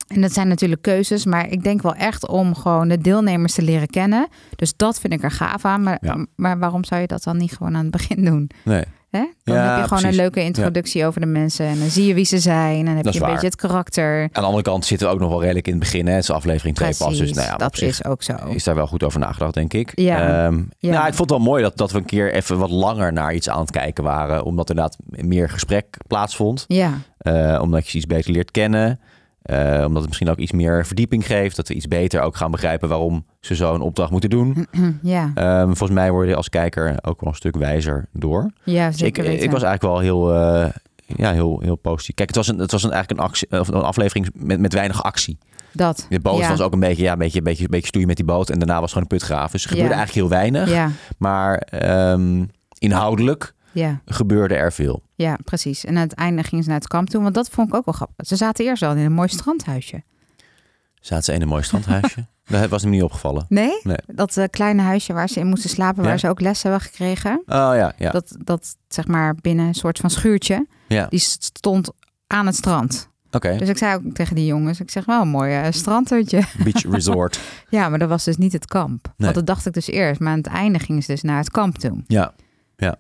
en 0.07 0.21
dat 0.21 0.33
zijn 0.33 0.49
natuurlijk 0.49 0.83
keuzes, 0.83 1.25
maar 1.25 1.51
ik 1.51 1.63
denk 1.65 1.83
wel 1.83 1.95
echt 1.95 2.29
om 2.29 2.55
gewoon 2.55 2.89
de 2.89 2.99
deelnemers 2.99 3.55
te 3.55 3.63
leren 3.63 3.89
kennen. 3.89 4.29
Dus 4.57 4.73
dat 4.77 5.01
vind 5.01 5.13
ik 5.13 5.23
er 5.23 5.31
gaaf 5.31 5.65
aan. 5.65 5.83
Maar, 5.83 5.99
Ja. 6.01 6.27
maar 6.37 6.59
waarom 6.59 6.85
zou 6.85 7.01
je 7.01 7.07
dat 7.07 7.23
dan 7.23 7.37
niet 7.37 7.53
gewoon 7.53 7.77
aan 7.77 7.83
het 7.83 7.91
begin 7.91 8.25
doen? 8.31 8.51
Nee. 8.65 8.85
Hè? 9.11 9.25
Dan 9.45 9.57
Ja, 9.57 9.63
heb 9.63 9.77
je 9.77 9.83
gewoon 9.83 9.89
precies. 9.89 10.05
een 10.09 10.15
leuke 10.23 10.43
introductie 10.43 11.07
over 11.07 11.21
de 11.21 11.27
mensen. 11.27 11.67
En 11.67 11.79
dan 11.79 11.89
zie 11.89 12.07
je 12.07 12.15
wie 12.15 12.25
ze 12.25 12.39
zijn. 12.39 12.79
En 12.79 12.85
dan 12.85 12.95
heb 12.95 13.05
Dat 13.05 13.13
je 13.13 13.19
een 13.19 13.25
waar. 13.25 13.35
beetje 13.35 13.51
het 13.51 13.57
karakter. 13.57 14.23
Aan 14.23 14.29
de 14.33 14.41
andere 14.41 14.63
kant 14.63 14.85
zitten 14.85 15.07
we 15.09 15.13
ook 15.15 15.21
nog 15.21 15.29
wel 15.29 15.41
redelijk 15.41 15.67
in 15.67 15.73
het 15.73 15.83
begin. 15.83 16.07
Hè? 16.07 16.13
Het 16.13 16.23
is 16.23 16.31
aflevering 16.31 16.77
2 16.77 16.89
pas. 16.99 17.19
Dus 17.19 17.33
nou 17.33 17.47
ja, 17.47 17.57
dat 17.57 17.79
is 17.81 18.05
ook 18.05 18.23
zo. 18.23 18.33
is 18.49 18.65
daar 18.65 18.75
wel 18.75 18.87
goed 18.87 19.03
over 19.03 19.21
nagedacht, 19.21 19.55
denk 19.55 19.73
ik. 19.73 19.93
Ja. 19.95 20.45
Ehm, 20.47 20.61
Ja. 20.79 20.91
Nou, 20.93 21.07
ik 21.07 21.15
vond 21.15 21.31
het 21.31 21.39
wel 21.39 21.49
mooi 21.49 21.63
dat, 21.63 21.77
dat 21.77 21.91
we 21.93 21.99
een 21.99 22.05
keer 22.05 22.33
even 22.33 22.59
wat 22.59 22.71
langer 22.71 23.13
naar 23.13 23.35
iets 23.35 23.49
aan 23.49 23.61
het 23.61 23.71
kijken 23.71 24.05
waren. 24.05 24.43
Omdat 24.45 24.69
er 24.71 24.77
inderdaad 24.77 24.99
meer 25.27 25.49
gesprek 25.51 25.97
plaatsvond. 26.07 26.65
Ja, 26.69 26.93
Eh, 27.19 27.59
omdat 27.63 27.85
je 27.85 27.91
ze 27.91 27.97
iets 27.97 28.07
beter 28.07 28.33
leert 28.33 28.51
kennen. 28.51 29.01
Eh, 29.43 29.83
omdat 29.87 29.95
het 30.01 30.07
misschien 30.07 30.29
ook 30.31 30.37
iets 30.39 30.53
meer 30.53 30.87
verdieping 30.87 31.27
geeft. 31.27 31.57
Dat 31.57 31.69
we 31.69 31.75
iets 31.75 31.89
beter 31.89 32.21
ook 32.21 32.37
gaan 32.37 32.51
begrijpen 32.51 32.89
waarom 32.89 33.25
ze 33.41 33.55
zo'n 33.55 33.81
opdracht 33.81 34.11
moeten 34.11 34.31
doen. 34.31 34.67
ja, 35.03 35.31
Ehm, 35.35 35.65
volgens 35.67 35.91
mij 35.91 36.11
word 36.11 36.29
je 36.29 36.37
als 36.37 36.49
kijker 36.49 36.99
ook 37.03 37.21
wel 37.21 37.31
een 37.31 37.37
stuk 37.37 37.57
wijzer 37.57 38.09
door. 38.13 38.51
ja 38.65 38.87
Dus 38.87 38.95
ik, 38.95 39.01
zeker 39.01 39.23
weten. 39.25 39.45
ik 39.45 39.51
was 39.51 39.63
eigenlijk 39.63 39.95
wel 39.95 40.03
heel, 40.03 40.35
eh, 40.35 40.71
ja, 41.17 41.33
heel, 41.33 41.61
heel 41.61 41.77
positief. 41.77 42.15
Kijk, 42.15 42.29
het 42.29 42.37
was, 42.37 42.49
een, 42.49 42.59
het 42.59 42.73
was 42.73 42.83
een, 42.83 42.91
eigenlijk 42.93 43.21
een, 43.21 43.27
actie, 43.27 43.61
of 43.61 43.69
een 43.69 43.75
aflevering 43.83 44.29
met, 44.35 44.61
met 44.61 44.73
weinig 44.73 45.03
actie. 45.03 45.39
dat. 45.73 46.07
De 46.09 46.21
boot 46.21 46.39
ja. 46.41 46.49
was 46.49 46.61
ook 46.61 46.73
een 46.73 46.81
beetje, 46.81 47.03
ja, 47.03 47.13
een 47.13 47.19
beetje, 47.19 47.39
een 47.39 47.45
beetje, 47.45 47.65
een 47.65 47.71
beetje 47.71 47.87
stoeien 47.87 48.07
met 48.09 48.17
die 48.17 48.25
boot. 48.27 48.51
En 48.51 48.59
daarna 48.59 48.75
was 48.81 48.83
het 48.83 48.93
gewoon 48.93 49.07
een 49.11 49.17
putgraaf. 49.19 49.51
Dus 49.51 49.63
er 49.63 49.69
gebeurde 49.69 49.91
Ja. 49.93 49.97
eigenlijk 49.99 50.29
heel 50.29 50.39
weinig. 50.39 50.71
Ja, 50.71 50.91
Maar 51.19 51.57
ehm, 51.59 52.45
inhoudelijk 52.79 53.55
ja, 53.73 54.01
gebeurde 54.05 54.55
er 54.55 54.73
veel. 54.73 55.03
ja, 55.15 55.39
precies. 55.45 55.85
En 55.85 55.97
aan 55.97 56.03
het 56.03 56.13
einde 56.15 56.43
gingen 56.43 56.65
ze 56.65 56.71
naar 56.71 56.79
het 56.79 56.89
kamp 56.89 57.09
toe. 57.11 57.23
Want 57.23 57.35
dat 57.35 57.49
vond 57.51 57.69
ik 57.69 57.75
ook 57.75 57.85
wel 57.85 57.95
grappig. 57.95 58.27
Ze 58.27 58.37
zaten 58.37 58.65
eerst 58.65 58.81
wel 58.81 58.93
in 58.93 58.99
een 59.05 59.13
mooi 59.13 59.29
strandhuisje. 59.29 60.03
Zaten 61.01 61.25
ze 61.25 61.33
in 61.33 61.43
een 61.43 61.49
mooi 61.49 61.63
strandhuisje? 61.63 62.27
dat 62.45 62.69
was 62.69 62.83
hem 62.83 62.91
niet 62.91 63.03
opgevallen. 63.03 63.47
Nee? 63.49 63.81
Nee. 63.83 63.97
Dat 64.07 64.37
eh, 64.37 64.45
kleine 64.51 64.83
huisje 64.83 65.13
waar 65.13 65.29
ze 65.29 65.41
in 65.41 65.47
moesten 65.47 65.71
slapen, 65.71 66.03
Ja. 66.03 66.09
waar 66.09 66.19
ze 66.19 66.29
ook 66.29 66.41
les 66.41 66.63
hebben 66.63 66.81
gekregen. 66.81 67.37
Oh 67.39 67.45
ja, 67.75 67.93
ja. 67.99 68.11
Dat, 68.11 68.37
dat 68.39 68.77
zeg 68.89 69.07
maar 69.07 69.35
binnen 69.35 69.67
een 69.67 69.75
soort 69.75 69.99
van 69.99 70.11
schuurtje. 70.11 70.67
ja. 70.89 71.07
Die 71.07 71.19
stond 71.21 71.91
aan 72.27 72.47
het 72.47 72.57
strand. 72.57 73.11
Oké, 73.31 73.57
Dus 73.57 73.69
ik 73.69 73.79
zei 73.79 73.95
ook 73.95 74.15
tegen 74.15 74.35
die 74.35 74.47
jongens, 74.47 74.81
ik 74.81 74.91
zeg 74.91 75.05
wel 75.05 75.21
een 75.23 75.29
mooi 75.29 75.73
strandhutje. 75.73 76.43
beach 76.65 76.83
resort. 76.91 77.41
Ja, 77.69 77.89
maar 77.89 77.99
dat 77.99 78.09
was 78.09 78.25
dus 78.25 78.37
niet 78.37 78.53
het 78.53 78.67
kamp. 78.67 79.05
Nee. 79.05 79.15
Want 79.17 79.35
dat 79.35 79.47
dacht 79.47 79.67
ik 79.67 79.73
dus 79.73 79.87
eerst. 79.87 80.21
Maar 80.21 80.33
aan 80.33 80.39
het 80.39 80.47
einde 80.47 80.79
gingen 80.79 81.03
ze 81.03 81.13
dus 81.13 81.23
naar 81.23 81.39
het 81.39 81.51
kamp 81.51 81.79
toe. 81.79 82.03
Ja, 82.07 82.33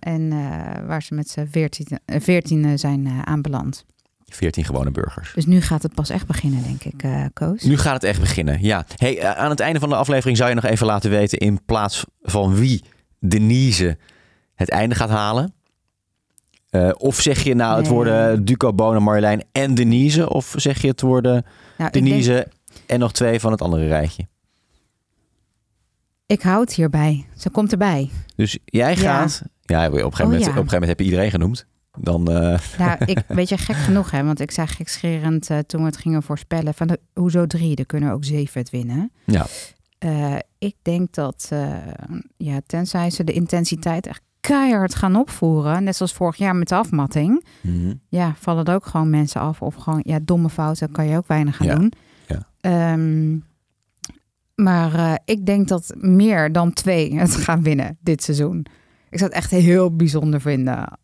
En 0.00 0.32
eh, 0.32 0.86
waar 0.86 1.02
ze 1.02 1.14
met 1.14 1.28
z'n 1.30 1.46
veertien, 1.50 1.86
eh, 2.04 2.20
veertien 2.20 2.78
zijn 2.78 3.06
eh, 3.06 3.22
aanbeland. 3.22 3.84
14 4.24 4.64
gewone 4.64 4.90
burgers. 4.90 5.32
Dus 5.34 5.46
nu 5.46 5.60
gaat 5.60 5.82
het 5.82 5.94
pas 5.94 6.10
echt 6.10 6.26
beginnen, 6.26 6.62
denk 6.62 6.84
ik, 6.84 7.02
eh 7.02 7.24
Koos. 7.32 7.62
Nu 7.62 7.78
gaat 7.78 7.94
het 7.94 8.04
echt 8.04 8.20
beginnen, 8.20 8.62
ja. 8.62 8.84
Hey, 8.96 9.18
eh, 9.18 9.30
aan 9.30 9.50
het 9.50 9.60
einde 9.60 9.80
van 9.80 9.88
de 9.88 9.94
aflevering 9.96 10.36
zou 10.36 10.48
je 10.48 10.54
nog 10.54 10.64
even 10.64 10.86
laten 10.86 11.10
weten... 11.10 11.38
in 11.38 11.64
plaats 11.64 12.04
van 12.22 12.54
wie 12.54 12.84
Denise 13.20 13.98
het 14.54 14.68
einde 14.70 14.94
gaat 14.94 15.08
halen. 15.10 15.54
Eh, 16.70 16.90
of 16.94 17.20
zeg 17.20 17.42
je 17.42 17.54
nou 17.54 17.74
het 17.76 17.84
Nee. 17.84 17.92
worden 17.94 18.44
Duco, 18.44 18.72
Bona, 18.72 18.98
Marjolein 18.98 19.44
en 19.52 19.74
Denise? 19.74 20.28
Of 20.28 20.54
zeg 20.56 20.82
je 20.82 20.88
het 20.88 21.00
worden 21.00 21.44
Nou, 21.78 21.90
denk- 21.90 22.06
Denise 22.06 22.48
en 22.86 22.98
nog 22.98 23.12
twee 23.12 23.40
van 23.40 23.50
het 23.52 23.62
andere 23.62 23.86
rijtje? 23.86 24.26
ik 26.26 26.42
hou 26.42 26.60
het 26.60 26.72
hierbij. 26.74 27.26
Ze 27.36 27.50
komt 27.50 27.72
erbij. 27.72 28.10
Dus 28.36 28.58
jij 28.64 28.90
Ja. 28.90 28.96
gaat... 28.96 29.40
Ja, 29.42 29.50
op 29.78 29.92
een, 29.92 30.00
gegeven 30.00 30.24
Oh, 30.24 30.30
moment, 30.30 30.44
ja. 30.44 30.50
op 30.50 30.56
een 30.56 30.68
gegeven 30.68 30.70
moment 30.72 30.88
heb 30.88 30.98
je 30.98 31.04
iedereen 31.04 31.30
genoemd. 31.30 31.66
Dan, 31.98 32.30
eh, 32.30 32.58
Nou, 32.78 33.04
ik, 33.04 33.18
weet 33.28 33.48
je, 33.48 33.58
gek 33.58 33.76
genoeg, 33.76 34.10
hè? 34.10 34.24
Want 34.24 34.40
ik 34.40 34.50
zei 34.50 34.66
gekscherend 34.66 35.50
eh, 35.50 35.58
toen 35.58 35.80
we 35.80 35.86
het 35.86 35.96
gingen 35.96 36.22
voorspellen... 36.22 36.74
van 36.74 36.86
de, 36.86 37.00
hoezo 37.14 37.46
drie? 37.46 37.76
Er 37.76 37.86
kunnen 37.86 38.12
ook 38.12 38.24
zeven 38.24 38.60
het 38.60 38.70
winnen. 38.70 39.12
ja. 39.24 39.46
Eh, 39.98 40.36
ik 40.58 40.74
denk 40.82 41.12
dat, 41.14 41.50
ja, 42.36 42.60
tenzij 42.66 43.10
ze 43.10 43.24
de 43.24 43.32
intensiteit 43.32 44.06
echt 44.06 44.20
keihard 44.40 44.94
gaan 44.94 45.16
opvoeren... 45.16 45.84
net 45.84 45.96
zoals 45.96 46.12
vorig 46.12 46.36
jaar 46.36 46.56
met 46.56 46.68
de 46.68 46.74
afmatting... 46.74 47.44
Mhm. 47.60 47.94
ja, 48.08 48.34
vallen 48.38 48.64
er 48.64 48.74
ook 48.74 48.86
gewoon 48.86 49.10
mensen 49.10 49.40
af. 49.40 49.62
Of 49.62 49.74
gewoon, 49.74 50.00
ja, 50.04 50.18
domme 50.22 50.48
fouten 50.50 50.90
kan 50.92 51.06
je 51.06 51.16
ook 51.16 51.26
weinig 51.26 51.56
gaan 51.56 51.66
Ja, 51.66 51.74
doen. 51.74 51.92
ja. 52.26 52.46
Ehm, 52.60 53.38
maar 54.54 55.20
ik 55.24 55.46
denk 55.46 55.68
dat 55.68 55.94
meer 55.96 56.52
dan 56.52 56.72
twee 56.72 57.14
het 57.18 57.36
gaan 57.36 57.62
winnen 57.62 57.98
dit 58.00 58.22
seizoen. 58.22 58.66
Ik 59.12 59.18
zou 59.18 59.30
het 59.30 59.38
echt 59.38 59.50
heel 59.50 59.96
bijzonder 59.96 60.40
vinden 60.40 60.98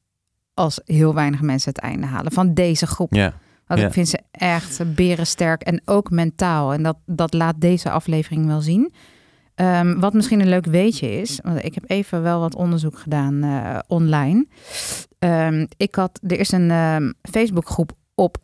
als 0.54 0.80
heel 0.84 1.14
weinig 1.14 1.40
mensen 1.40 1.68
het 1.72 1.80
einde 1.82 2.06
halen 2.06 2.32
van 2.32 2.54
deze 2.54 2.86
groep. 2.86 3.14
ja. 3.14 3.32
Want 3.66 3.80
ik 3.86 3.92
vind 3.92 4.08
ze 4.08 4.18
echt 4.30 4.94
berensterk 4.94 5.62
en 5.62 5.82
ook 5.84 6.10
mentaal. 6.10 6.72
En 6.72 6.82
dat, 6.82 6.96
dat 7.06 7.32
laat 7.34 7.54
deze 7.60 7.90
aflevering 7.90 8.46
wel 8.46 8.60
zien. 8.60 8.92
Ehm, 9.54 9.98
wat 9.98 10.12
misschien 10.12 10.40
een 10.40 10.48
leuk 10.48 10.66
weetje 10.66 11.20
is, 11.20 11.40
want 11.42 11.64
ik 11.64 11.74
heb 11.74 11.84
even 11.86 12.22
wel 12.22 12.40
wat 12.40 12.54
onderzoek 12.54 12.98
gedaan 12.98 13.42
eh, 13.42 13.78
online. 13.86 14.46
Ehm, 15.18 15.66
ik 15.76 15.94
had, 15.94 16.20
er 16.26 16.38
is 16.40 16.52
een 16.52 16.70
ehm, 16.70 17.12
Facebookgroep 17.30 17.92
op 18.14 18.36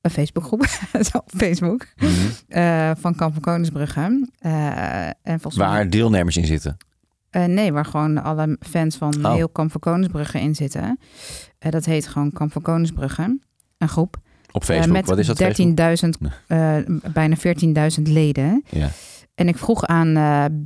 een 0.00 0.10
Facebookgroep 0.10 0.60
op 1.12 1.30
Facebook 1.36 1.86
Mhm. 1.96 2.10
eh, 2.48 2.90
van 2.96 3.14
Kamp 3.14 3.32
van 3.32 3.42
Koningsbrugge. 3.42 4.28
Eh, 4.38 5.06
en 5.06 5.14
volgens 5.24 5.56
mij- 5.56 5.66
Waar 5.66 5.90
deelnemers 5.90 6.36
in 6.36 6.46
zitten. 6.46 6.76
Eh, 7.30 7.44
nee, 7.44 7.72
waar 7.72 7.84
gewoon 7.84 8.22
alle 8.22 8.56
fans 8.60 8.96
van 8.96 9.26
Oh. 9.26 9.34
heel 9.34 9.48
Kamp 9.48 9.70
van 9.70 9.80
Koningsbrugge 9.80 10.40
in 10.40 10.54
zitten. 10.54 10.98
Eh, 11.58 11.70
dat 11.70 11.84
heet 11.84 12.06
gewoon 12.06 12.32
Kamp 12.32 12.52
van 12.52 12.62
Koningsbrugge, 12.62 13.38
een 13.78 13.88
groep. 13.88 14.16
Op 14.52 14.60
Eh, 14.60 14.66
Facebook. 14.66 14.92
met 14.92 15.06
Wat 15.06 15.18
is 15.18 15.26
dat? 15.26 15.36
Facebook? 15.36 15.56
13.000, 15.56 16.18
eh, 16.46 16.76
bijna 17.12 17.36
14.000 17.36 18.08
leden. 18.08 18.64
Ja. 18.70 18.88
En 19.34 19.48
ik 19.48 19.58
vroeg 19.58 19.84
aan 19.84 20.12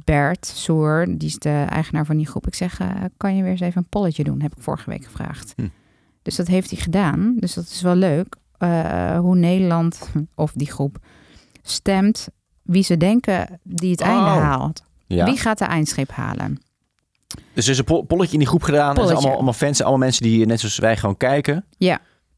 Bert 0.05 0.47
Soer, 0.47 1.07
die 1.19 1.29
is 1.29 1.39
de 1.39 1.65
eigenaar 1.69 2.07
van 2.07 2.17
die 2.17 2.27
groep. 2.27 2.47
Ik 2.47 2.55
zeg, 2.55 2.81
kan 3.17 3.37
je 3.37 3.43
weer 3.43 3.51
eens 3.51 3.61
even 3.61 3.83
een 3.83 3.89
polletje 3.89 4.25
doen? 4.25 4.41
Heb 4.43 4.57
ik 4.57 4.63
vorige 4.63 4.91
week 4.91 5.05
gevraagd. 5.05 5.53
Hm. 5.57 5.67
Dus 6.23 6.37
dat 6.37 6.47
heeft 6.47 6.71
hij 6.71 6.81
gedaan. 6.81 7.35
Dus 7.39 7.55
dat 7.55 7.65
is 7.65 7.83
wel 7.83 7.95
leuk. 7.95 8.37
hoe 9.21 9.37
Nederland, 9.37 10.09
of 10.35 10.53
die 10.53 10.71
groep, 10.71 10.99
stemt 11.63 12.29
wie 12.63 12.83
ze 12.83 12.97
denken 12.97 13.61
die 13.63 13.91
het 13.91 14.01
einde 14.01 14.21
Oh. 14.25 14.37
haalt. 14.43 14.83
Ja. 15.15 15.25
Wie 15.25 15.37
gaat 15.39 15.59
de 15.59 15.65
eindstreep 15.65 16.11
halen? 16.11 16.61
Dus 17.55 17.65
er 17.65 17.73
is 17.73 17.79
een 17.79 17.85
pol- 17.85 18.03
polletje 18.03 18.33
in 18.33 18.39
die 18.39 18.49
groep 18.49 18.63
gedaan. 18.63 18.81
En 18.83 18.89
er 18.89 18.95
Polletje. 18.95 19.15
allemaal, 19.17 19.35
allemaal 19.35 19.53
fans, 19.53 19.81
allemaal 19.81 19.99
mensen 19.99 20.23
die 20.23 20.47
net 20.47 20.61
zoals 20.61 20.79
wij 20.79 20.97
gewoon 20.97 21.17
kijken. 21.17 21.65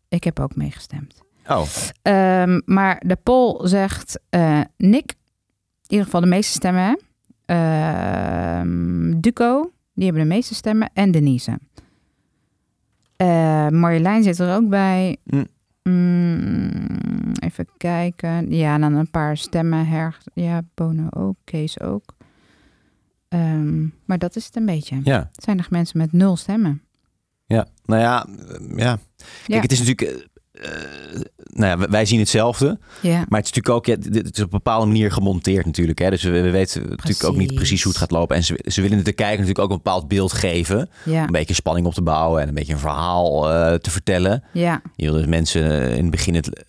Ik 0.08 0.24
heb 0.24 0.40
ook 0.40 0.56
meegestemd. 0.56 1.22
Oh, 1.48 1.62
Ehm, 2.02 2.60
maar 2.64 3.02
de 3.06 3.16
poll 3.22 3.66
zegt 3.68 4.20
eh, 4.30 4.60
Nick, 4.76 5.10
in 5.10 5.88
ieder 5.88 6.04
geval 6.04 6.20
de 6.20 6.26
meeste 6.26 6.52
stemmen. 6.52 6.98
Ehm, 7.46 9.20
Duco, 9.20 9.70
die 9.94 10.04
hebben 10.04 10.22
de 10.22 10.28
meeste 10.34 10.54
stemmen. 10.54 10.90
En 10.94 11.10
Denise. 11.10 11.58
Eh 13.16 13.68
Marjolein 13.68 14.22
zit 14.22 14.38
er 14.38 14.54
ook 14.56 14.68
bij. 14.68 15.16
Hm. 15.24 15.44
Mm, 15.82 17.32
even 17.38 17.66
kijken. 17.76 18.50
Ja, 18.50 18.78
dan 18.78 18.94
een 18.94 19.10
paar 19.10 19.36
stemmen. 19.36 19.86
Her 19.86 20.18
ja, 20.34 20.62
Bono 20.74 21.06
ook. 21.10 21.36
Kees 21.44 21.80
ook. 21.80 22.14
Ehm, 23.34 23.82
maar 24.04 24.18
dat 24.18 24.36
is 24.36 24.44
het 24.46 24.56
een 24.56 24.66
beetje. 24.66 25.00
ja. 25.04 25.28
Het 25.34 25.44
zijn 25.44 25.56
nog 25.56 25.70
mensen 25.70 25.98
met 25.98 26.12
nul 26.12 26.36
stemmen. 26.36 26.82
Ja, 27.46 27.66
nou 27.84 28.00
ja, 28.00 28.26
eh, 28.26 28.76
ja. 28.76 28.98
Kijk, 29.16 29.46
Ja. 29.46 29.60
het 29.60 29.72
is 29.72 29.78
natuurlijk... 29.78 30.10
eh, 30.52 30.64
eh, 30.64 31.20
nou 31.46 31.80
ja, 31.80 31.88
wij- 31.88 32.04
zien 32.06 32.18
hetzelfde. 32.18 32.78
Ja, 33.02 33.24
Maar 33.28 33.40
het 33.40 33.46
is 33.48 33.52
natuurlijk 33.52 33.68
ook, 33.68 33.86
ja, 33.86 33.96
dit- 33.96 34.36
is 34.36 34.42
op 34.42 34.52
een 34.52 34.58
bepaalde 34.58 34.86
manier 34.86 35.12
gemonteerd 35.12 35.66
natuurlijk. 35.66 35.98
Hè? 35.98 36.10
Dus 36.10 36.22
we, 36.22 36.30
we 36.30 36.50
weten 36.50 36.88
natuurlijk 36.88 37.24
ook 37.24 37.30
niet 37.36 37.46
Precies. 37.46 37.56
precies 37.56 37.82
hoe 37.82 37.92
het 37.92 38.00
gaat 38.00 38.10
lopen. 38.10 38.36
En 38.36 38.44
ze, 38.44 38.64
ze 38.66 38.82
willen 38.82 39.04
de 39.04 39.12
kijker 39.12 39.38
natuurlijk 39.38 39.58
ook 39.64 39.70
een 39.70 39.76
bepaald 39.82 40.08
beeld 40.08 40.32
geven. 40.32 40.88
ja, 41.04 41.22
Een 41.24 41.30
beetje 41.32 41.54
spanning 41.54 41.86
op 41.86 41.94
te 41.94 42.02
bouwen 42.02 42.42
en 42.42 42.48
een 42.48 42.54
beetje 42.54 42.72
een 42.72 42.78
verhaal 42.78 43.50
eh, 43.52 43.74
te 43.74 43.90
vertellen. 43.90 44.44
ja. 44.52 44.82
Je 44.96 45.04
wil 45.04 45.14
dus 45.14 45.26
mensen 45.26 45.90
in 45.90 46.02
het 46.02 46.10
begin 46.10 46.34
het 46.34 46.64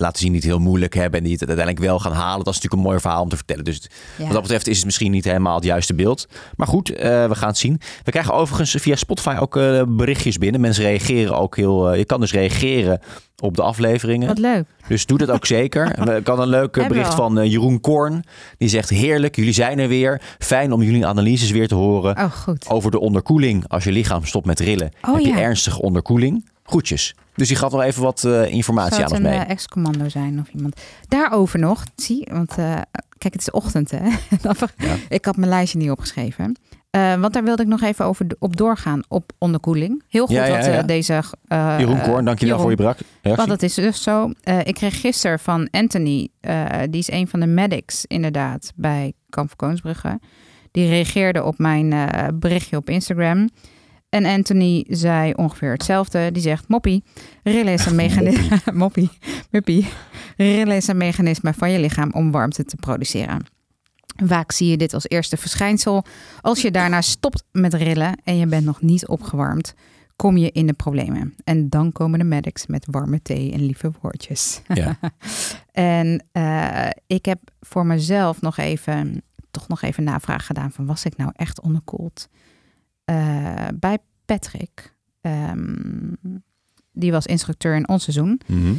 laten 0.00 0.18
zien 0.18 0.32
die 0.32 0.40
het 0.40 0.50
heel 0.50 0.58
moeilijk 0.58 0.94
hebben 0.94 1.18
en 1.18 1.24
die 1.24 1.32
het 1.38 1.48
uiteindelijk 1.48 1.86
wel 1.86 1.98
gaan 1.98 2.12
halen. 2.12 2.44
Dat 2.44 2.54
is 2.54 2.60
natuurlijk 2.60 2.82
een 2.82 2.88
mooi 2.88 3.00
verhaal 3.00 3.22
om 3.22 3.28
te 3.28 3.36
vertellen. 3.36 3.64
Dus 3.64 3.82
ja. 4.16 4.24
wat 4.24 4.32
dat 4.32 4.42
betreft 4.42 4.66
is 4.66 4.76
het 4.76 4.84
misschien 4.84 5.10
niet 5.10 5.24
helemaal 5.24 5.54
het 5.54 5.64
juiste 5.64 5.94
beeld. 5.94 6.26
Maar 6.56 6.66
goed, 6.66 6.90
eh, 6.90 7.26
we 7.26 7.34
gaan 7.34 7.48
het 7.48 7.58
zien. 7.58 7.80
We 8.04 8.10
krijgen 8.10 8.34
overigens 8.34 8.70
via 8.78 8.96
Spotify 8.96 9.36
ook 9.40 9.56
eh, 9.56 9.82
berichtjes 9.88 10.38
binnen. 10.38 10.60
Mensen 10.60 10.84
reageren 10.84 11.38
ook 11.38 11.56
heel... 11.56 11.90
eh, 11.90 11.98
je 11.98 12.04
kan 12.04 12.20
dus 12.20 12.32
reageren 12.32 13.00
op 13.42 13.56
de 13.56 13.62
afleveringen. 13.62 14.28
Wat 14.28 14.38
leuk. 14.38 14.64
Dus 14.88 15.06
doe 15.06 15.18
dat 15.18 15.30
ook 15.30 15.46
zeker. 15.58 16.04
We 16.04 16.20
kan 16.22 16.40
een 16.40 16.48
leuk 16.48 16.88
bericht 16.88 17.14
van 17.14 17.48
Jeroen 17.48 17.80
Korn. 17.80 18.24
Die 18.58 18.68
zegt 18.68 18.88
heerlijk, 18.88 19.36
jullie 19.36 19.52
zijn 19.52 19.78
er 19.78 19.88
weer. 19.88 20.20
Fijn 20.38 20.72
om 20.72 20.82
jullie 20.82 21.06
analyses 21.06 21.50
weer 21.50 21.68
te 21.68 21.74
horen. 21.74 22.16
Oh, 22.16 22.32
goed. 22.32 22.68
Over 22.68 22.90
de 22.90 23.00
onderkoeling. 23.00 23.64
Als 23.68 23.84
je 23.84 23.92
lichaam 23.92 24.24
stopt 24.24 24.46
met 24.46 24.60
rillen, 24.60 24.90
Oh, 25.02 25.14
heb 25.14 25.22
je 25.22 25.28
ja. 25.28 25.38
ernstige 25.40 25.82
onderkoeling. 25.82 26.44
Groetjes. 26.70 27.14
Dus 27.34 27.48
die 27.48 27.56
gaat 27.56 27.72
nog 27.72 27.82
even 27.82 28.02
wat 28.02 28.24
eh, 28.24 28.52
informatie 28.52 28.94
Zou 28.94 29.04
aan 29.06 29.12
het 29.12 29.20
ons 29.20 29.30
een 29.30 29.36
mee. 29.36 29.44
eh, 29.46 29.50
ex-commando 29.50 30.08
zijn 30.08 30.40
of 30.40 30.48
iemand? 30.54 30.80
Daarover 31.08 31.58
nog, 31.58 31.84
zie, 31.96 32.28
want 32.32 32.50
eh, 32.50 32.74
kijk, 33.18 33.32
het 33.32 33.40
is 33.40 33.50
ochtend, 33.50 33.90
hè? 33.90 33.98
Ja. 34.76 34.96
Ik 35.08 35.24
had 35.24 35.36
mijn 35.36 35.50
lijstje 35.50 35.78
niet 35.78 35.90
opgeschreven. 35.90 36.56
Want 37.20 37.32
daar 37.32 37.44
wilde 37.44 37.62
ik 37.62 37.68
nog 37.68 37.82
even 37.82 38.04
over 38.04 38.26
op 38.38 38.56
doorgaan, 38.56 39.00
op 39.08 39.32
onderkoeling. 39.38 40.02
Heel 40.08 40.26
goed 40.26 40.34
Ja, 40.36 40.44
ja, 40.44 40.56
dat 40.56 40.66
eh, 40.66 40.86
deze... 40.86 41.22
eh, 41.48 41.74
Jeroen 41.78 42.00
Korn, 42.00 42.24
dankjewel 42.24 42.56
Jeroen- 42.58 42.60
voor 42.60 42.70
je 42.86 42.94
brak-. 43.22 43.36
Want 43.36 43.48
dat 43.48 43.62
is 43.62 43.74
dus 43.74 44.02
zo. 44.02 44.30
Ik 44.64 44.74
kreeg 44.74 45.00
gisteren 45.00 45.38
van 45.38 45.68
Anthony, 45.70 46.28
die 46.90 47.00
is 47.00 47.10
een 47.10 47.28
van 47.28 47.40
de 47.40 47.46
medics 47.46 48.04
inderdaad 48.06 48.72
bij 48.76 49.12
Kamp 49.28 49.48
van 49.48 49.56
Koonsbrugge. 49.68 50.20
Die 50.70 50.88
reageerde 50.88 51.44
op 51.44 51.58
mijn 51.58 51.94
berichtje 52.34 52.76
op 52.76 52.88
Instagram. 52.90 53.48
En 54.10 54.24
Anthony 54.24 54.84
zei 54.88 55.32
ongeveer 55.32 55.72
hetzelfde. 55.72 56.32
Die 56.32 56.42
zegt, 56.42 56.68
moppie, 56.68 57.04
rillen 57.42 57.72
is 57.72 57.86
een 57.86 57.94
mechanisme... 58.04 58.60
moppie, 58.72 59.10
muppie. 59.50 59.88
Een 60.36 60.96
mechanisme 60.96 61.54
van 61.54 61.70
je 61.70 61.78
lichaam 61.78 62.12
om 62.12 62.30
warmte 62.30 62.64
te 62.64 62.76
produceren. 62.76 63.46
Vaak 64.16 64.52
zie 64.52 64.68
je 64.68 64.76
dit 64.76 64.94
als 64.94 65.08
eerste 65.08 65.36
verschijnsel. 65.36 66.04
Als 66.40 66.62
je 66.62 66.70
daarna 66.70 67.00
stopt 67.00 67.44
met 67.52 67.74
rillen 67.74 68.20
en 68.24 68.36
je 68.36 68.46
bent 68.46 68.64
nog 68.64 68.82
niet 68.82 69.06
opgewarmd, 69.06 69.74
kom 70.16 70.36
je 70.36 70.50
in 70.50 70.66
de 70.66 70.72
problemen. 70.72 71.34
En 71.44 71.68
dan 71.68 71.92
komen 71.92 72.18
de 72.18 72.24
medics 72.24 72.66
met 72.66 72.86
warme 72.90 73.22
thee 73.22 73.52
en 73.52 73.64
lieve 73.64 73.92
woordjes. 74.00 74.62
Ja. 74.74 74.98
en 75.72 76.24
eh, 76.32 76.90
ik 77.06 77.24
heb 77.24 77.38
voor 77.60 77.86
mezelf 77.86 78.40
nog 78.40 78.56
even, 78.56 79.22
toch 79.50 79.68
nog 79.68 79.82
even 79.82 80.04
navraag 80.04 80.46
gedaan 80.46 80.72
van 80.72 80.86
was 80.86 81.04
ik 81.04 81.16
nou 81.16 81.30
echt 81.36 81.60
onderkoeld? 81.60 82.28
Eh, 83.10 83.66
bij 83.74 83.98
Patrick, 84.24 84.94
ehm, 85.20 86.14
die 86.92 87.12
was 87.12 87.26
instructeur 87.26 87.74
in 87.74 87.88
ons 87.88 88.02
seizoen. 88.02 88.40
Mhm. 88.46 88.74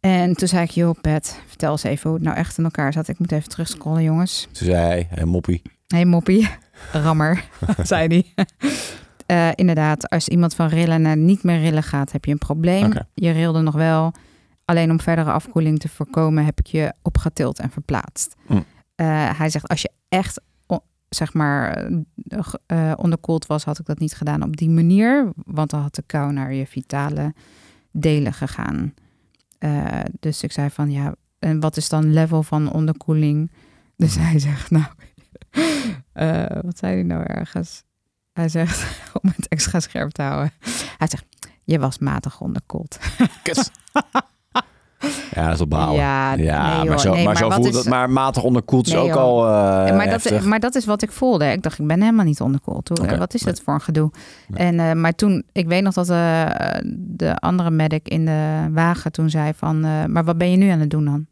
En 0.00 0.34
toen 0.34 0.48
zei 0.48 0.62
ik, 0.62 0.70
joh 0.70 1.00
Pat, 1.00 1.40
vertel 1.46 1.70
eens 1.70 1.82
even 1.82 2.10
hoe 2.10 2.18
het 2.18 2.26
nou 2.26 2.38
echt 2.38 2.58
in 2.58 2.64
elkaar 2.64 2.92
zat. 2.92 3.08
Ik 3.08 3.18
moet 3.18 3.32
even 3.32 3.48
terugscrollen 3.48 4.02
jongens. 4.02 4.48
Ze 4.52 4.64
zei 4.64 4.76
hij, 4.76 5.06
hey, 5.10 5.24
moppie. 5.24 5.62
hey, 5.86 6.04
moppie, 6.04 6.48
rammer, 6.92 7.44
zei 7.82 8.06
hij. 8.08 8.46
Eh, 9.26 9.48
inderdaad, 9.54 10.10
als 10.10 10.28
iemand 10.28 10.54
van 10.54 10.68
rillen 10.68 11.02
naar 11.02 11.16
niet 11.16 11.42
meer 11.42 11.58
rillen 11.60 11.82
gaat, 11.82 12.12
heb 12.12 12.24
je 12.24 12.32
een 12.32 12.38
probleem. 12.38 12.92
Je 13.14 13.30
rilde 13.30 13.60
nog 13.60 13.74
wel. 13.74 14.12
Alleen 14.64 14.90
om 14.90 15.00
verdere 15.00 15.30
afkoeling 15.30 15.78
te 15.78 15.88
voorkomen, 15.88 16.44
heb 16.44 16.58
ik 16.58 16.66
je 16.66 16.94
opgetild 17.02 17.58
en 17.58 17.70
verplaatst. 17.70 18.34
Mm. 18.46 18.64
Eh, 18.94 19.38
hij 19.38 19.50
zegt, 19.50 19.68
als 19.68 19.82
je 19.82 19.90
echt 20.08 20.40
zeg 21.14 21.32
maar 21.32 21.90
eh, 22.28 22.38
eh, 22.66 22.92
onderkoeld 22.96 23.46
was, 23.46 23.64
had 23.64 23.78
ik 23.78 23.86
dat 23.86 23.98
niet 23.98 24.14
gedaan 24.14 24.42
op 24.42 24.56
die 24.56 24.70
manier. 24.70 25.32
Want 25.34 25.70
dan 25.70 25.80
had 25.80 25.94
de 25.94 26.02
kou 26.06 26.32
naar 26.32 26.52
je 26.52 26.66
vitale 26.66 27.34
delen 27.90 28.32
gegaan. 28.32 28.94
Eh, 29.58 30.00
dus 30.20 30.42
ik 30.42 30.52
zei 30.52 30.70
van, 30.70 30.90
ja, 30.90 31.14
en 31.38 31.60
wat 31.60 31.76
is 31.76 31.88
dan 31.88 32.12
level 32.12 32.42
van 32.42 32.72
onderkoeling? 32.72 33.50
Dus 33.96 34.16
hij 34.16 34.38
zegt, 34.38 34.70
nou, 34.70 34.84
eh, 36.12 36.62
wat 36.62 36.78
zei 36.78 36.94
hij 36.94 37.02
nou 37.02 37.22
ergens? 37.22 37.82
Hij 38.32 38.48
zegt, 38.48 39.00
om 39.22 39.32
het 39.36 39.48
extra 39.48 39.80
scherp 39.80 40.10
te 40.10 40.22
houden. 40.22 40.52
Hij 40.98 41.08
zegt, 41.08 41.24
je 41.64 41.78
was 41.78 41.98
matig 41.98 42.40
onderkoeld. 42.40 42.98
Kut. 43.42 43.70
Ja, 45.34 45.44
dat 45.44 45.54
is 45.54 45.60
op. 45.60 45.72
Ja, 45.72 46.34
nee, 46.36 46.46
maar, 46.88 47.00
zo, 47.00 47.12
Nee, 47.14 47.24
maar, 47.24 47.36
zo 47.36 47.48
is- 47.48 47.76
het. 47.76 47.88
Maar 47.88 48.10
matig 48.10 48.42
onderkoeld 48.42 48.86
is 48.86 48.92
Nee, 48.92 49.02
ook 49.02 49.10
al 49.16 49.44
eh 49.46 49.96
maar, 49.96 50.10
dat, 50.10 50.42
maar 50.44 50.60
dat 50.60 50.74
is 50.74 50.84
wat 50.84 51.02
ik 51.02 51.12
voelde. 51.12 51.44
Ik 51.46 51.62
dacht, 51.62 51.78
ik 51.78 51.86
ben 51.86 52.00
helemaal 52.00 52.24
niet 52.24 52.40
onderkoeld. 52.40 52.88
Hoe- 52.88 52.98
Oké, 53.02 53.18
Wat 53.18 53.34
is 53.34 53.40
dat 53.40 53.60
voor 53.60 53.74
een 53.74 53.80
gedoe? 53.80 54.10
En, 54.52 54.80
eh, 54.80 54.92
maar 54.92 55.14
toen, 55.14 55.42
ik 55.52 55.66
weet 55.66 55.82
nog 55.82 55.94
dat 55.94 56.10
eh, 56.10 56.44
de 56.96 57.36
andere 57.36 57.70
medic 57.70 58.08
in 58.08 58.24
de 58.24 58.68
wagen 58.72 59.12
toen 59.12 59.30
zei 59.30 59.52
van... 59.56 59.84
eh, 59.84 60.04
maar 60.04 60.24
wat 60.24 60.38
ben 60.38 60.50
je 60.50 60.56
nu 60.56 60.68
aan 60.68 60.80
het 60.80 60.90
doen 60.90 61.04
dan? 61.04 61.26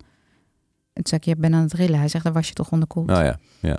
En 0.92 1.02
toen 1.02 1.06
zei 1.06 1.20
ik, 1.20 1.26
je 1.26 1.36
bent 1.36 1.54
aan 1.54 1.62
het 1.62 1.72
rillen. 1.72 1.98
Hij 1.98 2.08
zegt, 2.08 2.24
dan 2.24 2.32
was 2.32 2.48
je 2.48 2.54
toch 2.54 2.70
onderkoeld? 2.70 3.06
Nou 3.06 3.24
ja. 3.24 3.78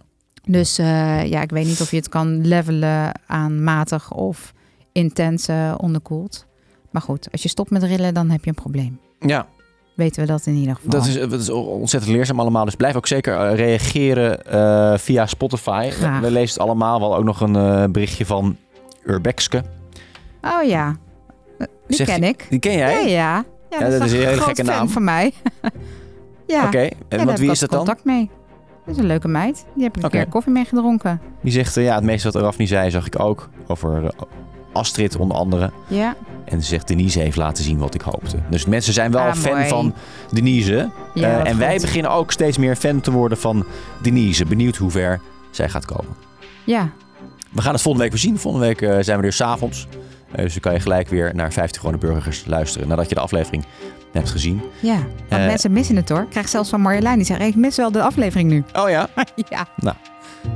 Dus 0.49 0.77
eh, 0.77 1.25
ja, 1.25 1.41
ik 1.41 1.49
weet 1.51 1.65
niet 1.65 1.81
of 1.81 1.91
je 1.91 1.97
het 1.97 2.09
kan 2.09 2.47
levelen 2.47 3.19
aan 3.27 3.63
matig 3.63 4.11
of 4.11 4.53
intense 4.91 5.75
onderkoeld. 5.77 6.45
Maar 6.91 7.01
goed, 7.01 7.27
als 7.31 7.43
je 7.43 7.49
stopt 7.49 7.69
met 7.69 7.83
rillen, 7.83 8.13
dan 8.13 8.29
heb 8.29 8.43
je 8.43 8.49
een 8.49 8.55
probleem. 8.55 8.99
Ja, 9.19 9.47
Weten 9.93 10.21
we 10.21 10.27
dat 10.27 10.45
in 10.45 10.55
ieder 10.55 10.75
geval. 10.75 10.89
dat 10.89 11.05
is, 11.05 11.13
dat 11.13 11.39
is 11.39 11.49
ontzettend 11.49 12.13
leerzaam 12.13 12.39
allemaal. 12.39 12.65
Dus 12.65 12.75
blijf 12.75 12.95
ook 12.95 13.07
zeker 13.07 13.37
eh, 13.37 13.55
reageren 13.55 14.45
eh, 14.45 14.97
via 14.97 15.25
Spotify. 15.25 15.89
Graag. 15.91 16.21
We 16.21 16.31
lezen 16.31 16.53
het 16.53 16.59
allemaal. 16.69 16.99
Wel 16.99 17.15
ook 17.15 17.23
nog 17.23 17.41
een 17.41 17.55
eh, 17.55 17.83
berichtje 17.89 18.25
van 18.25 18.57
Urbexke. 19.05 19.63
Oh 20.41 20.63
ja, 20.63 20.95
die 21.57 21.67
Zegt 21.87 22.09
ken 22.09 22.23
ik. 22.23 22.45
Die 22.49 22.59
ken 22.59 22.77
jij? 22.77 23.01
Ja, 23.01 23.07
ja. 23.07 23.79
ja 23.79 23.89
dat 23.89 24.01
is 24.01 24.11
een 24.11 24.19
hele 24.19 24.41
gekke 24.41 24.65
fan 24.65 24.75
naam. 24.75 24.89
van 24.89 25.03
mij. 25.03 25.33
ja, 26.47 26.65
Oké, 26.65 26.81
ja, 26.81 26.89
en 27.09 27.17
want 27.17 27.29
heb 27.29 27.37
wie 27.37 27.51
is 27.51 27.59
dat 27.59 27.69
dan? 27.69 27.77
contact 27.79 28.03
mee. 28.03 28.29
Dat 28.85 28.95
is 28.95 29.01
een 29.01 29.07
leuke 29.07 29.27
meid. 29.27 29.65
Die 29.75 29.83
heb 29.83 29.97
ik 29.97 30.03
een 30.03 30.09
keer 30.09 30.27
koffie 30.27 30.51
mee 30.51 30.65
gedronken. 30.65 31.21
Die 31.41 31.51
zegt, 31.51 31.75
ja, 31.75 31.95
het 31.95 32.03
meeste 32.03 32.31
wat 32.31 32.41
Rafni 32.41 32.67
zei, 32.67 32.91
zag 32.91 33.05
ik 33.05 33.19
ook. 33.19 33.49
Over, 33.67 34.13
Astrid 34.73 35.15
onder 35.15 35.37
andere. 35.37 35.71
Ja, 35.87 36.15
En 36.45 36.61
ze 36.61 36.67
zegt 36.67 36.87
Denise 36.87 37.19
heeft 37.19 37.37
laten 37.37 37.63
zien 37.63 37.77
wat 37.77 37.93
ik 37.95 38.01
hoopte. 38.01 38.37
Dus 38.49 38.65
mensen 38.65 38.93
zijn 38.93 39.11
wel 39.11 39.21
Ah, 39.21 39.33
fan 39.33 39.51
mooi. 39.53 39.67
van 39.67 39.93
Denise. 40.31 40.89
Ja, 41.13 41.39
Eh, 41.43 41.49
en 41.51 41.57
wij 41.57 41.77
beginnen 41.79 42.11
ook 42.11 42.31
steeds 42.31 42.57
meer 42.57 42.75
fan 42.75 43.01
te 43.01 43.11
worden 43.11 43.37
van 43.37 43.65
Denise. 44.01 44.45
Benieuwd 44.45 44.75
hoe 44.75 44.91
ver 44.91 45.19
zij 45.51 45.69
gaat 45.69 45.85
komen. 45.85 46.15
ja. 46.63 46.89
We 47.51 47.61
gaan 47.61 47.73
het 47.73 47.81
volgende 47.81 48.07
week 48.09 48.13
weer 48.19 48.23
zien. 48.31 48.39
Volgende 48.39 48.65
week 48.67 48.81
eh, 48.81 48.97
zijn 49.01 49.19
we 49.19 49.25
er 49.25 49.33
s'avonds. 49.33 49.87
Uh, 50.31 50.37
dus 50.37 50.51
dan 50.51 50.61
kan 50.61 50.73
je 50.73 50.79
gelijk 50.79 51.07
weer 51.09 51.35
naar 51.35 51.53
50 51.53 51.81
gewone 51.81 51.97
burgers 51.97 52.43
luisteren. 52.45 52.87
Nadat 52.87 53.09
je 53.09 53.15
de 53.15 53.21
aflevering 53.21 53.65
hebt 54.11 54.29
gezien. 54.31 54.61
ja. 54.79 54.95
Want 54.95 55.41
Eh, 55.41 55.45
mensen 55.47 55.71
missen 55.71 55.95
het 55.95 56.09
hoor. 56.09 56.21
Ik 56.21 56.29
krijg 56.29 56.49
zelfs 56.49 56.69
van 56.69 56.81
Marjolein 56.81 57.15
die 57.17 57.25
zegt, 57.25 57.41
ik 57.41 57.55
mis 57.55 57.75
wel 57.75 57.91
de 57.91 58.01
aflevering 58.01 58.49
nu. 58.49 58.63
Oh 58.73 58.89
ja? 58.89 59.07
ja, 59.49 59.67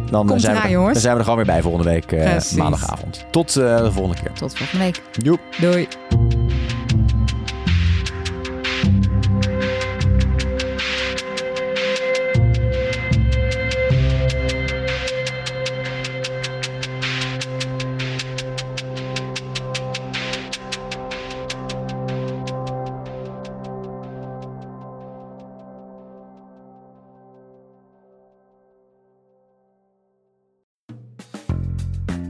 Dan, 0.10 0.22
eh, 0.24 0.28
Komt 0.28 0.42
zijn 0.42 0.56
we, 0.56 0.62
er- 0.62 0.70
jongens. 0.70 0.94
dan 0.94 1.02
zijn 1.02 1.14
we 1.14 1.20
er 1.20 1.26
gewoon 1.26 1.46
weer 1.46 1.54
bij 1.54 1.62
volgende 1.62 1.90
week 1.90 2.12
eh, 2.12 2.38
maandagavond. 2.58 3.26
Tot 3.32 3.56
eh, 3.56 3.78
de 3.78 3.92
volgende 3.92 4.22
keer. 4.22 4.32
tot 4.32 4.58
volgende 4.58 4.84
week. 4.84 5.02
Joep. 5.12 5.40
Doei. 5.60 5.88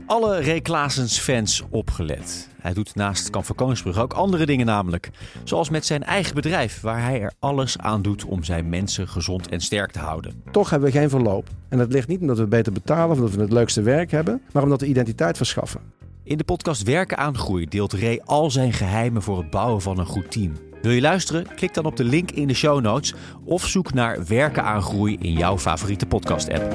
Alle 0.08 0.42
Ray 0.42 0.60
Klaasens 0.60 1.18
fans 1.18 1.62
opgelet. 1.70 2.48
Hij 2.60 2.72
doet 2.72 2.94
naast 2.94 3.30
Kamp 3.30 3.44
van 3.44 3.56
Koningsbrug 3.56 3.98
ook 3.98 4.12
andere 4.12 4.46
dingen 4.46 4.66
namelijk. 4.66 5.10
Zoals 5.44 5.70
met 5.70 5.86
zijn 5.86 6.04
eigen 6.04 6.34
bedrijf, 6.34 6.80
waar 6.80 7.02
hij 7.02 7.20
er 7.20 7.32
alles 7.38 7.78
aan 7.78 8.02
doet 8.02 8.24
om 8.24 8.44
zijn 8.44 8.68
mensen 8.68 9.08
gezond 9.08 9.48
en 9.48 9.60
sterk 9.60 9.90
te 9.90 9.98
houden. 9.98 10.42
Toch 10.50 10.70
hebben 10.70 10.92
we 10.92 10.98
geen 10.98 11.10
verloop. 11.10 11.48
En 11.68 11.78
dat 11.78 11.92
ligt 11.92 12.08
niet 12.08 12.20
omdat 12.20 12.38
we 12.38 12.46
beter 12.46 12.72
betalen 12.72 13.10
of 13.10 13.16
omdat 13.16 13.34
we 13.34 13.40
het 13.40 13.52
leukste 13.52 13.82
werk 13.82 14.10
hebben, 14.10 14.42
maar 14.52 14.62
omdat 14.62 14.80
we 14.80 14.86
identiteit 14.86 15.36
verschaffen. 15.36 15.80
In 16.22 16.36
de 16.36 16.44
podcast 16.44 16.82
Werken 16.82 17.18
aan 17.18 17.38
Groei 17.38 17.66
deelt 17.66 17.92
Ray 17.92 18.20
al 18.24 18.50
zijn 18.50 18.72
geheimen 18.72 19.22
voor 19.22 19.38
het 19.38 19.50
bouwen 19.50 19.82
van 19.82 19.98
een 19.98 20.06
goed 20.06 20.30
team. 20.30 20.52
Wil 20.82 20.92
je 20.92 21.00
luisteren? 21.00 21.46
Klik 21.56 21.74
dan 21.74 21.84
op 21.84 21.96
de 21.96 22.04
link 22.04 22.30
in 22.30 22.48
de 22.48 22.54
show 22.54 22.80
notes 22.80 23.14
of 23.44 23.66
zoek 23.66 23.92
naar 23.92 24.26
Werken 24.26 24.64
aan 24.64 24.82
Groei 24.82 25.16
in 25.20 25.32
jouw 25.32 25.58
favoriete 25.58 26.06
podcast 26.06 26.50
app. 26.50 26.74